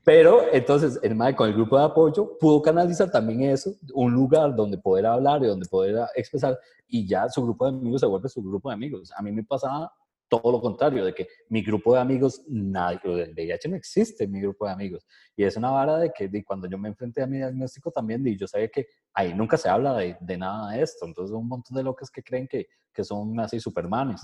Pero 0.03 0.43
entonces 0.53 0.99
el 1.03 1.17
con 1.35 1.49
el 1.49 1.55
grupo 1.55 1.77
de 1.77 1.83
apoyo 1.83 2.37
pudo 2.39 2.61
canalizar 2.61 3.11
también 3.11 3.43
eso, 3.43 3.73
un 3.93 4.13
lugar 4.13 4.55
donde 4.55 4.77
poder 4.77 5.05
hablar 5.05 5.43
y 5.43 5.47
donde 5.47 5.67
poder 5.67 6.07
expresar, 6.15 6.57
y 6.87 7.05
ya 7.05 7.27
su 7.27 7.43
grupo 7.43 7.65
de 7.69 7.77
amigos 7.77 7.99
se 7.99 8.07
vuelve 8.07 8.29
su 8.29 8.41
grupo 8.41 8.69
de 8.69 8.75
amigos. 8.75 9.11
A 9.17 9.21
mí 9.21 9.33
me 9.33 9.43
pasaba 9.43 9.91
todo 10.29 10.51
lo 10.51 10.61
contrario, 10.61 11.05
de 11.05 11.13
que 11.13 11.27
mi 11.49 11.61
grupo 11.61 11.93
de 11.93 12.01
amigos, 12.01 12.43
nadie, 12.47 12.99
el 13.03 13.33
VIH 13.33 13.69
no 13.69 13.75
existe 13.75 14.27
mi 14.27 14.41
grupo 14.41 14.65
de 14.65 14.71
amigos. 14.73 15.05
Y 15.35 15.43
es 15.43 15.55
una 15.55 15.71
vara 15.71 15.97
de 15.97 16.11
que 16.11 16.29
cuando 16.43 16.67
yo 16.67 16.77
me 16.77 16.89
enfrenté 16.89 17.21
a 17.21 17.27
mi 17.27 17.37
diagnóstico 17.37 17.91
también, 17.91 18.25
y 18.27 18.37
yo 18.37 18.47
sabía 18.47 18.67
que 18.67 18.87
ahí 19.13 19.33
nunca 19.33 19.57
se 19.57 19.69
habla 19.69 19.95
de, 19.95 20.17
de 20.19 20.37
nada 20.37 20.71
de 20.71 20.81
esto. 20.81 21.05
Entonces, 21.05 21.33
un 21.33 21.47
montón 21.47 21.77
de 21.77 21.83
locos 21.83 22.11
que 22.11 22.23
creen 22.23 22.47
que, 22.47 22.67
que 22.93 23.03
son 23.03 23.39
así 23.39 23.59
supermanes. 23.59 24.21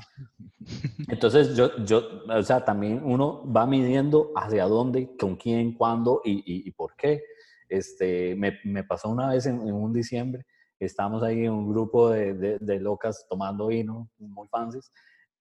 Entonces, 1.07 1.55
yo, 1.55 1.77
yo, 1.85 2.01
o 2.27 2.43
sea, 2.43 2.65
también 2.65 3.01
uno 3.03 3.49
va 3.51 3.65
midiendo 3.65 4.31
hacia 4.35 4.65
dónde, 4.65 5.15
con 5.17 5.35
quién, 5.35 5.73
cuándo 5.73 6.21
y, 6.25 6.43
y, 6.67 6.71
por 6.71 6.95
qué. 6.95 7.23
Este, 7.69 8.35
me, 8.35 8.59
me, 8.65 8.83
pasó 8.83 9.09
una 9.09 9.29
vez 9.29 9.45
en, 9.45 9.61
en, 9.61 9.73
un 9.73 9.93
diciembre, 9.93 10.45
estábamos 10.79 11.23
ahí 11.23 11.45
en 11.45 11.51
un 11.51 11.69
grupo 11.69 12.09
de, 12.09 12.33
de, 12.33 12.59
de 12.59 12.79
locas 12.79 13.25
tomando 13.29 13.67
vino, 13.67 14.09
muy 14.17 14.47
fancies, 14.47 14.91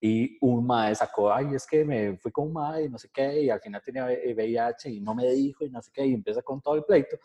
y 0.05 0.37
un 0.41 0.67
mae 0.67 0.97
sacó, 0.97 1.33
ay, 1.33 1.55
es 1.55 1.65
que 1.65 1.85
me 1.85 2.17
fui 2.17 2.33
con 2.33 2.49
un 2.49 2.55
mae 2.55 2.87
y 2.87 2.89
no 2.89 2.99
sé 2.99 3.09
qué, 3.15 3.43
y 3.43 3.51
al 3.51 3.61
final 3.61 3.81
tenía 3.85 4.05
VIH 4.05 4.91
y 4.91 5.01
no 5.01 5.15
me 5.15 5.31
dijo 5.31 5.65
y 5.65 5.71
no 5.71 5.81
sé 5.81 5.93
qué, 5.95 6.05
y 6.05 6.15
empieza 6.15 6.43
con 6.43 6.61
todo 6.61 6.75
el 6.75 6.83
pleito 6.83 7.17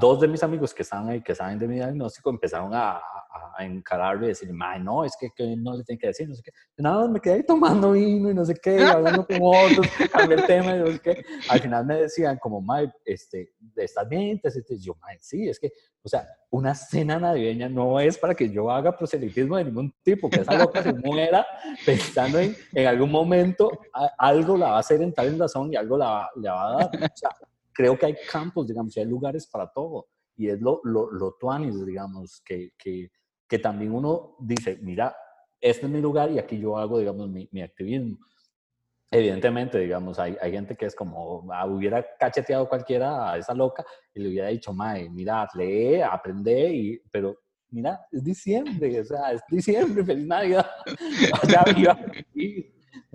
dos 0.00 0.20
de 0.20 0.28
mis 0.28 0.42
amigos 0.42 0.72
que 0.72 0.82
estaban 0.82 1.08
ahí, 1.08 1.22
que 1.22 1.34
saben 1.34 1.58
de 1.58 1.66
mi 1.66 1.76
diagnóstico, 1.76 2.30
empezaron 2.30 2.72
a, 2.72 3.00
a, 3.56 3.64
encararme 3.64 4.26
y 4.26 4.28
decir, 4.28 4.50
no, 4.80 5.04
es 5.04 5.16
que, 5.18 5.30
que, 5.34 5.56
no 5.56 5.76
le 5.76 5.82
tienen 5.82 5.98
que 5.98 6.06
decir, 6.08 6.28
no 6.28 6.34
sé 6.34 6.42
qué. 6.42 6.52
Nada, 6.76 7.08
me 7.08 7.20
quedé 7.20 7.34
ahí 7.34 7.42
tomando 7.42 7.92
vino 7.92 8.30
y 8.30 8.34
no 8.34 8.44
sé 8.44 8.54
qué, 8.54 8.82
hablando 8.82 9.26
con 9.26 9.38
otros, 9.42 9.86
cambié 10.12 10.36
el 10.36 10.46
tema 10.46 10.76
y 10.76 10.78
no 10.78 10.86
sé 10.86 11.00
qué. 11.00 11.24
Al 11.48 11.60
final 11.60 11.86
me 11.86 12.02
decían 12.02 12.38
como, 12.38 12.60
mae, 12.60 12.92
este, 13.04 13.52
¿estás 13.76 14.08
bien? 14.08 14.40
Y 14.68 14.78
yo, 14.78 14.94
mae, 15.00 15.18
sí, 15.20 15.48
es 15.48 15.58
que, 15.58 15.72
o 16.02 16.08
sea, 16.08 16.26
una 16.50 16.74
cena 16.74 17.18
navideña 17.18 17.68
no 17.68 17.98
es 17.98 18.16
para 18.16 18.34
que 18.34 18.48
yo 18.48 18.70
haga 18.70 18.96
proselitismo 18.96 19.56
de 19.56 19.64
ningún 19.64 19.92
tipo, 20.02 20.30
que 20.30 20.40
esa 20.40 20.56
loca 20.56 20.82
se 20.82 20.92
muera 21.04 21.44
pensando 21.84 22.38
en, 22.38 22.56
en 22.72 22.86
algún 22.86 23.10
momento 23.10 23.70
algo 24.18 24.56
la 24.56 24.70
va 24.70 24.76
a 24.76 24.80
hacer 24.80 25.02
entrar 25.02 25.26
en 25.26 25.38
razón 25.38 25.72
y 25.72 25.76
algo 25.76 25.98
la, 25.98 26.30
la 26.36 26.52
va 26.52 26.68
a 26.68 26.76
dar. 26.76 26.90
O 26.96 27.16
sea, 27.16 27.30
creo 27.76 27.98
que 27.98 28.06
hay 28.06 28.16
campos, 28.30 28.66
digamos, 28.66 28.96
y 28.96 29.00
hay 29.00 29.06
lugares 29.06 29.46
para 29.46 29.70
todo. 29.70 30.08
Y 30.36 30.48
es 30.48 30.60
lo, 30.60 30.80
lo, 30.84 31.10
lo 31.10 31.36
tuanis, 31.38 31.84
digamos, 31.84 32.40
que, 32.44 32.70
que, 32.78 33.10
que, 33.46 33.58
también 33.58 33.92
uno 33.92 34.36
dice, 34.40 34.78
mira, 34.80 35.14
este 35.60 35.86
es 35.86 35.92
mi 35.92 36.00
lugar 36.00 36.30
y 36.30 36.38
aquí 36.38 36.58
yo 36.58 36.76
hago, 36.76 36.98
digamos, 36.98 37.28
mi, 37.28 37.48
mi 37.52 37.62
activismo. 37.62 38.18
Evidentemente, 39.10 39.78
digamos, 39.78 40.18
hay, 40.18 40.36
hay, 40.40 40.50
gente 40.52 40.74
que 40.74 40.86
es 40.86 40.94
como, 40.94 41.46
ah, 41.52 41.66
hubiera 41.66 42.04
cacheteado 42.18 42.68
cualquiera 42.68 43.32
a 43.32 43.38
esa 43.38 43.54
loca 43.54 43.84
y 44.12 44.20
le 44.20 44.28
hubiera 44.28 44.48
dicho, 44.48 44.72
mae, 44.72 45.08
mira, 45.08 45.48
lee, 45.54 46.00
aprende, 46.00 46.74
y, 46.74 46.98
pero 47.10 47.38
mira, 47.70 48.00
es 48.10 48.24
diciembre, 48.24 49.00
o 49.00 49.04
sea, 49.04 49.32
es 49.32 49.42
diciembre, 49.48 50.04
feliz 50.04 50.26
Navidad. 50.26 50.66
ya 51.48 51.64
viva. 51.72 51.98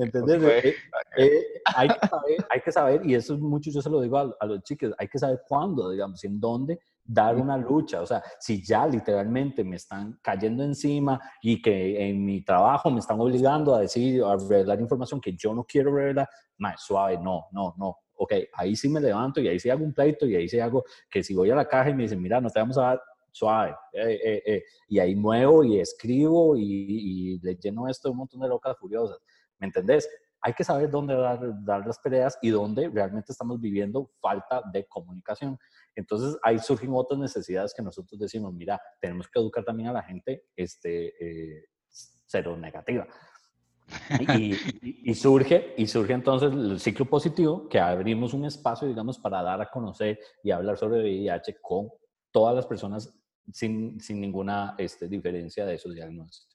¿Entendés? 0.04 0.42
Eh, 0.44 0.76
eh, 1.18 1.62
hay, 1.76 1.88
que 1.88 2.08
saber, 2.08 2.46
hay 2.50 2.62
que 2.62 2.72
saber, 2.72 3.06
y 3.06 3.16
eso 3.16 3.36
es 3.36 3.40
mucho, 3.40 3.70
yo 3.70 3.82
se 3.82 3.90
lo 3.90 4.02
digo 4.02 4.18
a, 4.18 4.46
los 4.46 4.64
chicos, 4.64 4.94
hay 4.98 5.08
que 5.08 5.20
saber 5.20 5.42
cuándo, 5.48 5.90
digamos, 5.90 6.24
en 6.24 6.40
dónde 6.40 6.80
dar 7.04 7.36
una 7.36 7.58
lucha. 7.58 8.02
O 8.02 8.06
sea, 8.06 8.24
si 8.40 8.64
ya 8.64 8.88
literalmente 8.88 9.64
me 9.64 9.76
están 9.76 10.20
cayendo 10.22 10.64
encima 10.64 11.20
y 11.42 11.62
que 11.62 12.10
en 12.10 12.24
mi 12.24 12.44
trabajo 12.44 12.90
me 12.90 13.00
están 13.00 13.20
obligando 13.20 13.76
a 13.76 13.82
decir, 13.82 14.24
a 14.24 14.36
revelar 14.38 14.80
información 14.80 15.22
que 15.22 15.36
yo 15.36 15.54
no 15.54 15.64
quiero 15.64 15.94
revelar, 15.94 16.28
más 16.58 16.82
suave, 16.84 17.18
no, 17.18 17.48
no, 17.52 17.76
no. 17.78 17.98
Ok, 18.16 18.34
ahí 18.54 18.76
sí 18.76 18.88
me 18.88 19.00
levanto 19.00 19.42
y 19.42 19.48
ahí 19.48 19.60
sí 19.60 19.70
hago 19.70 19.84
un 19.84 19.94
pleito 19.94 20.28
y 20.28 20.36
ahí 20.36 20.48
sí 20.48 20.60
hago 20.60 20.84
que 21.10 21.24
si 21.24 21.34
voy 21.34 21.50
a 21.50 21.56
la 21.56 21.68
caja 21.68 21.90
y 21.90 21.96
me 21.96 22.04
dicen, 22.04 22.22
mira, 22.22 22.40
no 22.40 22.50
te 22.50 22.60
vamos 22.60 22.78
a 22.78 22.82
dar 22.82 23.02
suave. 23.32 23.76
Eh, 23.94 24.64
y 24.88 25.00
ahí 25.00 25.16
muevo 25.16 25.64
y 25.64 25.80
escribo 25.80 26.56
y, 26.56 26.64
y 26.64 27.40
le 27.40 27.56
lleno 27.56 27.88
esto 27.88 28.10
de 28.10 28.12
un 28.12 28.18
montón 28.20 28.42
de 28.42 28.48
locas 28.48 28.78
furiosas. 28.78 29.18
¿Me 29.62 29.68
entendés? 29.68 30.10
Hay 30.42 30.54
que 30.54 30.64
saber 30.64 30.90
dónde 30.90 31.16
dar, 31.16 31.86
las 31.86 32.00
peleas 32.00 32.38
y 32.42 32.50
dónde 32.50 32.90
realmente 32.90 33.32
estamos 33.32 33.62
viviendo 33.62 34.10
falta 34.20 34.64
de 34.74 34.88
comunicación. 34.88 35.58
Entonces 35.96 36.38
ahí 36.42 36.58
surgen 36.58 36.90
otras 36.94 37.20
necesidades 37.20 37.74
que 37.76 37.84
nosotros 37.84 38.20
decimos, 38.20 38.52
mira, 38.54 38.82
tenemos 39.00 39.28
que 39.28 39.40
educar 39.40 39.64
también 39.64 39.90
a 39.90 39.94
la 39.94 40.02
gente 40.02 40.46
este, 40.56 41.14
eh, 41.60 41.66
cero 42.26 42.58
negativa. 42.58 43.08
Y, 44.36 45.14
surge, 45.14 45.76
y 45.78 45.86
surge 45.86 46.14
entonces 46.14 46.52
el 46.52 46.80
ciclo 46.80 47.06
positivo, 47.06 47.68
que 47.68 47.80
abrimos 47.80 48.34
un 48.34 48.46
espacio, 48.46 48.88
digamos, 48.88 49.20
para 49.20 49.44
dar 49.44 49.62
a 49.62 49.70
conocer 49.70 50.18
y 50.44 50.52
hablar 50.52 50.78
sobre 50.78 51.02
VIH 51.02 51.58
con 51.62 51.90
todas 52.32 52.56
las 52.56 52.66
personas 52.66 53.14
sin, 53.52 54.00
sin 54.00 54.22
ninguna 54.22 54.76
este, 54.78 55.08
diferencia 55.08 55.66
de 55.66 55.76
esos 55.76 55.94
diagnósticos. 55.94 56.51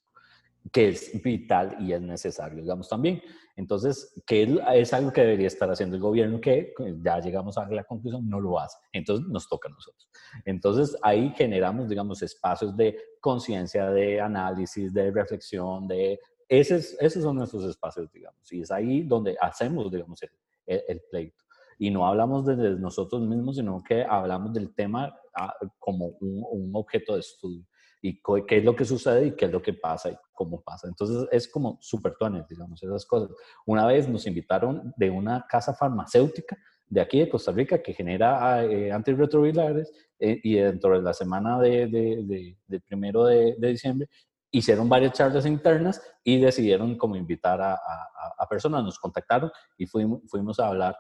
Que 0.72 0.88
es 0.88 1.22
vital 1.22 1.76
y 1.80 1.92
es 1.92 2.00
necesario, 2.00 2.60
digamos, 2.62 2.88
también. 2.88 3.22
Entonces, 3.56 4.22
que 4.26 4.58
es 4.74 4.92
algo 4.92 5.12
que 5.12 5.22
debería 5.22 5.46
estar 5.46 5.70
haciendo 5.70 5.96
el 5.96 6.02
gobierno, 6.02 6.40
que 6.40 6.74
ya 7.02 7.20
llegamos 7.20 7.56
a 7.56 7.66
la 7.68 7.84
conclusión, 7.84 8.28
no 8.28 8.40
lo 8.40 8.58
hace. 8.58 8.76
Entonces, 8.92 9.26
nos 9.28 9.48
toca 9.48 9.68
a 9.68 9.72
nosotros. 9.72 10.08
Entonces, 10.44 10.96
ahí 11.02 11.32
generamos, 11.36 11.88
digamos, 11.88 12.22
espacios 12.22 12.76
de 12.76 12.96
conciencia, 13.20 13.90
de 13.90 14.20
análisis, 14.20 14.92
de 14.92 15.10
reflexión, 15.10 15.86
de... 15.88 16.18
Esos, 16.48 16.96
esos 17.00 17.24
son 17.24 17.36
nuestros 17.36 17.64
espacios, 17.64 18.10
digamos, 18.12 18.52
y 18.52 18.60
es 18.60 18.70
ahí 18.70 19.02
donde 19.02 19.36
hacemos, 19.40 19.90
digamos, 19.90 20.22
el, 20.22 20.82
el, 20.86 21.02
pleito. 21.10 21.42
Y 21.76 21.90
no 21.90 22.06
hablamos 22.06 22.46
de 22.46 22.56
nosotros 22.78 23.20
mismos, 23.22 23.56
sino 23.56 23.82
que 23.82 24.04
hablamos 24.04 24.52
del 24.52 24.72
tema 24.72 25.12
ah, 25.34 25.52
como 25.80 26.06
un, 26.20 26.44
un 26.48 26.70
objeto 26.74 27.14
de 27.14 27.20
estudio 27.20 27.66
y 28.08 28.20
qué 28.46 28.58
es 28.58 28.64
lo 28.64 28.76
que 28.76 28.84
sucede 28.84 29.26
y 29.26 29.32
qué 29.32 29.46
es 29.46 29.52
lo 29.52 29.60
que 29.60 29.74
pasa 29.74 30.10
y 30.10 30.16
cómo 30.32 30.62
pasa. 30.62 30.86
Entonces 30.86 31.28
es 31.32 31.48
como 31.48 31.78
súper 31.80 32.14
tuanes, 32.16 32.46
digamos, 32.48 32.80
esas 32.82 33.04
cosas. 33.04 33.30
Una 33.64 33.86
vez 33.86 34.08
nos 34.08 34.26
invitaron 34.26 34.94
de 34.96 35.10
una 35.10 35.44
casa 35.48 35.74
farmacéutica 35.74 36.56
de 36.88 37.00
aquí 37.00 37.18
de 37.18 37.28
Costa 37.28 37.50
Rica 37.50 37.82
que 37.82 37.92
genera 37.92 38.64
eh, 38.64 38.92
antirretrovirales 38.92 39.92
eh, 40.20 40.38
y 40.42 40.54
dentro 40.54 40.96
de 40.96 41.02
la 41.02 41.12
semana 41.12 41.58
de, 41.58 41.88
de, 41.88 42.56
de, 42.66 42.80
primero 42.80 43.24
de, 43.24 43.56
diciembre 43.58 44.08
hicieron 44.52 44.88
varias 44.88 45.12
charlas 45.12 45.44
internas 45.44 46.00
y 46.22 46.40
decidieron 46.40 46.96
como 46.96 47.16
invitar 47.16 47.60
a, 47.60 47.72
a, 47.74 48.34
a 48.38 48.48
personas, 48.48 48.84
nos 48.84 48.98
contactaron 49.00 49.50
y 49.76 49.86
fuimos, 49.86 50.20
fuimos 50.28 50.60
a 50.60 50.68
hablar, 50.68 50.96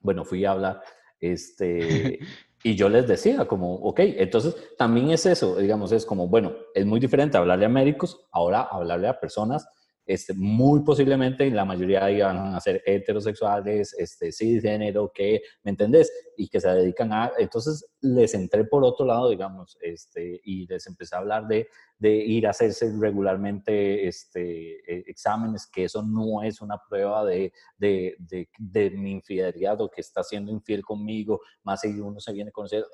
bueno, 0.00 0.24
fui 0.24 0.44
a 0.44 0.52
hablar 0.52 0.82
este, 1.18 2.18
Y 2.62 2.74
yo 2.74 2.88
les 2.88 3.06
decía 3.06 3.46
como, 3.46 3.74
ok, 3.76 4.00
entonces 4.00 4.54
también 4.76 5.10
es 5.10 5.24
eso, 5.24 5.56
digamos, 5.56 5.92
es 5.92 6.04
como, 6.04 6.28
bueno, 6.28 6.52
es 6.74 6.84
muy 6.84 7.00
diferente 7.00 7.38
hablarle 7.38 7.64
a 7.64 7.70
médicos, 7.70 8.28
ahora 8.32 8.62
hablarle 8.62 9.08
a 9.08 9.18
personas 9.18 9.66
este, 10.06 10.34
muy 10.34 10.80
posiblemente 10.82 11.50
la 11.50 11.64
mayoría 11.64 12.10
iban 12.10 12.54
a 12.54 12.60
ser 12.60 12.82
heterosexuales, 12.84 13.94
este, 13.98 14.32
cisgénero, 14.32 15.12
que, 15.12 15.42
¿me 15.62 15.70
entendés? 15.70 16.12
Y 16.36 16.48
que 16.48 16.60
se 16.60 16.68
dedican 16.68 17.12
a, 17.12 17.32
entonces 17.38 17.86
les 18.00 18.34
entré 18.34 18.64
por 18.64 18.84
otro 18.84 19.06
lado, 19.06 19.30
digamos, 19.30 19.78
este, 19.80 20.40
y 20.44 20.66
les 20.66 20.86
empecé 20.86 21.14
a 21.14 21.18
hablar 21.18 21.46
de, 21.46 21.68
de 21.98 22.14
ir 22.14 22.46
a 22.46 22.50
hacerse 22.50 22.92
regularmente 22.98 24.08
este, 24.08 24.78
e, 24.90 25.04
exámenes, 25.06 25.66
que 25.66 25.84
eso 25.84 26.02
no 26.02 26.42
es 26.42 26.60
una 26.60 26.78
prueba 26.88 27.24
de, 27.24 27.52
de, 27.78 28.16
de, 28.18 28.48
de 28.58 28.90
mi 28.90 29.12
infidelidad 29.12 29.80
o 29.80 29.90
que 29.90 30.00
está 30.00 30.22
siendo 30.22 30.50
infiel 30.50 30.82
conmigo, 30.82 31.40
más 31.62 31.82
si 31.82 31.88
uno 32.00 32.18
se 32.20 32.32
viene 32.32 32.48
a 32.48 32.52
conocer, 32.52 32.84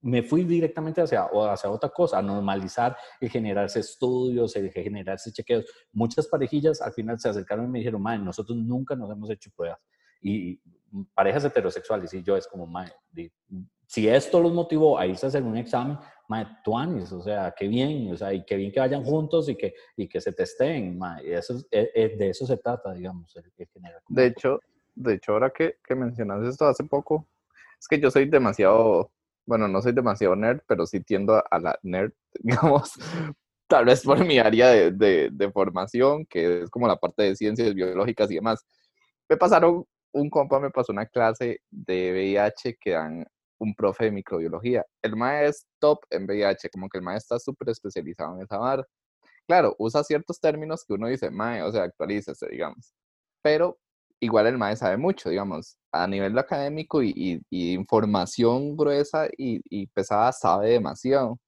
me 0.00 0.22
fui 0.22 0.44
directamente 0.44 1.00
hacia, 1.00 1.28
hacia 1.50 1.70
otra 1.70 1.90
cosa, 1.90 2.18
a 2.18 2.22
normalizar 2.22 2.96
el 3.20 3.30
generarse 3.30 3.80
estudios, 3.80 4.56
el 4.56 4.70
generarse 4.70 5.32
chequeos. 5.32 5.66
Muchas 5.92 6.26
parejillas 6.26 6.80
al 6.80 6.92
final 6.92 7.18
se 7.18 7.28
acercaron 7.28 7.66
y 7.66 7.68
me 7.68 7.78
dijeron, 7.78 8.02
madre, 8.02 8.20
nosotros 8.20 8.56
nunca 8.56 8.96
nos 8.96 9.10
hemos 9.10 9.30
hecho 9.30 9.50
pruebas. 9.54 9.78
Y 10.20 10.60
parejas 11.14 11.44
heterosexuales, 11.44 12.12
y 12.14 12.22
yo 12.22 12.36
es 12.36 12.46
como, 12.46 12.66
madre, 12.66 12.94
si 13.86 14.08
esto 14.08 14.40
los 14.40 14.52
motivó 14.52 14.98
a 14.98 15.06
irse 15.06 15.26
a 15.26 15.28
hacer 15.28 15.42
un 15.42 15.56
examen, 15.56 15.98
madre, 16.28 16.48
tuanis, 16.64 17.12
o 17.12 17.20
sea, 17.20 17.54
qué 17.56 17.68
bien, 17.68 18.10
o 18.12 18.16
sea, 18.16 18.32
y 18.32 18.44
qué 18.44 18.56
bien 18.56 18.72
que 18.72 18.80
vayan 18.80 19.04
juntos 19.04 19.48
y 19.48 19.56
que, 19.56 19.74
y 19.96 20.08
que 20.08 20.20
se 20.20 20.32
testeen, 20.32 20.96
madre, 20.96 21.34
eso, 21.34 21.60
es, 21.70 22.18
de 22.18 22.28
eso 22.30 22.46
se 22.46 22.56
trata, 22.56 22.94
digamos, 22.94 23.34
el, 23.36 23.52
De 24.08 24.26
hecho, 24.26 24.60
de 24.94 25.14
hecho, 25.14 25.32
ahora 25.32 25.50
que, 25.50 25.76
que 25.86 25.94
mencionas 25.94 26.46
esto 26.46 26.64
hace 26.66 26.84
poco, 26.84 27.28
es 27.78 27.86
que 27.88 28.00
yo 28.00 28.10
soy 28.10 28.26
demasiado 28.26 29.12
bueno, 29.46 29.68
no 29.68 29.82
soy 29.82 29.92
demasiado 29.92 30.36
nerd, 30.36 30.60
pero 30.66 30.86
sí 30.86 31.00
tiendo 31.00 31.42
a, 31.50 31.58
la 31.58 31.78
nerd, 31.82 32.12
digamos, 32.40 32.92
tal 33.68 33.86
vez 33.86 34.02
por 34.02 34.24
mi 34.24 34.38
área 34.38 34.68
de, 34.68 35.30
de, 35.30 35.52
formación, 35.52 36.26
que 36.26 36.62
es 36.62 36.70
como 36.70 36.88
la 36.88 36.96
parte 36.96 37.24
de 37.24 37.36
ciencias 37.36 37.74
biológicas 37.74 38.30
y 38.30 38.36
demás. 38.36 38.64
Me 39.28 39.36
pasaron, 39.36 39.84
un 40.12 40.30
compa 40.30 40.60
me 40.60 40.70
pasó 40.70 40.92
una 40.92 41.06
clase 41.06 41.60
de 41.70 42.12
VIH 42.12 42.76
que 42.80 42.90
dan 42.92 43.26
un 43.58 43.74
profe 43.74 44.06
de 44.06 44.12
microbiología. 44.12 44.84
El 45.02 45.16
maestro 45.16 45.48
es 45.48 45.66
top 45.80 45.98
en 46.10 46.24
VIH, 46.24 46.70
como 46.70 46.88
que 46.88 46.98
el 46.98 47.04
maestro 47.04 47.36
está 47.36 47.44
súper 47.44 47.70
especializado 47.70 48.36
en 48.36 48.42
esa 48.42 48.58
barra. 48.58 48.84
Claro, 49.46 49.74
usa 49.78 50.02
ciertos 50.04 50.40
términos 50.40 50.84
que 50.86 50.94
uno 50.94 51.08
dice, 51.08 51.30
mae, 51.30 51.62
o 51.62 51.72
sea, 51.72 51.84
actualízase, 51.84 52.48
digamos. 52.50 52.94
Pero 53.42 53.78
igual 54.24 54.46
el 54.46 54.58
maestro 54.58 54.86
sabe 54.86 54.96
mucho, 54.96 55.30
digamos, 55.30 55.76
a 55.92 56.06
nivel 56.06 56.36
académico 56.38 57.02
y, 57.02 57.42
información 57.50 58.76
gruesa 58.76 59.28
y, 59.36 59.86
pesada 59.88 60.32
sabe 60.32 60.70
demasiado. 60.70 61.38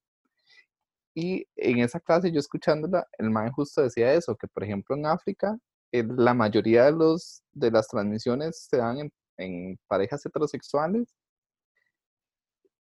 Y 1.15 1.47
en 1.57 1.79
esa 1.81 1.99
clase, 2.01 2.31
yo 2.31 2.41
escuchándola, 2.41 3.07
el 3.19 3.31
maestro 3.31 3.57
justo 3.57 3.83
decía 3.83 4.13
eso, 4.13 4.37
que 4.37 4.47
por 4.49 4.65
ejemplo 4.65 4.95
en 4.97 5.07
África, 5.07 5.57
la 5.93 6.35
mayoría 6.35 6.85
de, 6.85 6.93
los, 6.93 7.43
de 7.53 7.71
las 7.71 7.89
transmisiones 7.89 8.67
se 8.71 8.77
dan 8.77 8.99
en, 8.99 9.13
en 9.39 9.79
parejas 9.89 10.25
heterosexuales 10.27 11.15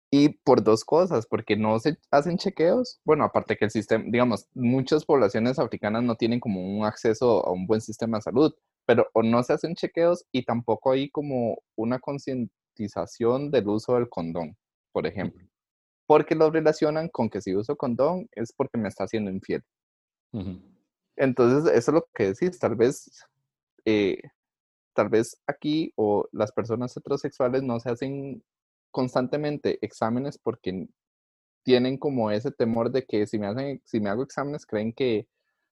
y 0.09 0.29
por 0.29 0.63
dos 0.63 0.83
cosas, 0.83 1.27
porque 1.27 1.55
no 1.57 1.79
se 1.79 1.97
hacen 2.11 2.37
chequeos. 2.37 2.99
Bueno, 3.05 3.25
aparte 3.25 3.57
que 3.57 3.65
el 3.65 3.71
sistema, 3.71 4.03
digamos, 4.07 4.47
muchas 4.53 5.05
poblaciones 5.05 5.59
africanas 5.59 6.03
no 6.03 6.15
tienen 6.15 6.39
como 6.39 6.61
un 6.61 6.85
acceso 6.85 7.45
a 7.45 7.51
un 7.51 7.67
buen 7.67 7.81
sistema 7.81 8.17
de 8.17 8.23
salud 8.23 8.53
pero 8.87 9.05
o 9.13 9.21
no 9.21 9.43
se 9.43 9.51
hacen 9.51 9.75
chequeos 9.75 10.25
y 10.31 10.45
tampoco 10.45 10.93
hay 10.93 11.09
como 11.09 11.61
una 11.75 11.99
concientización 11.99 13.51
del 13.51 13.67
uso 13.67 13.95
del 13.95 14.07
condón, 14.07 14.55
por 14.93 15.05
ejemplo. 15.05 15.45
Porque 16.05 16.35
lo 16.35 16.49
relacionan 16.49 17.09
con 17.09 17.29
que 17.29 17.41
si 17.41 17.53
uso 17.53 17.75
condón 17.75 18.29
es 18.31 18.53
porque 18.53 18.77
me 18.77 18.87
está 18.87 19.03
haciendo 19.03 19.29
infiel. 19.29 19.61
Entonces, 21.17 21.69
eso 21.73 21.91
es 21.91 21.95
lo 21.95 22.07
que 22.15 22.27
decís, 22.27 22.57
tal 22.59 22.77
vez, 22.77 23.11
eh, 23.83 24.21
tal 24.93 25.09
vez 25.09 25.37
aquí 25.47 25.91
o 25.97 26.25
las 26.31 26.53
personas 26.53 26.95
heterosexuales 26.95 27.63
no 27.63 27.81
se 27.81 27.89
hacen 27.89 28.41
constantemente 28.89 29.79
exámenes 29.81 30.37
porque 30.37 30.87
tienen 31.63 31.97
como 31.97 32.31
ese 32.31 32.51
temor 32.51 32.89
de 32.89 33.03
que 33.05 33.27
si 33.27 33.37
me 33.37 33.47
hacen, 33.47 33.81
si 33.83 33.99
me 33.99 34.09
hago 34.09 34.23
exámenes 34.23 34.65
creen 34.65 34.93
que 34.93 35.27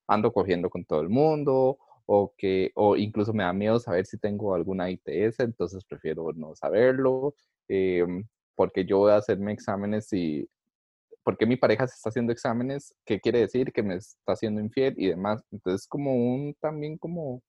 ando 0.06 0.34
cogiendo 0.34 0.70
con 0.70 0.84
todo 0.84 1.00
el 1.00 1.08
mundo 1.08 1.78
o 2.06 2.34
que 2.38 2.72
o 2.76 2.96
incluso 2.96 3.34
me 3.34 3.44
da 3.44 3.54
miedo 3.54 3.80
saber 3.80 4.06
si 4.06 4.18
tengo 4.18 4.54
alguna 4.56 4.90
ITS, 4.90 5.40
entonces 5.40 5.84
prefiero 5.86 6.32
no 6.34 6.56
saberlo, 6.56 7.36
em, 7.68 8.24
porque 8.56 8.86
yo 8.86 9.00
voy 9.00 9.12
a 9.12 9.18
hacerme 9.18 9.54
exámenes 9.54 10.12
y 10.14 10.48
porque 11.24 11.48
mi 11.48 11.58
pareja 11.58 11.88
se 11.88 11.96
está 11.96 12.10
haciendo 12.10 12.32
exámenes, 12.32 12.96
¿qué 13.04 13.20
quiere 13.20 13.40
decir? 13.40 13.74
Que 13.74 13.82
me 13.82 13.96
está 13.96 14.34
haciendo 14.34 14.62
infiel 14.62 14.94
y 14.98 15.08
demás. 15.08 15.44
Entonces 15.52 15.88
como 15.88 16.14
un 16.14 16.56
también 16.62 17.00
como 17.00 17.42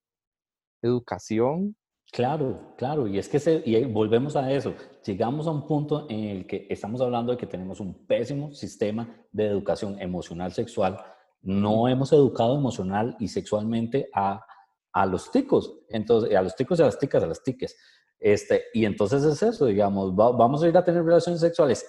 educación. 0.82 1.76
Claro, 2.10 2.74
claro, 2.78 3.06
y 3.06 3.18
es 3.18 3.28
que 3.28 3.38
se, 3.38 3.62
y 3.66 3.84
volvemos 3.84 4.36
a 4.36 4.50
eso, 4.50 4.74
llegamos 5.04 5.46
a 5.46 5.50
un 5.50 5.66
punto 5.66 6.06
en 6.08 6.24
el 6.24 6.46
que 6.46 6.66
estamos 6.70 7.00
hablando 7.00 7.32
de 7.32 7.38
que 7.38 7.46
tenemos 7.46 7.80
un 7.80 8.06
pésimo 8.06 8.52
sistema 8.52 9.26
de 9.32 9.46
educación 9.46 10.00
emocional 10.00 10.52
sexual 10.52 10.98
no 11.46 11.86
hemos 11.86 12.12
educado 12.12 12.56
emocional 12.56 13.16
y 13.20 13.28
sexualmente 13.28 14.10
a, 14.12 14.44
a 14.92 15.06
los 15.06 15.30
ticos, 15.30 15.78
entonces, 15.88 16.34
a 16.34 16.42
los 16.42 16.56
ticos 16.56 16.78
y 16.78 16.82
a 16.82 16.86
las 16.86 16.98
ticas, 16.98 17.22
a 17.22 17.26
las 17.26 17.42
tiques. 17.42 17.76
Este, 18.18 18.64
y 18.74 18.84
entonces 18.84 19.22
es 19.22 19.40
eso, 19.42 19.66
digamos, 19.66 20.14
vamos 20.14 20.62
a 20.62 20.68
ir 20.68 20.76
a 20.76 20.84
tener 20.84 21.04
relaciones 21.04 21.40
sexuales, 21.40 21.86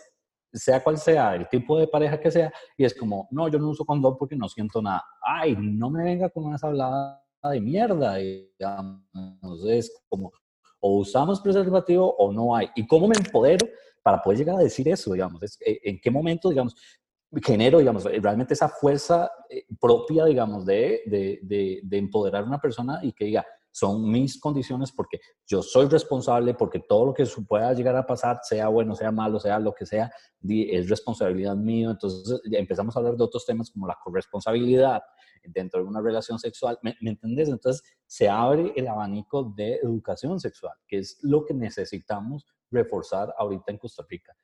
sea 0.53 0.83
cual 0.83 0.97
sea 0.97 1.35
el 1.35 1.49
tipo 1.49 1.79
de 1.79 1.87
pareja 1.87 2.19
que 2.19 2.29
sea, 2.29 2.53
y 2.77 2.85
es 2.85 2.93
como, 2.93 3.27
no, 3.31 3.47
yo 3.47 3.57
no 3.57 3.69
uso 3.69 3.83
condón 3.83 4.15
porque 4.17 4.35
no 4.35 4.47
siento 4.47 4.79
nada. 4.79 5.03
Ay, 5.21 5.57
no 5.59 5.89
me 5.89 6.03
venga 6.03 6.29
con 6.29 6.53
esa 6.53 6.67
hablada 6.67 7.23
de 7.49 7.59
mierda, 7.59 8.15
digamos, 8.15 9.65
es 9.67 10.03
como, 10.07 10.31
o 10.81 10.97
usamos 10.97 11.41
preservativo 11.41 12.15
o 12.15 12.31
no 12.31 12.55
hay. 12.55 12.69
¿Y 12.75 12.85
cómo 12.85 13.07
me 13.07 13.15
empodero 13.17 13.67
para 14.03 14.21
poder 14.21 14.37
llegar 14.37 14.57
a 14.57 14.63
decir 14.63 14.87
eso, 14.87 15.13
digamos? 15.13 15.41
¿En 15.61 15.99
qué 15.99 16.11
momento, 16.11 16.49
digamos, 16.49 16.75
genero, 17.43 17.79
digamos, 17.79 18.05
eh, 18.05 18.19
realmente 18.21 18.53
esa 18.53 18.69
fuerza 18.69 19.29
eh, 19.49 19.65
propia, 19.79 20.25
digamos, 20.25 20.65
de, 20.65 21.01
de, 21.05 21.81
de, 21.83 21.97
empoderar 21.97 22.43
a 22.43 22.47
una 22.47 22.59
persona 22.59 22.99
y 23.03 23.11
que 23.13 23.25
diga, 23.25 23.45
son 23.71 24.09
mis 24.09 24.39
condiciones 24.39 24.91
porque 24.91 25.19
yo 25.45 25.61
soy 25.61 25.87
responsable, 25.87 26.55
porque 26.55 26.79
todo 26.79 27.07
lo 27.07 27.13
que 27.13 27.25
pueda 27.47 27.73
llegar 27.73 27.95
a 27.95 28.07
pasar, 28.07 28.39
sea 28.41 28.69
bueno, 28.69 28.95
sea 28.95 29.11
malo, 29.11 29.39
sea 29.39 29.59
lo 29.59 29.73
que 29.73 29.85
sea, 29.85 30.11
es 30.49 30.89
responsabilidad 30.89 31.55
mío. 31.55 31.91
Entonces 31.91 32.41
empezamos 32.51 32.95
a 32.95 32.99
hablar 32.99 33.15
de 33.15 33.23
otros 33.23 33.45
temas 33.45 33.69
como 33.69 33.85
la 33.85 33.97
corresponsabilidad 34.03 35.01
dentro 35.43 35.81
de 35.81 35.87
una 35.87 36.01
relación 36.01 36.39
sexual. 36.39 36.79
¿Me, 36.81 36.97
¿Me? 37.01 37.19
Entonces 37.21 37.83
se 38.07 38.27
abre 38.27 38.73
el 38.75 38.87
abanico 38.87 39.43
de 39.55 39.75
educación 39.75 40.39
sexual, 40.39 40.73
que 40.87 40.97
es 40.97 41.19
lo 41.21 41.45
que 41.45 41.53
necesitamos 41.53 42.47
reforzar 42.71 43.33
ahorita 43.37 43.71
en 43.71 43.77
Costa 43.77 44.03
Rica. 44.09 44.35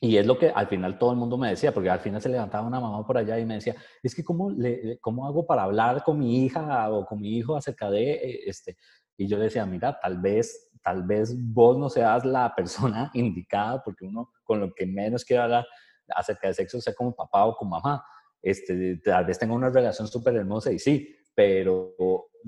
Y 0.00 0.18
es 0.18 0.26
lo 0.26 0.38
que 0.38 0.50
al 0.50 0.66
final 0.66 0.98
todo 0.98 1.12
el 1.12 1.16
mundo 1.16 1.38
me 1.38 1.48
decía, 1.48 1.72
porque 1.72 1.88
al 1.88 2.00
final 2.00 2.20
se 2.20 2.28
levantaba 2.28 2.66
una 2.66 2.80
mamá 2.80 3.06
por 3.06 3.16
allá 3.16 3.38
y 3.38 3.46
me 3.46 3.54
decía, 3.54 3.74
es 4.02 4.14
que 4.14 4.22
¿cómo, 4.22 4.50
le, 4.50 4.98
cómo 5.00 5.26
hago 5.26 5.46
para 5.46 5.62
hablar 5.62 6.02
con 6.02 6.18
mi 6.18 6.44
hija 6.44 6.90
o 6.90 7.06
con 7.06 7.20
mi 7.20 7.36
hijo 7.36 7.56
acerca 7.56 7.90
de 7.90 8.12
eh, 8.12 8.40
este? 8.46 8.76
Y 9.16 9.26
yo 9.26 9.38
decía, 9.38 9.64
mira, 9.64 9.98
tal 9.98 10.20
vez, 10.20 10.70
tal 10.82 11.02
vez 11.02 11.34
vos 11.34 11.78
no 11.78 11.88
seas 11.88 12.26
la 12.26 12.54
persona 12.54 13.10
indicada, 13.14 13.82
porque 13.82 14.04
uno 14.04 14.32
con 14.44 14.60
lo 14.60 14.74
que 14.74 14.84
menos 14.86 15.24
quiere 15.24 15.42
hablar 15.42 15.66
acerca 16.14 16.48
de 16.48 16.54
sexo 16.54 16.80
sea 16.80 16.94
como 16.94 17.14
papá 17.14 17.46
o 17.46 17.56
como 17.56 17.80
mamá. 17.80 18.04
este, 18.42 18.98
tal 18.98 19.24
vez 19.24 19.38
tenga 19.38 19.54
una 19.54 19.70
relación 19.70 20.06
súper 20.06 20.36
hermosa 20.36 20.70
y 20.70 20.78
sí, 20.78 21.16
pero 21.36 21.94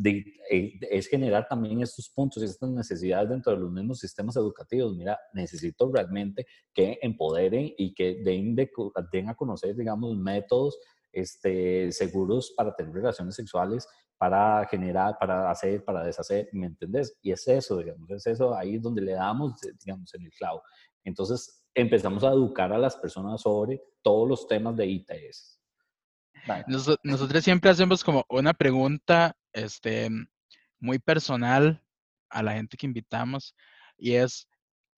eh, 0.02 0.78
es 0.90 1.08
generar 1.08 1.46
también 1.46 1.82
estos 1.82 2.08
puntos 2.08 2.42
y 2.42 2.46
estas 2.46 2.70
necesidades 2.70 3.28
dentro 3.28 3.52
de 3.52 3.58
los 3.58 3.70
mismos 3.70 3.98
sistemas 3.98 4.34
educativos. 4.36 4.96
Mira, 4.96 5.18
necesito 5.34 5.92
realmente 5.92 6.46
que 6.72 6.98
empoderen 7.02 7.70
y 7.76 7.92
que 7.92 8.22
den, 8.24 8.56
den 8.56 9.28
a 9.28 9.34
conocer, 9.34 9.76
digamos, 9.76 10.16
métodos 10.16 10.78
este, 11.12 11.92
seguros 11.92 12.54
para 12.56 12.74
tener 12.74 12.94
relaciones 12.94 13.34
sexuales, 13.34 13.86
para 14.16 14.66
generar, 14.66 15.18
para 15.20 15.50
hacer, 15.50 15.84
para 15.84 16.02
deshacer, 16.02 16.48
¿me 16.52 16.66
entendés? 16.66 17.14
Y 17.20 17.30
es 17.30 17.46
eso, 17.46 17.76
digamos, 17.76 18.10
es 18.10 18.26
eso 18.26 18.54
ahí 18.54 18.78
donde 18.78 19.02
le 19.02 19.12
damos, 19.12 19.60
digamos, 19.84 20.14
en 20.14 20.22
el 20.22 20.30
clavo. 20.30 20.62
Entonces 21.04 21.62
empezamos 21.74 22.24
a 22.24 22.28
educar 22.28 22.72
a 22.72 22.78
las 22.78 22.96
personas 22.96 23.42
sobre 23.42 23.82
todos 24.00 24.26
los 24.26 24.48
temas 24.48 24.74
de 24.76 24.86
ITS. 24.86 25.57
Nosotros 27.02 27.44
siempre 27.44 27.70
hacemos 27.70 28.02
como 28.02 28.24
una 28.28 28.54
pregunta 28.54 29.36
este, 29.52 30.08
muy 30.80 30.98
personal 30.98 31.82
a 32.30 32.42
la 32.42 32.52
gente 32.52 32.76
que 32.76 32.86
invitamos 32.86 33.54
y 33.96 34.14
es 34.14 34.48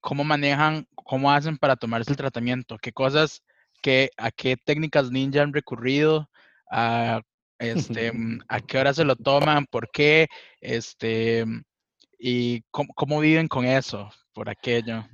cómo 0.00 0.24
manejan, 0.24 0.86
cómo 0.94 1.30
hacen 1.30 1.58
para 1.58 1.76
tomarse 1.76 2.10
el 2.10 2.16
tratamiento, 2.16 2.78
qué 2.78 2.92
cosas, 2.92 3.42
qué, 3.82 4.10
a 4.16 4.30
qué 4.30 4.56
técnicas 4.56 5.10
ninja 5.10 5.42
han 5.42 5.52
recurrido, 5.52 6.28
a, 6.70 7.20
este, 7.58 8.12
a 8.48 8.60
qué 8.60 8.78
hora 8.78 8.94
se 8.94 9.04
lo 9.04 9.16
toman, 9.16 9.66
por 9.66 9.90
qué, 9.90 10.28
este, 10.60 11.44
y 12.18 12.62
cómo, 12.70 12.92
cómo 12.94 13.20
viven 13.20 13.48
con 13.48 13.64
eso, 13.64 14.10
por 14.32 14.48
aquello. 14.48 15.06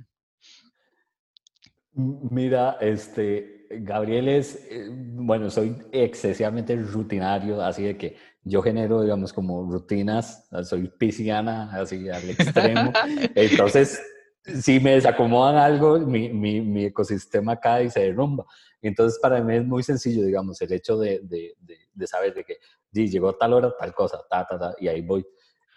Mira, 1.93 2.77
este, 2.79 3.56
Gabriel 3.69 4.27
es, 4.27 4.67
eh, 4.69 4.87
bueno, 4.89 5.49
soy 5.49 5.75
excesivamente 5.91 6.75
rutinario, 6.75 7.61
así 7.61 7.83
de 7.83 7.97
que 7.97 8.15
yo 8.43 8.61
genero, 8.61 9.01
digamos, 9.01 9.33
como 9.33 9.69
rutinas, 9.69 10.47
soy 10.63 10.87
pisciana, 10.87 11.69
así 11.73 12.09
al 12.09 12.29
extremo. 12.29 12.93
Entonces, 13.35 14.01
si 14.43 14.79
me 14.79 14.91
desacomodan 14.91 15.57
algo, 15.57 15.99
mi, 15.99 16.29
mi, 16.29 16.61
mi, 16.61 16.85
ecosistema 16.85 17.59
cae 17.59 17.85
y 17.85 17.89
se 17.89 18.01
derrumba. 18.01 18.45
Entonces, 18.81 19.19
para 19.21 19.41
mí 19.41 19.55
es 19.55 19.65
muy 19.65 19.83
sencillo, 19.83 20.25
digamos, 20.25 20.61
el 20.61 20.71
hecho 20.71 20.97
de, 20.97 21.19
de, 21.23 21.55
de, 21.93 22.07
saber 22.07 22.33
de 22.33 22.43
que 22.45 22.57
llegó 22.91 23.35
tal 23.35 23.53
hora, 23.53 23.73
tal 23.77 23.93
cosa, 23.93 24.19
ta, 24.29 24.45
ta, 24.47 24.57
ta, 24.57 24.75
y 24.79 24.87
ahí 24.87 25.01
voy. 25.01 25.25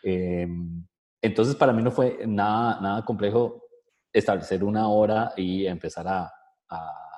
Em, 0.03 0.87
entonces, 1.21 1.57
para 1.57 1.73
mí 1.73 1.83
no 1.83 1.91
fue 1.91 2.21
nada, 2.27 2.81
nada 2.81 3.05
complejo 3.05 3.63
establecer 4.13 4.63
una 4.65 4.89
hora 4.89 5.33
y 5.37 5.67
empezar 5.67 6.07
a, 6.07 6.33
a, 6.69 7.10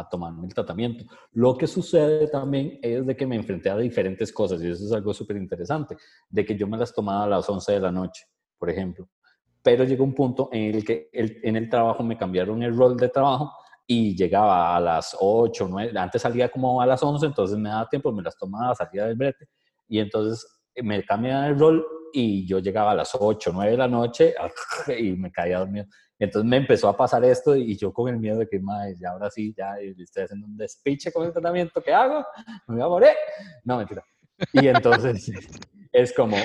a 0.00 0.08
el 0.42 0.54
tratamiento. 0.54 1.04
Lo 1.32 1.56
que 1.56 1.66
sucede 1.66 2.28
también 2.28 2.78
es 2.82 3.06
de 3.06 3.16
que 3.16 3.26
me 3.26 3.36
enfrenté 3.36 3.70
a 3.70 3.76
diferentes 3.76 4.32
cosas 4.32 4.62
y 4.62 4.70
eso 4.70 4.84
es 4.84 4.92
algo 4.92 5.12
súper 5.14 5.36
interesante, 5.36 5.96
de 6.28 6.44
que 6.44 6.56
yo 6.56 6.66
me 6.66 6.76
las 6.76 6.92
tomaba 6.92 7.24
a 7.24 7.28
las 7.28 7.48
11 7.48 7.72
de 7.72 7.80
la 7.80 7.92
noche, 7.92 8.24
por 8.58 8.70
ejemplo. 8.70 9.08
Pero 9.62 9.84
llegó 9.84 10.04
un 10.04 10.14
punto 10.14 10.48
en 10.52 10.76
el 10.76 10.84
que 10.84 11.08
en 11.12 11.56
el 11.56 11.68
trabajo 11.68 12.02
me 12.02 12.16
cambiaron 12.16 12.62
el 12.62 12.76
rol 12.76 12.96
de 12.96 13.08
trabajo 13.08 13.52
y 13.86 14.16
llegaba 14.16 14.76
a 14.76 14.80
las 14.80 15.16
8, 15.18 15.68
9, 15.70 15.98
antes 15.98 16.22
salía 16.22 16.48
como 16.48 16.80
a 16.80 16.86
las 16.86 17.02
11, 17.02 17.26
entonces 17.26 17.56
me 17.56 17.68
daba 17.68 17.88
tiempo, 17.88 18.12
me 18.12 18.22
las 18.22 18.36
tomaba, 18.36 18.74
salía 18.74 19.06
del 19.06 19.16
brete 19.16 19.48
y 19.88 20.00
entonces 20.00 20.46
me 20.82 21.04
cambian 21.04 21.44
el 21.44 21.58
rol 21.58 21.86
y 22.12 22.46
yo 22.46 22.58
llegaba 22.58 22.92
a 22.92 22.94
las 22.94 23.14
8, 23.14 23.50
9 23.54 23.72
de 23.72 23.76
la 23.76 23.88
noche 23.88 24.34
y 24.98 25.12
me 25.12 25.30
caía 25.30 25.58
dormido. 25.60 25.86
Entonces 26.18 26.48
me 26.48 26.56
empezó 26.56 26.88
a 26.88 26.96
pasar 26.96 27.24
esto 27.24 27.54
y 27.54 27.76
yo 27.76 27.92
con 27.92 28.08
el 28.08 28.18
miedo 28.18 28.38
de 28.38 28.48
que, 28.48 28.58
madre, 28.58 28.96
ya 28.98 29.10
ahora 29.10 29.30
sí, 29.30 29.54
ya 29.56 29.78
estoy 29.78 30.24
haciendo 30.24 30.46
un 30.46 30.56
despiche 30.56 31.12
con 31.12 31.26
el 31.26 31.32
tratamiento, 31.32 31.82
¿qué 31.82 31.92
hago? 31.92 32.24
Me 32.66 32.76
voy 32.76 32.84
a 32.84 32.88
morir. 32.88 33.10
No, 33.64 33.76
mentira. 33.78 34.02
Y 34.52 34.66
entonces 34.68 35.30
es 35.92 36.12
como, 36.14 36.36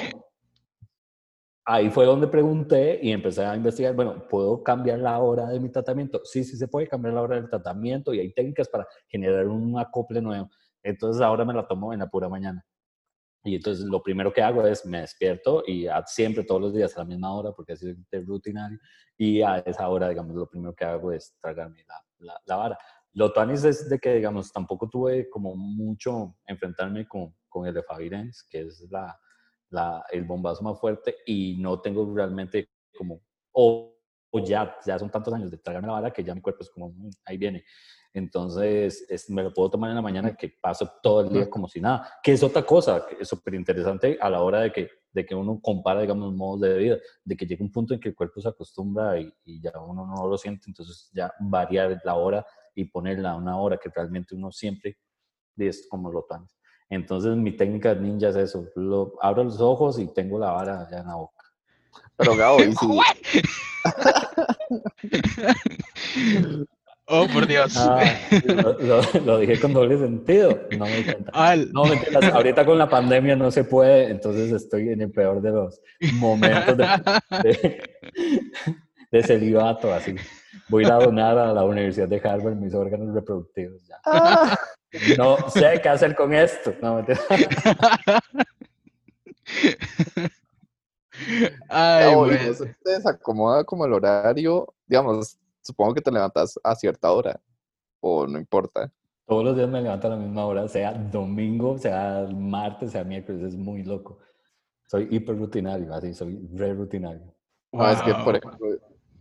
ahí 1.65 1.89
fue 1.89 2.05
donde 2.05 2.27
pregunté 2.27 2.99
y 3.01 3.11
empecé 3.11 3.45
a 3.45 3.55
investigar, 3.55 3.95
bueno, 3.95 4.27
¿puedo 4.27 4.61
cambiar 4.61 4.99
la 4.99 5.19
hora 5.19 5.47
de 5.47 5.59
mi 5.59 5.69
tratamiento? 5.69 6.21
Sí, 6.25 6.43
sí 6.43 6.57
se 6.57 6.67
puede 6.67 6.87
cambiar 6.87 7.13
la 7.13 7.21
hora 7.21 7.35
del 7.37 7.49
tratamiento 7.49 8.13
y 8.13 8.19
hay 8.19 8.33
técnicas 8.33 8.67
para 8.67 8.85
generar 9.07 9.47
un 9.47 9.79
acople 9.79 10.21
nuevo. 10.21 10.49
Entonces 10.83 11.21
ahora 11.21 11.45
me 11.45 11.53
la 11.53 11.67
tomo 11.67 11.93
en 11.93 11.99
la 11.99 12.07
pura 12.07 12.27
mañana. 12.27 12.65
Y 13.43 13.55
entonces 13.55 13.85
lo 13.85 14.03
primero 14.03 14.31
que 14.31 14.41
hago 14.41 14.65
es 14.67 14.85
me 14.85 15.01
despierto 15.01 15.63
y 15.65 15.87
siempre 16.05 16.43
todos 16.43 16.61
los 16.61 16.73
días 16.73 16.95
a 16.95 16.99
la 16.99 17.05
misma 17.05 17.33
hora, 17.33 17.51
porque 17.51 17.73
así 17.73 17.95
es 18.11 18.25
rutinario, 18.27 18.79
y 19.17 19.41
a 19.41 19.57
esa 19.59 19.87
hora, 19.89 20.09
digamos, 20.09 20.35
lo 20.35 20.47
primero 20.47 20.75
que 20.75 20.85
hago 20.85 21.11
es 21.11 21.35
tragarme 21.41 21.83
la, 22.19 22.39
la, 22.45 22.55
vara. 22.55 22.77
Lo 23.13 23.33
tuanis 23.33 23.63
es 23.63 23.89
de 23.89 23.99
que, 23.99 24.15
digamos, 24.15 24.51
tampoco 24.51 24.87
tuve 24.89 25.29
como 25.29 25.55
mucho 25.55 26.35
enfrentarme 26.45 27.07
con, 27.07 27.35
con 27.49 27.65
el 27.65 27.73
de 27.73 27.83
Favirens, 27.83 28.47
que 28.49 28.61
es 28.61 28.87
la, 28.91 29.19
la, 29.69 30.05
el 30.11 30.23
bombazo 30.23 30.63
más 30.63 30.79
fuerte, 30.79 31.15
y 31.25 31.57
no 31.59 31.81
tengo 31.81 32.13
realmente 32.15 32.69
como, 32.95 33.21
o, 33.53 33.95
o 34.31 34.39
ya, 34.39 34.77
ya 34.85 34.99
son 34.99 35.09
tantos 35.09 35.33
años 35.33 35.49
de 35.49 35.57
tragarme 35.57 35.87
la 35.87 35.93
vara 35.93 36.11
que 36.11 36.23
ya 36.23 36.35
mi 36.35 36.41
cuerpo 36.41 36.63
es 36.63 36.69
como, 36.69 36.89
mm, 36.89 37.09
ahí 37.25 37.37
viene. 37.37 37.63
Entonces, 38.13 39.05
me 39.29 39.41
lo 39.43 39.53
puedo 39.53 39.69
tomar 39.71 39.89
en 39.89 39.95
la 39.95 40.01
mañana 40.01 40.35
que 40.35 40.49
paso 40.61 40.91
todo 41.01 41.21
el 41.21 41.29
día 41.29 41.49
como 41.49 41.69
si 41.69 41.79
nada, 41.79 42.19
que 42.21 42.33
es 42.33 42.43
otra 42.43 42.65
cosa, 42.65 43.05
que 43.07 43.15
es 43.21 43.27
súper 43.27 43.53
interesante 43.53 44.17
a 44.19 44.29
la 44.29 44.41
hora 44.41 44.61
de 44.61 44.71
que, 44.71 44.89
de 45.13 45.25
que 45.25 45.33
uno 45.33 45.61
compara, 45.61 46.01
digamos, 46.01 46.33
modos 46.33 46.61
de 46.61 46.77
vida, 46.77 46.97
de 47.23 47.37
que 47.37 47.45
llega 47.45 47.63
un 47.63 47.71
punto 47.71 47.93
en 47.93 48.01
que 48.01 48.09
el 48.09 48.15
cuerpo 48.15 48.41
se 48.41 48.49
acostumbra 48.49 49.17
y, 49.17 49.33
ya 49.61 49.71
uno 49.79 50.05
no 50.05 50.27
lo 50.27 50.37
siente, 50.37 50.65
entonces 50.67 51.09
ya 51.13 51.33
variar 51.39 52.01
la 52.03 52.15
hora 52.15 52.45
y 52.75 52.83
ponerla 52.85 53.31
a 53.31 53.37
una 53.37 53.57
hora 53.57 53.77
que 53.77 53.89
realmente 53.89 54.35
uno 54.35 54.51
siempre 54.51 54.97
es 55.57 55.87
como 55.89 56.11
lo 56.11 56.23
tan. 56.23 56.45
Entonces, 56.89 57.37
mi 57.37 57.55
técnica 57.55 57.95
ninja 57.95 58.27
es 58.29 58.35
eso, 58.35 58.67
lo, 58.75 59.13
abro 59.21 59.45
los 59.45 59.61
ojos 59.61 59.97
y 59.99 60.07
tengo 60.13 60.37
la 60.37 60.51
vara 60.51 60.85
ya 60.91 60.99
en 60.99 61.07
la 61.07 61.15
boca. 61.15 61.45
Pero 62.17 62.35
Gabo, 62.35 62.59
¿y 62.61 62.75
si... 62.75 62.99
Oh, 67.13 67.27
por 67.27 67.45
Dios. 67.45 67.75
Ah, 67.77 68.01
lo, 69.25 69.37
dije 69.39 69.59
con 69.59 69.73
doble 69.73 69.97
sentido. 69.97 70.61
No 70.77 70.85
me 70.85 71.03
cuenta. 71.03 71.55
No, 71.73 71.83
ahorita 72.33 72.65
con 72.65 72.77
la 72.77 72.89
pandemia 72.89 73.35
no 73.35 73.51
se 73.51 73.65
puede, 73.65 74.09
entonces 74.09 74.51
estoy 74.53 74.89
en 74.89 75.01
el 75.01 75.11
peor 75.11 75.41
de 75.41 75.51
los 75.51 75.81
momentos 76.13 76.77
de, 76.77 77.83
de, 79.11 79.23
celibato, 79.23 79.93
así. 79.93 80.15
Voy 80.69 80.85
a 80.85 80.93
donar 80.93 81.37
a 81.37 81.51
la 81.53 81.65
Universidad 81.65 82.07
de 82.07 82.21
Harvard 82.23 82.55
mis 82.55 82.73
órganos 82.73 83.13
reproductivos. 83.13 83.85
Ya. 83.87 83.99
Ah. 84.05 84.57
No 85.17 85.49
sé 85.49 85.79
qué 85.81 85.89
hacer 85.89 86.15
con 86.15 86.33
esto. 86.33 86.73
No, 86.81 86.95
me 86.95 87.15
Ay, 91.69 92.15
bueno. 92.15 92.53
se 92.53 92.75
desacomoda 92.83 93.63
como 93.63 93.85
el 93.85 93.93
horario, 93.93 94.73
digamos, 94.87 95.37
supongo 95.61 95.93
que 95.93 96.01
te 96.01 96.11
levantas 96.11 96.59
a 96.63 96.75
cierta 96.75 97.11
hora, 97.11 97.39
o 97.99 98.27
no 98.27 98.37
importa. 98.39 98.91
Todos 99.25 99.45
los 99.45 99.55
días 99.55 99.69
me 99.69 99.81
levanto 99.81 100.07
a 100.07 100.09
la 100.11 100.15
misma 100.17 100.45
hora, 100.45 100.67
sea 100.67 100.93
domingo, 100.93 101.77
sea 101.77 102.27
martes, 102.33 102.91
sea 102.91 103.03
miércoles, 103.03 103.41
es 103.43 103.55
muy 103.55 103.83
loco. 103.83 104.19
Soy 104.87 105.07
hiper 105.09 105.37
rutinario, 105.37 105.93
así, 105.93 106.13
soy 106.13 106.37
re 106.53 106.73
rutinario. 106.73 107.33
No, 107.71 107.89
es 107.89 108.01
que, 108.01 108.13
por 108.13 108.35
ejemplo, 108.35 108.67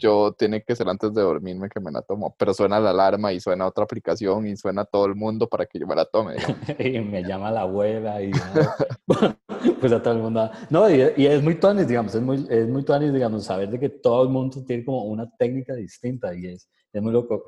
yo 0.01 0.33
tiene 0.33 0.63
que 0.63 0.75
ser 0.75 0.89
antes 0.89 1.13
de 1.15 1.23
dormirme 1.23 1.69
que 1.69 1.79
me 1.79 1.93
la 1.93 2.03
tomo, 2.03 2.35
pero 2.39 2.55
suena 2.55 2.81
la 2.81 2.91
alarma 2.91 3.33
y 3.33 3.41
suena 3.41 3.67
otra 3.67 3.85
aplicación 3.85 4.47
y 4.47 4.57
suena 4.57 4.85
todo 4.85 5.07
el 5.07 5.15
mundo 5.15 5.49
para 5.49 5.67
que 5.67 5.79
yo 5.79 5.87
me 5.87 5.95
la 5.95 6.07
tome. 6.07 6.37
y 6.79 6.99
me 7.01 7.23
llama 7.23 7.51
la 7.51 7.63
abuela 7.63 8.23
y 8.23 8.33
pues 9.81 9.93
a 9.93 10.03
todo 10.03 10.15
el 10.15 10.21
mundo. 10.21 10.51
No, 10.71 10.91
y, 10.91 11.01
es 11.01 11.43
muy 11.43 11.55
tuanis, 11.57 11.87
digamos, 11.87 12.15
es 12.15 12.23
muy, 12.23 12.47
es 12.49 12.69
muy 12.69 12.83
tuanis, 12.83 13.13
digamos, 13.13 13.45
saber 13.45 13.69
de 13.71 13.79
que 13.79 13.89
todo 13.89 14.23
el 14.25 14.31
mundo 14.31 14.65
tiene 14.67 14.85
como 14.85 15.05
una 15.05 15.31
técnica 15.37 15.75
distinta 15.75 16.35
y 16.35 16.47
es, 16.47 16.69
es 16.93 17.03
muy 17.03 17.13
loco. 17.13 17.45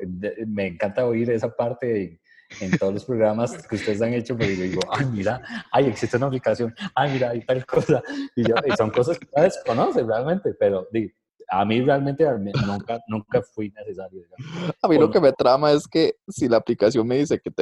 Me 0.47 0.67
encanta 0.67 1.07
oír 1.07 1.31
esa 1.31 1.55
parte 1.55 2.21
en 2.61 2.79
todos 2.79 2.93
los 2.93 3.05
programas 3.05 3.67
que 3.67 3.77
ustedes 3.77 4.03
han 4.03 4.13
hecho, 4.13 4.37
porque 4.37 4.57
yo 4.57 4.65
digo, 4.65 4.81
ay, 4.91 5.07
mira, 5.07 5.43
ay, 5.71 5.87
existe 5.87 6.19
una 6.19 6.27
aplicación, 6.27 6.75
ay, 6.95 7.13
mira, 7.13 7.31
hay 7.31 7.41
tal 7.47 7.65
cosa. 7.65 8.03
Y, 8.37 8.47
yo, 8.47 8.55
y 8.67 8.77
son 8.77 8.91
cosas 8.91 9.19
que 9.19 9.27
no 9.35 9.43
desconoce 9.43 10.03
realmente, 10.03 10.55
pero 10.55 10.87
digo, 10.93 11.15
a 11.53 11.67
mí 11.67 11.83
realmente 11.83 12.25
nunca, 12.67 12.99
nunca 13.07 13.43
fui 13.43 13.71
necesario. 13.71 14.25
A 14.81 14.89
mí 14.89 14.97
lo 14.97 15.11
que 15.11 15.21
me 15.21 15.33
trama 15.33 15.71
es 15.73 15.87
que 15.87 16.17
si 16.27 16.49
la 16.49 16.57
aplicación 16.57 17.07
me 17.07 17.19
dice 17.19 17.39
que 17.39 17.53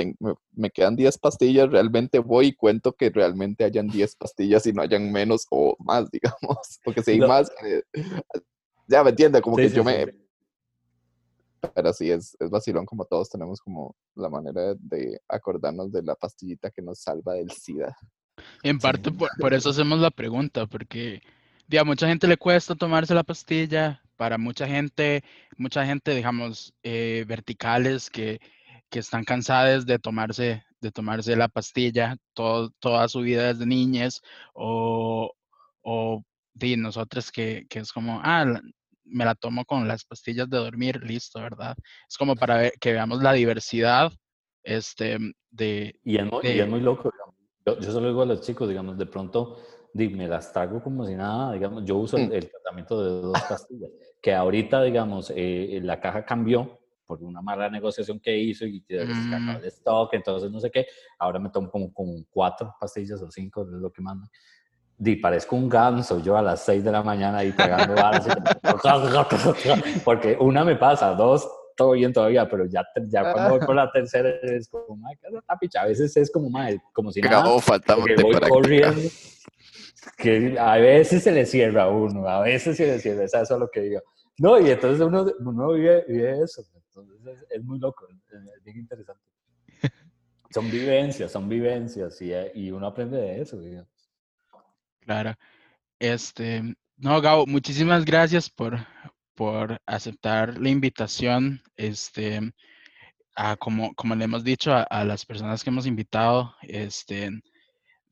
me, 0.52 0.70
quedan 0.70 0.94
10 0.94 1.18
pastillas, 1.18 1.68
realmente 1.68 2.20
voy 2.20 2.46
y 2.46 2.52
cuento 2.52 2.92
que 2.92 3.10
realmente 3.10 3.64
hayan 3.64 3.88
10 3.88 4.14
pastillas 4.14 4.64
y 4.66 4.72
no 4.72 4.82
hayan 4.82 5.10
menos 5.10 5.44
o 5.50 5.76
más, 5.80 6.08
digamos. 6.12 6.80
Porque 6.84 7.02
si 7.02 7.10
hay 7.12 7.18
más, 7.18 7.50
eh, 7.64 7.82
ya 8.86 9.02
me 9.02 9.10
entiende, 9.10 9.42
como 9.42 9.56
que 9.56 9.68
yo 9.68 9.82
me... 9.82 10.14
Pero 11.74 11.92
sí, 11.92 12.12
es, 12.12 12.36
es 12.38 12.48
vacilón 12.48 12.86
como 12.86 13.04
todos 13.04 13.28
tenemos 13.28 13.60
como 13.60 13.96
la 14.14 14.30
manera 14.30 14.74
de 14.78 15.20
acordarnos 15.28 15.90
de 15.90 16.02
la 16.02 16.14
pastillita 16.14 16.70
que 16.70 16.80
nos 16.80 17.00
salva 17.00 17.34
del 17.34 17.50
SIDA. 17.50 17.94
En 18.62 18.78
parte 18.78 19.10
por 19.10 19.52
eso 19.52 19.70
hacemos 19.70 19.98
la 19.98 20.10
pregunta, 20.10 20.66
porque 20.66 21.20
a 21.78 21.84
mucha 21.84 22.08
gente 22.08 22.26
le 22.26 22.36
cuesta 22.36 22.74
tomarse 22.74 23.14
la 23.14 23.22
pastilla, 23.22 24.02
para 24.16 24.36
mucha 24.36 24.66
gente, 24.66 25.24
mucha 25.56 25.86
gente, 25.86 26.14
digamos, 26.14 26.74
eh, 26.82 27.24
verticales 27.26 28.10
que, 28.10 28.40
que, 28.90 28.98
están 28.98 29.24
cansadas 29.24 29.86
de 29.86 29.98
tomarse 29.98 30.62
de 30.80 30.90
tomarse 30.90 31.36
la 31.36 31.48
pastilla 31.48 32.16
todo, 32.34 32.70
toda 32.80 33.08
su 33.08 33.20
vida 33.20 33.48
desde 33.48 33.66
niñez 33.66 34.20
o, 34.54 35.32
o 35.82 36.22
de 36.54 36.76
nosotros 36.76 37.30
que, 37.30 37.66
que 37.68 37.80
es 37.80 37.92
como, 37.92 38.20
ah, 38.22 38.44
me 39.04 39.24
la 39.24 39.34
tomo 39.34 39.64
con 39.64 39.86
las 39.88 40.04
pastillas 40.04 40.48
de 40.48 40.58
dormir, 40.58 41.02
listo, 41.02 41.40
¿verdad? 41.40 41.76
Es 42.08 42.16
como 42.16 42.36
para 42.36 42.56
ver, 42.56 42.72
que 42.80 42.92
veamos 42.92 43.22
la 43.22 43.32
diversidad 43.32 44.12
este, 44.62 45.18
de... 45.50 45.98
Y 46.04 46.18
es 46.18 46.24
muy, 46.30 46.46
y 46.46 46.60
es 46.60 46.68
muy 46.68 46.80
loco, 46.80 47.12
yo, 47.66 47.78
yo 47.78 47.92
solo 47.92 48.08
digo 48.08 48.22
a 48.22 48.26
los 48.26 48.40
chicos, 48.40 48.68
digamos, 48.68 48.96
de 48.98 49.06
pronto 49.06 49.58
me 49.94 50.28
las 50.28 50.52
trago 50.52 50.82
como 50.82 51.06
si 51.06 51.14
nada, 51.14 51.52
digamos, 51.52 51.84
yo 51.84 51.96
uso 51.96 52.16
el, 52.16 52.28
mm. 52.28 52.50
tratamiento 52.50 53.02
de 53.02 53.22
dos 53.22 53.42
pastillas, 53.48 53.90
que 54.20 54.34
ahorita, 54.34 54.82
digamos, 54.82 55.32
eh, 55.34 55.80
la 55.82 56.00
caja 56.00 56.24
cambió 56.24 56.78
por 57.06 57.22
una 57.22 57.42
mala 57.42 57.68
negociación 57.68 58.20
que 58.20 58.36
hizo 58.36 58.64
y 58.64 58.82
que 58.82 59.04
mm. 59.04 59.48
el 59.56 59.64
stock, 59.64 60.14
entonces 60.14 60.50
no 60.50 60.60
sé 60.60 60.70
qué, 60.70 60.86
ahora 61.18 61.38
me 61.40 61.50
tomo 61.50 61.70
como, 61.70 61.92
como 61.92 62.24
cuatro 62.30 62.74
pastillas 62.80 63.20
o 63.22 63.30
cinco, 63.30 63.62
es 63.62 63.68
lo 63.68 63.90
que 63.90 64.00
mando. 64.00 64.28
Y 65.02 65.16
parezco 65.16 65.56
un 65.56 65.68
ganso 65.68 66.22
yo 66.22 66.36
a 66.36 66.42
las 66.42 66.62
seis 66.62 66.84
de 66.84 66.92
la 66.92 67.02
mañana 67.02 67.38
ahí 67.38 67.52
pegando 67.52 67.94
balas. 67.94 68.28
porque 70.04 70.36
una 70.38 70.62
me 70.62 70.76
pasa, 70.76 71.14
dos, 71.14 71.48
todo 71.74 71.92
bien 71.92 72.12
todavía, 72.12 72.46
pero 72.46 72.66
ya, 72.66 72.86
ya 73.08 73.32
cuando 73.32 73.56
voy 73.56 73.66
por 73.66 73.74
la 73.74 73.90
tercera 73.90 74.28
es 74.42 74.68
como, 74.68 74.96
madre, 74.98 75.18
A 75.78 75.86
veces 75.86 76.14
es 76.18 76.30
como, 76.30 76.50
madre, 76.50 76.82
como 76.92 77.10
si 77.10 77.22
nada. 77.22 77.42
Porque 77.42 78.22
voy 78.22 78.34
corriendo 78.48 79.00
que 80.16 80.56
a 80.58 80.76
veces 80.76 81.22
se 81.22 81.32
le 81.32 81.46
cierra 81.46 81.84
a 81.84 81.90
uno, 81.90 82.26
a 82.28 82.40
veces 82.42 82.76
se 82.76 82.86
le 82.86 82.98
cierra, 82.98 83.24
eso 83.24 83.40
es 83.40 83.50
lo 83.50 83.70
que 83.70 83.80
digo. 83.80 84.02
No, 84.38 84.58
y 84.58 84.70
entonces 84.70 85.00
uno, 85.06 85.26
uno 85.40 85.72
vive, 85.72 86.04
vive, 86.08 86.42
eso, 86.42 86.62
entonces 86.74 87.46
es, 87.50 87.62
muy 87.62 87.78
loco, 87.78 88.08
es, 88.08 88.64
bien 88.64 88.78
interesante. 88.78 89.22
Son 90.52 90.68
vivencias, 90.70 91.30
son 91.30 91.48
vivencias 91.48 92.20
y, 92.20 92.32
y 92.54 92.72
uno 92.72 92.88
aprende 92.88 93.18
de 93.18 93.40
eso, 93.40 93.60
digamos. 93.60 93.88
Claro. 94.98 95.34
Este, 96.00 96.74
no, 96.96 97.20
Gabo, 97.20 97.46
muchísimas 97.46 98.04
gracias 98.04 98.50
por, 98.50 98.78
por 99.36 99.78
aceptar 99.86 100.58
la 100.58 100.68
invitación. 100.68 101.62
Este, 101.76 102.40
a, 103.36 103.56
como, 103.56 103.94
como 103.94 104.16
le 104.16 104.24
hemos 104.24 104.42
dicho 104.42 104.72
a, 104.72 104.82
a 104.82 105.04
las 105.04 105.24
personas 105.24 105.62
que 105.62 105.70
hemos 105.70 105.86
invitado, 105.86 106.52
este, 106.62 107.30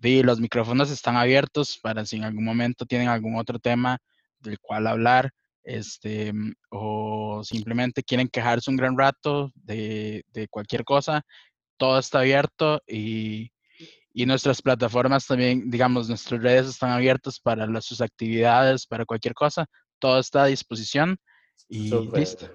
los 0.00 0.40
micrófonos 0.40 0.90
están 0.90 1.16
abiertos 1.16 1.78
para 1.82 2.04
si 2.06 2.16
en 2.16 2.24
algún 2.24 2.44
momento 2.44 2.86
tienen 2.86 3.08
algún 3.08 3.36
otro 3.36 3.58
tema 3.58 3.98
del 4.40 4.58
cual 4.60 4.86
hablar, 4.86 5.30
este, 5.64 6.32
mm, 6.32 6.52
o 6.70 7.42
simplemente 7.44 8.02
quieren 8.02 8.28
quejarse 8.28 8.70
un 8.70 8.76
gran 8.76 8.96
rato 8.96 9.50
de, 9.54 10.24
cualquier 10.50 10.84
cosa, 10.84 11.22
todo 11.76 11.98
está 11.98 12.20
abierto 12.20 12.80
y, 12.86 13.50
nuestras 14.26 14.60
plataformas 14.60 15.26
también, 15.26 15.70
digamos, 15.70 16.08
nuestras 16.08 16.42
redes 16.42 16.66
están 16.66 16.90
abiertas 16.90 17.38
para 17.38 17.68
las, 17.68 17.84
sus 17.84 18.00
actividades, 18.00 18.84
para 18.84 19.04
cualquier 19.04 19.32
cosa, 19.32 19.66
todo 20.00 20.18
está 20.18 20.42
a 20.42 20.46
disposición 20.46 21.16
y 21.68 21.90
listo. 22.10 22.50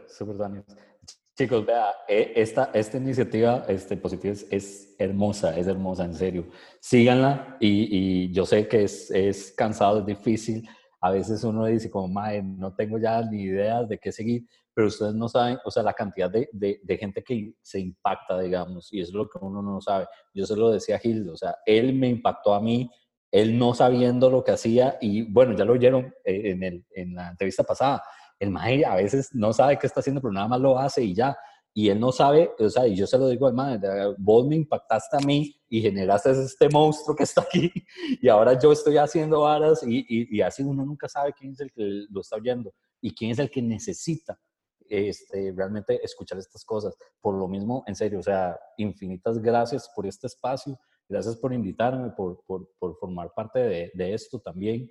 Chicos, 1.35 1.65
vea, 1.65 1.87
e, 2.07 2.31
esta, 2.35 2.69
esta 2.75 2.97
iniciativa 2.97 3.65
este, 3.67 3.97
positiva 3.97 4.35
es, 4.51 4.95
hermosa, 4.99 5.57
es 5.57 5.65
hermosa, 5.65 6.05
en 6.05 6.13
serio. 6.13 6.47
Síganla 6.79 7.57
y, 7.59 8.27
y 8.27 8.31
yo 8.31 8.45
sé 8.45 8.67
que 8.67 8.83
es, 8.83 9.09
es, 9.09 9.51
cansado, 9.51 9.99
es 9.99 10.05
difícil. 10.05 10.69
A 11.01 11.09
veces 11.09 11.43
uno 11.43 11.65
dice 11.65 11.89
como, 11.89 12.07
madre, 12.07 12.43
no 12.43 12.75
tengo 12.75 12.99
ya 12.99 13.19
ni 13.23 13.41
idea 13.43 13.83
de 13.83 13.97
qué 13.97 14.11
seguir, 14.11 14.45
pero 14.75 14.87
ustedes 14.87 15.15
no 15.15 15.27
saben, 15.27 15.57
o 15.65 15.71
sea, 15.71 15.81
la 15.81 15.93
cantidad 15.93 16.29
de, 16.29 16.49
de, 16.51 16.79
de, 16.83 16.97
gente 16.97 17.23
que 17.23 17.55
se 17.63 17.79
impacta, 17.79 18.39
digamos, 18.39 18.93
y 18.93 19.01
eso 19.01 19.09
es 19.09 19.15
lo 19.15 19.27
que 19.27 19.39
uno 19.41 19.63
no 19.63 19.81
sabe. 19.81 20.05
Yo 20.35 20.45
se 20.45 20.55
lo 20.55 20.69
decía 20.69 20.97
a 20.97 20.99
Gil, 20.99 21.27
o 21.29 21.35
sea, 21.35 21.55
él 21.65 21.95
me 21.95 22.09
impactó 22.09 22.53
a 22.53 22.61
mí, 22.61 22.91
él 23.31 23.57
no 23.57 23.73
sabiendo 23.73 24.29
lo 24.29 24.43
que 24.43 24.51
hacía, 24.51 24.99
y 25.01 25.23
bueno, 25.23 25.57
ya 25.57 25.65
lo 25.65 25.73
oyeron 25.73 26.13
eh, 26.23 26.51
en, 26.51 26.61
el, 26.61 26.85
en 26.91 27.15
la 27.15 27.29
entrevista 27.29 27.63
pasada 27.63 28.03
el 28.43 28.51
maestro 28.51 28.91
a 28.91 28.95
veces 28.95 29.29
no 29.33 29.53
sabe 29.53 29.77
qué 29.79 29.87
está 29.87 30.01
haciendo, 30.01 30.21
pero 30.21 30.33
nada 30.33 30.47
más 30.47 30.59
lo 30.59 30.77
hace 30.77 31.03
y 31.03 31.13
ya. 31.13 31.35
Y 31.75 31.89
él 31.89 31.99
no 31.99 32.11
sabe, 32.11 32.51
o 32.59 32.69
sea, 32.69 32.87
y 32.87 32.95
yo 32.95 33.07
se 33.07 33.17
lo 33.17 33.27
digo 33.27 33.47
al 33.47 33.53
maestro, 33.53 34.15
vos 34.19 34.45
me 34.45 34.55
impactaste 34.55 35.17
a 35.17 35.19
mí 35.21 35.59
y 35.67 35.81
generaste 35.81 36.29
este 36.29 36.69
monstruo 36.69 37.15
que 37.15 37.23
está 37.23 37.41
aquí 37.41 37.71
y 38.21 38.27
ahora 38.29 38.59
yo 38.59 38.71
estoy 38.71 38.97
haciendo 38.97 39.41
varas 39.41 39.81
y, 39.87 40.05
y, 40.07 40.41
así 40.41 40.61
uno 40.61 40.85
nunca 40.85 41.09
sabe 41.09 41.33
quién 41.33 41.53
es 41.53 41.61
el 41.61 41.71
que 41.71 42.05
lo 42.11 42.21
está 42.21 42.35
oyendo 42.35 42.71
y 43.01 43.11
quién 43.15 43.31
es 43.31 43.39
el 43.39 43.49
que 43.49 43.63
necesita 43.63 44.39
este, 44.87 45.51
realmente 45.55 45.99
escuchar 46.05 46.37
estas 46.37 46.63
cosas. 46.63 46.95
Por 47.19 47.33
lo 47.33 47.47
mismo, 47.47 47.83
en 47.87 47.95
serio, 47.95 48.19
o 48.19 48.23
sea, 48.23 48.55
infinitas 48.77 49.39
gracias 49.39 49.89
por 49.95 50.05
este 50.05 50.27
espacio, 50.27 50.77
gracias 51.09 51.35
por 51.37 51.53
invitarme, 51.53 52.11
por, 52.11 52.43
por, 52.45 52.69
por 52.77 52.95
formar 52.97 53.33
parte 53.33 53.59
de, 53.59 53.91
de 53.95 54.13
esto 54.13 54.39
también. 54.39 54.87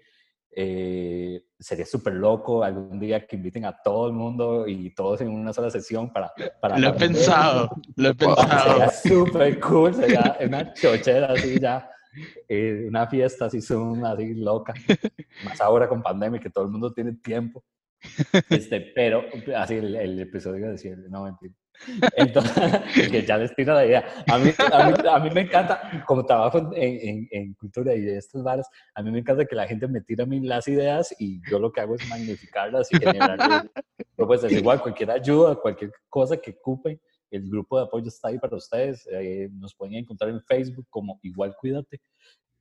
Eh, 0.55 1.47
sería 1.59 1.87
súper 1.87 2.13
loco 2.13 2.63
algún 2.63 3.01
día 3.01 3.27
que 3.27 3.37
inviten 3.37 3.65
a 3.65 3.81
todo 3.83 4.07
el 4.07 4.13
mundo 4.13 4.69
y 4.69 4.95
todos 4.95 5.23
en 5.23 5.31
una 5.31 5.53
sola 5.53 5.71
sesión 5.71 6.13
para... 6.13 6.31
para 6.61 6.79
lo 6.79 6.89
he 6.89 6.93
pensado, 6.93 7.71
lo 7.97 8.09
he 8.11 8.15
pensado. 8.15 8.71
Sería 8.71 8.91
súper 8.91 9.61
cool, 9.61 9.95
sería 9.95 10.37
una 10.45 10.75
chochera 10.75 11.33
así 11.33 11.59
ya, 11.59 11.91
eh, 12.49 12.85
una 12.87 13.07
fiesta 13.07 13.47
así 13.47 13.63
Zoom, 13.63 14.05
así 14.05 14.35
loca. 14.35 14.75
Más 15.45 15.59
ahora 15.61 15.89
con 15.89 16.03
pandemia 16.03 16.39
que 16.39 16.51
todo 16.51 16.65
el 16.65 16.71
mundo 16.71 16.93
tiene 16.93 17.15
tiempo. 17.15 17.65
Este, 18.51 18.81
pero 18.95 19.25
así 19.57 19.75
el, 19.75 19.95
el 19.95 20.21
episodio 20.21 20.71
decía, 20.71 20.97
no 21.09 21.25
mentira. 21.25 21.55
Entonces, 22.17 22.55
que 23.11 23.25
ya 23.25 23.39
les 23.39 23.55
tiro 23.55 23.75
la 23.75 23.87
idea. 23.87 24.05
A 24.29 24.39
mí, 24.39 24.51
a 24.59 25.19
mí, 25.19 25.31
me 25.31 25.43
encanta, 25.43 26.05
como 26.07 26.25
trabajo 26.25 26.71
en, 26.75 27.29
en, 27.31 27.55
cultura 27.55 27.95
y 27.95 28.01
de 28.01 28.19
estos 28.19 28.43
bares, 28.43 28.67
a 28.95 29.03
mí 29.03 29.11
me 29.11 29.21
encanta 29.21 29.45
que 29.45 29.57
la 29.57 29.67
gente 29.67 29.89
me 29.89 30.01
tira 30.01 30.25
a 30.25 30.27
mí 30.27 30.41
las 30.41 30.69
ideas 30.69 31.15
y 31.19 31.41
yo 31.51 31.59
lo 31.59 31.73
que 31.73 31.81
hago 31.81 31.95
es 31.95 32.09
magnificarlas 32.09 32.93
y 32.93 32.99
generar. 32.99 33.71
pues 34.17 34.45
es 34.45 34.53
igual, 34.53 34.81
cualquier 34.81 35.11
ayuda, 35.11 35.57
cualquier 35.57 35.93
cosa 36.09 36.37
que 36.37 36.53
ocupen, 36.53 37.01
el 37.31 37.49
grupo 37.49 37.79
de 37.79 37.85
apoyo 37.85 38.09
está 38.09 38.29
ahí 38.29 38.39
para 38.39 38.57
ustedes. 38.57 39.09
Eh, 39.11 39.49
nos 39.53 39.75
pueden 39.75 39.95
encontrar 39.97 40.31
en 40.31 40.41
Facebook 40.43 40.87
como 40.91 41.19
Igual 41.23 41.57
Cuídate. 41.57 42.01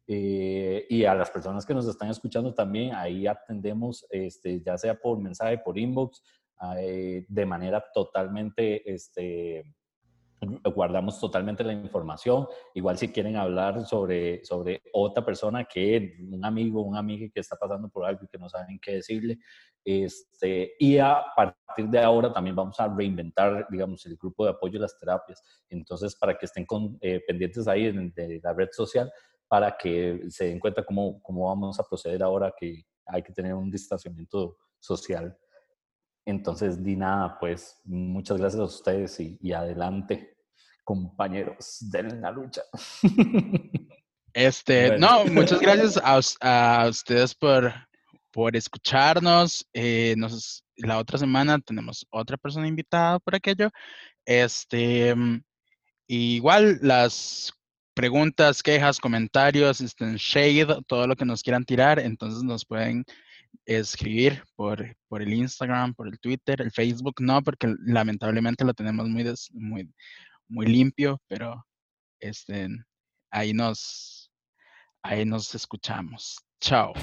Eh, 0.08 0.86
y 0.90 1.06
a 1.06 1.14
las 1.14 1.30
personas 1.30 1.66
que 1.66 1.74
nos 1.74 1.88
están 1.88 2.10
escuchando 2.10 2.54
también, 2.54 2.94
ahí 2.94 3.28
atendemos, 3.28 4.06
este, 4.10 4.62
ya 4.62 4.78
sea 4.78 4.96
por 4.96 5.20
mensaje, 5.20 5.58
por 5.58 5.78
inbox, 5.78 6.22
eh, 6.78 7.26
de 7.28 7.46
manera 7.46 7.84
totalmente, 7.94 8.92
este, 8.92 9.64
guardamos 10.76 11.20
totalmente 11.20 11.64
la 11.64 11.74
información. 11.74 12.48
Igual 12.74 12.98
si 12.98 13.10
quieren 13.10 13.36
hablar 13.36 13.86
sobre, 13.86 14.44
sobre 14.44 14.82
otra 14.94 15.24
persona 15.24 15.66
que 15.66 16.18
un 16.32 16.44
amigo, 16.44 16.82
un 16.82 16.96
amigo 16.96 17.32
que 17.34 17.40
está 17.40 17.56
pasando 17.56 17.90
por 17.90 18.06
algo 18.06 18.24
y 18.24 18.28
que 18.28 18.38
no 18.38 18.50
saben 18.50 18.80
qué 18.80 18.94
decirle. 18.94 19.40
Este, 19.84 20.74
y 20.80 20.98
a 20.98 21.24
partir 21.36 21.88
de 21.90 22.00
ahora 22.00 22.32
también 22.32 22.56
vamos 22.56 22.80
a 22.80 22.88
reinventar, 22.88 23.68
digamos, 23.70 24.06
el 24.06 24.16
grupo 24.16 24.46
de 24.46 24.52
apoyo 24.52 24.80
a 24.80 24.84
las 24.84 24.98
terapias. 24.98 25.42
Entonces, 25.70 26.16
para 26.16 26.38
que 26.38 26.46
estén 26.46 26.66
con, 26.66 26.98
eh, 27.02 27.22
pendientes 27.28 27.68
ahí 27.68 27.88
en, 27.88 28.12
de 28.14 28.40
la 28.44 28.54
red 28.54 28.70
social, 28.72 29.12
para 29.48 29.76
que 29.78 30.22
se 30.30 30.46
den 30.46 30.60
cuenta 30.60 30.84
cómo, 30.84 31.22
cómo 31.22 31.48
vamos 31.48 31.80
a 31.80 31.84
proceder 31.84 32.24
ahora 32.24 32.54
que 32.58 32.84
hay 33.06 33.22
que 33.22 33.34
tener 33.34 33.54
un 33.54 33.70
distanciamiento 33.70 34.58
social. 34.80 35.38
Entonces, 36.26 36.84
di 36.84 36.96
nada, 36.96 37.38
pues 37.40 37.80
muchas 37.84 38.38
gracias 38.38 38.62
a 38.62 38.66
ustedes 38.66 39.20
y, 39.20 39.54
adelante, 39.54 40.38
compañeros, 40.84 41.78
den 41.92 42.22
la 42.22 42.32
lucha. 42.32 42.62
Este, 44.34 44.98
no, 44.98 45.26
muchas 45.26 45.60
gracias 45.62 46.00
a, 46.42 46.88
ustedes 46.88 47.36
por, 47.36 47.74
por 48.32 48.56
escucharnos. 48.56 49.68
Eh, 49.74 50.16
nos, 50.18 50.64
la 50.78 51.00
otra 51.00 51.18
semana 51.18 51.60
tenemos 51.60 52.06
otra 52.12 52.38
persona 52.38 52.68
invitada 52.68 53.20
por 53.20 53.36
aquello. 53.36 53.70
Este, 54.26 55.14
igual 56.08 56.80
las 56.82 57.52
preguntas, 57.94 58.64
quejas, 58.64 59.00
comentarios, 59.00 59.82
este, 59.82 60.14
shade, 60.18 60.82
todo 60.88 61.08
lo 61.08 61.16
que 61.16 61.26
nos 61.26 61.44
quieran 61.44 61.66
tirar, 61.66 62.00
entonces 62.00 62.44
nos 62.44 62.66
pueden 62.66 63.06
escribir 63.66 64.44
por, 64.56 64.96
por 65.08 65.22
el 65.22 65.34
Instagram, 65.34 65.94
por 65.94 66.08
el 66.08 66.20
Twitter, 66.20 66.62
el 66.62 66.72
Facebook, 66.72 67.16
no, 67.20 67.42
porque 67.42 67.74
lamentablemente 67.86 68.66
lo 68.66 68.74
tenemos 68.74 69.08
muy, 69.08 69.26
muy, 69.52 69.94
muy 70.48 70.66
limpio, 70.66 71.22
pero 71.28 71.66
este, 72.20 72.68
ahí, 73.32 73.54
nos, 73.54 74.32
ahí 75.04 75.26
nos 75.26 75.54
escuchamos. 75.56 76.38
Chao. 76.60 76.94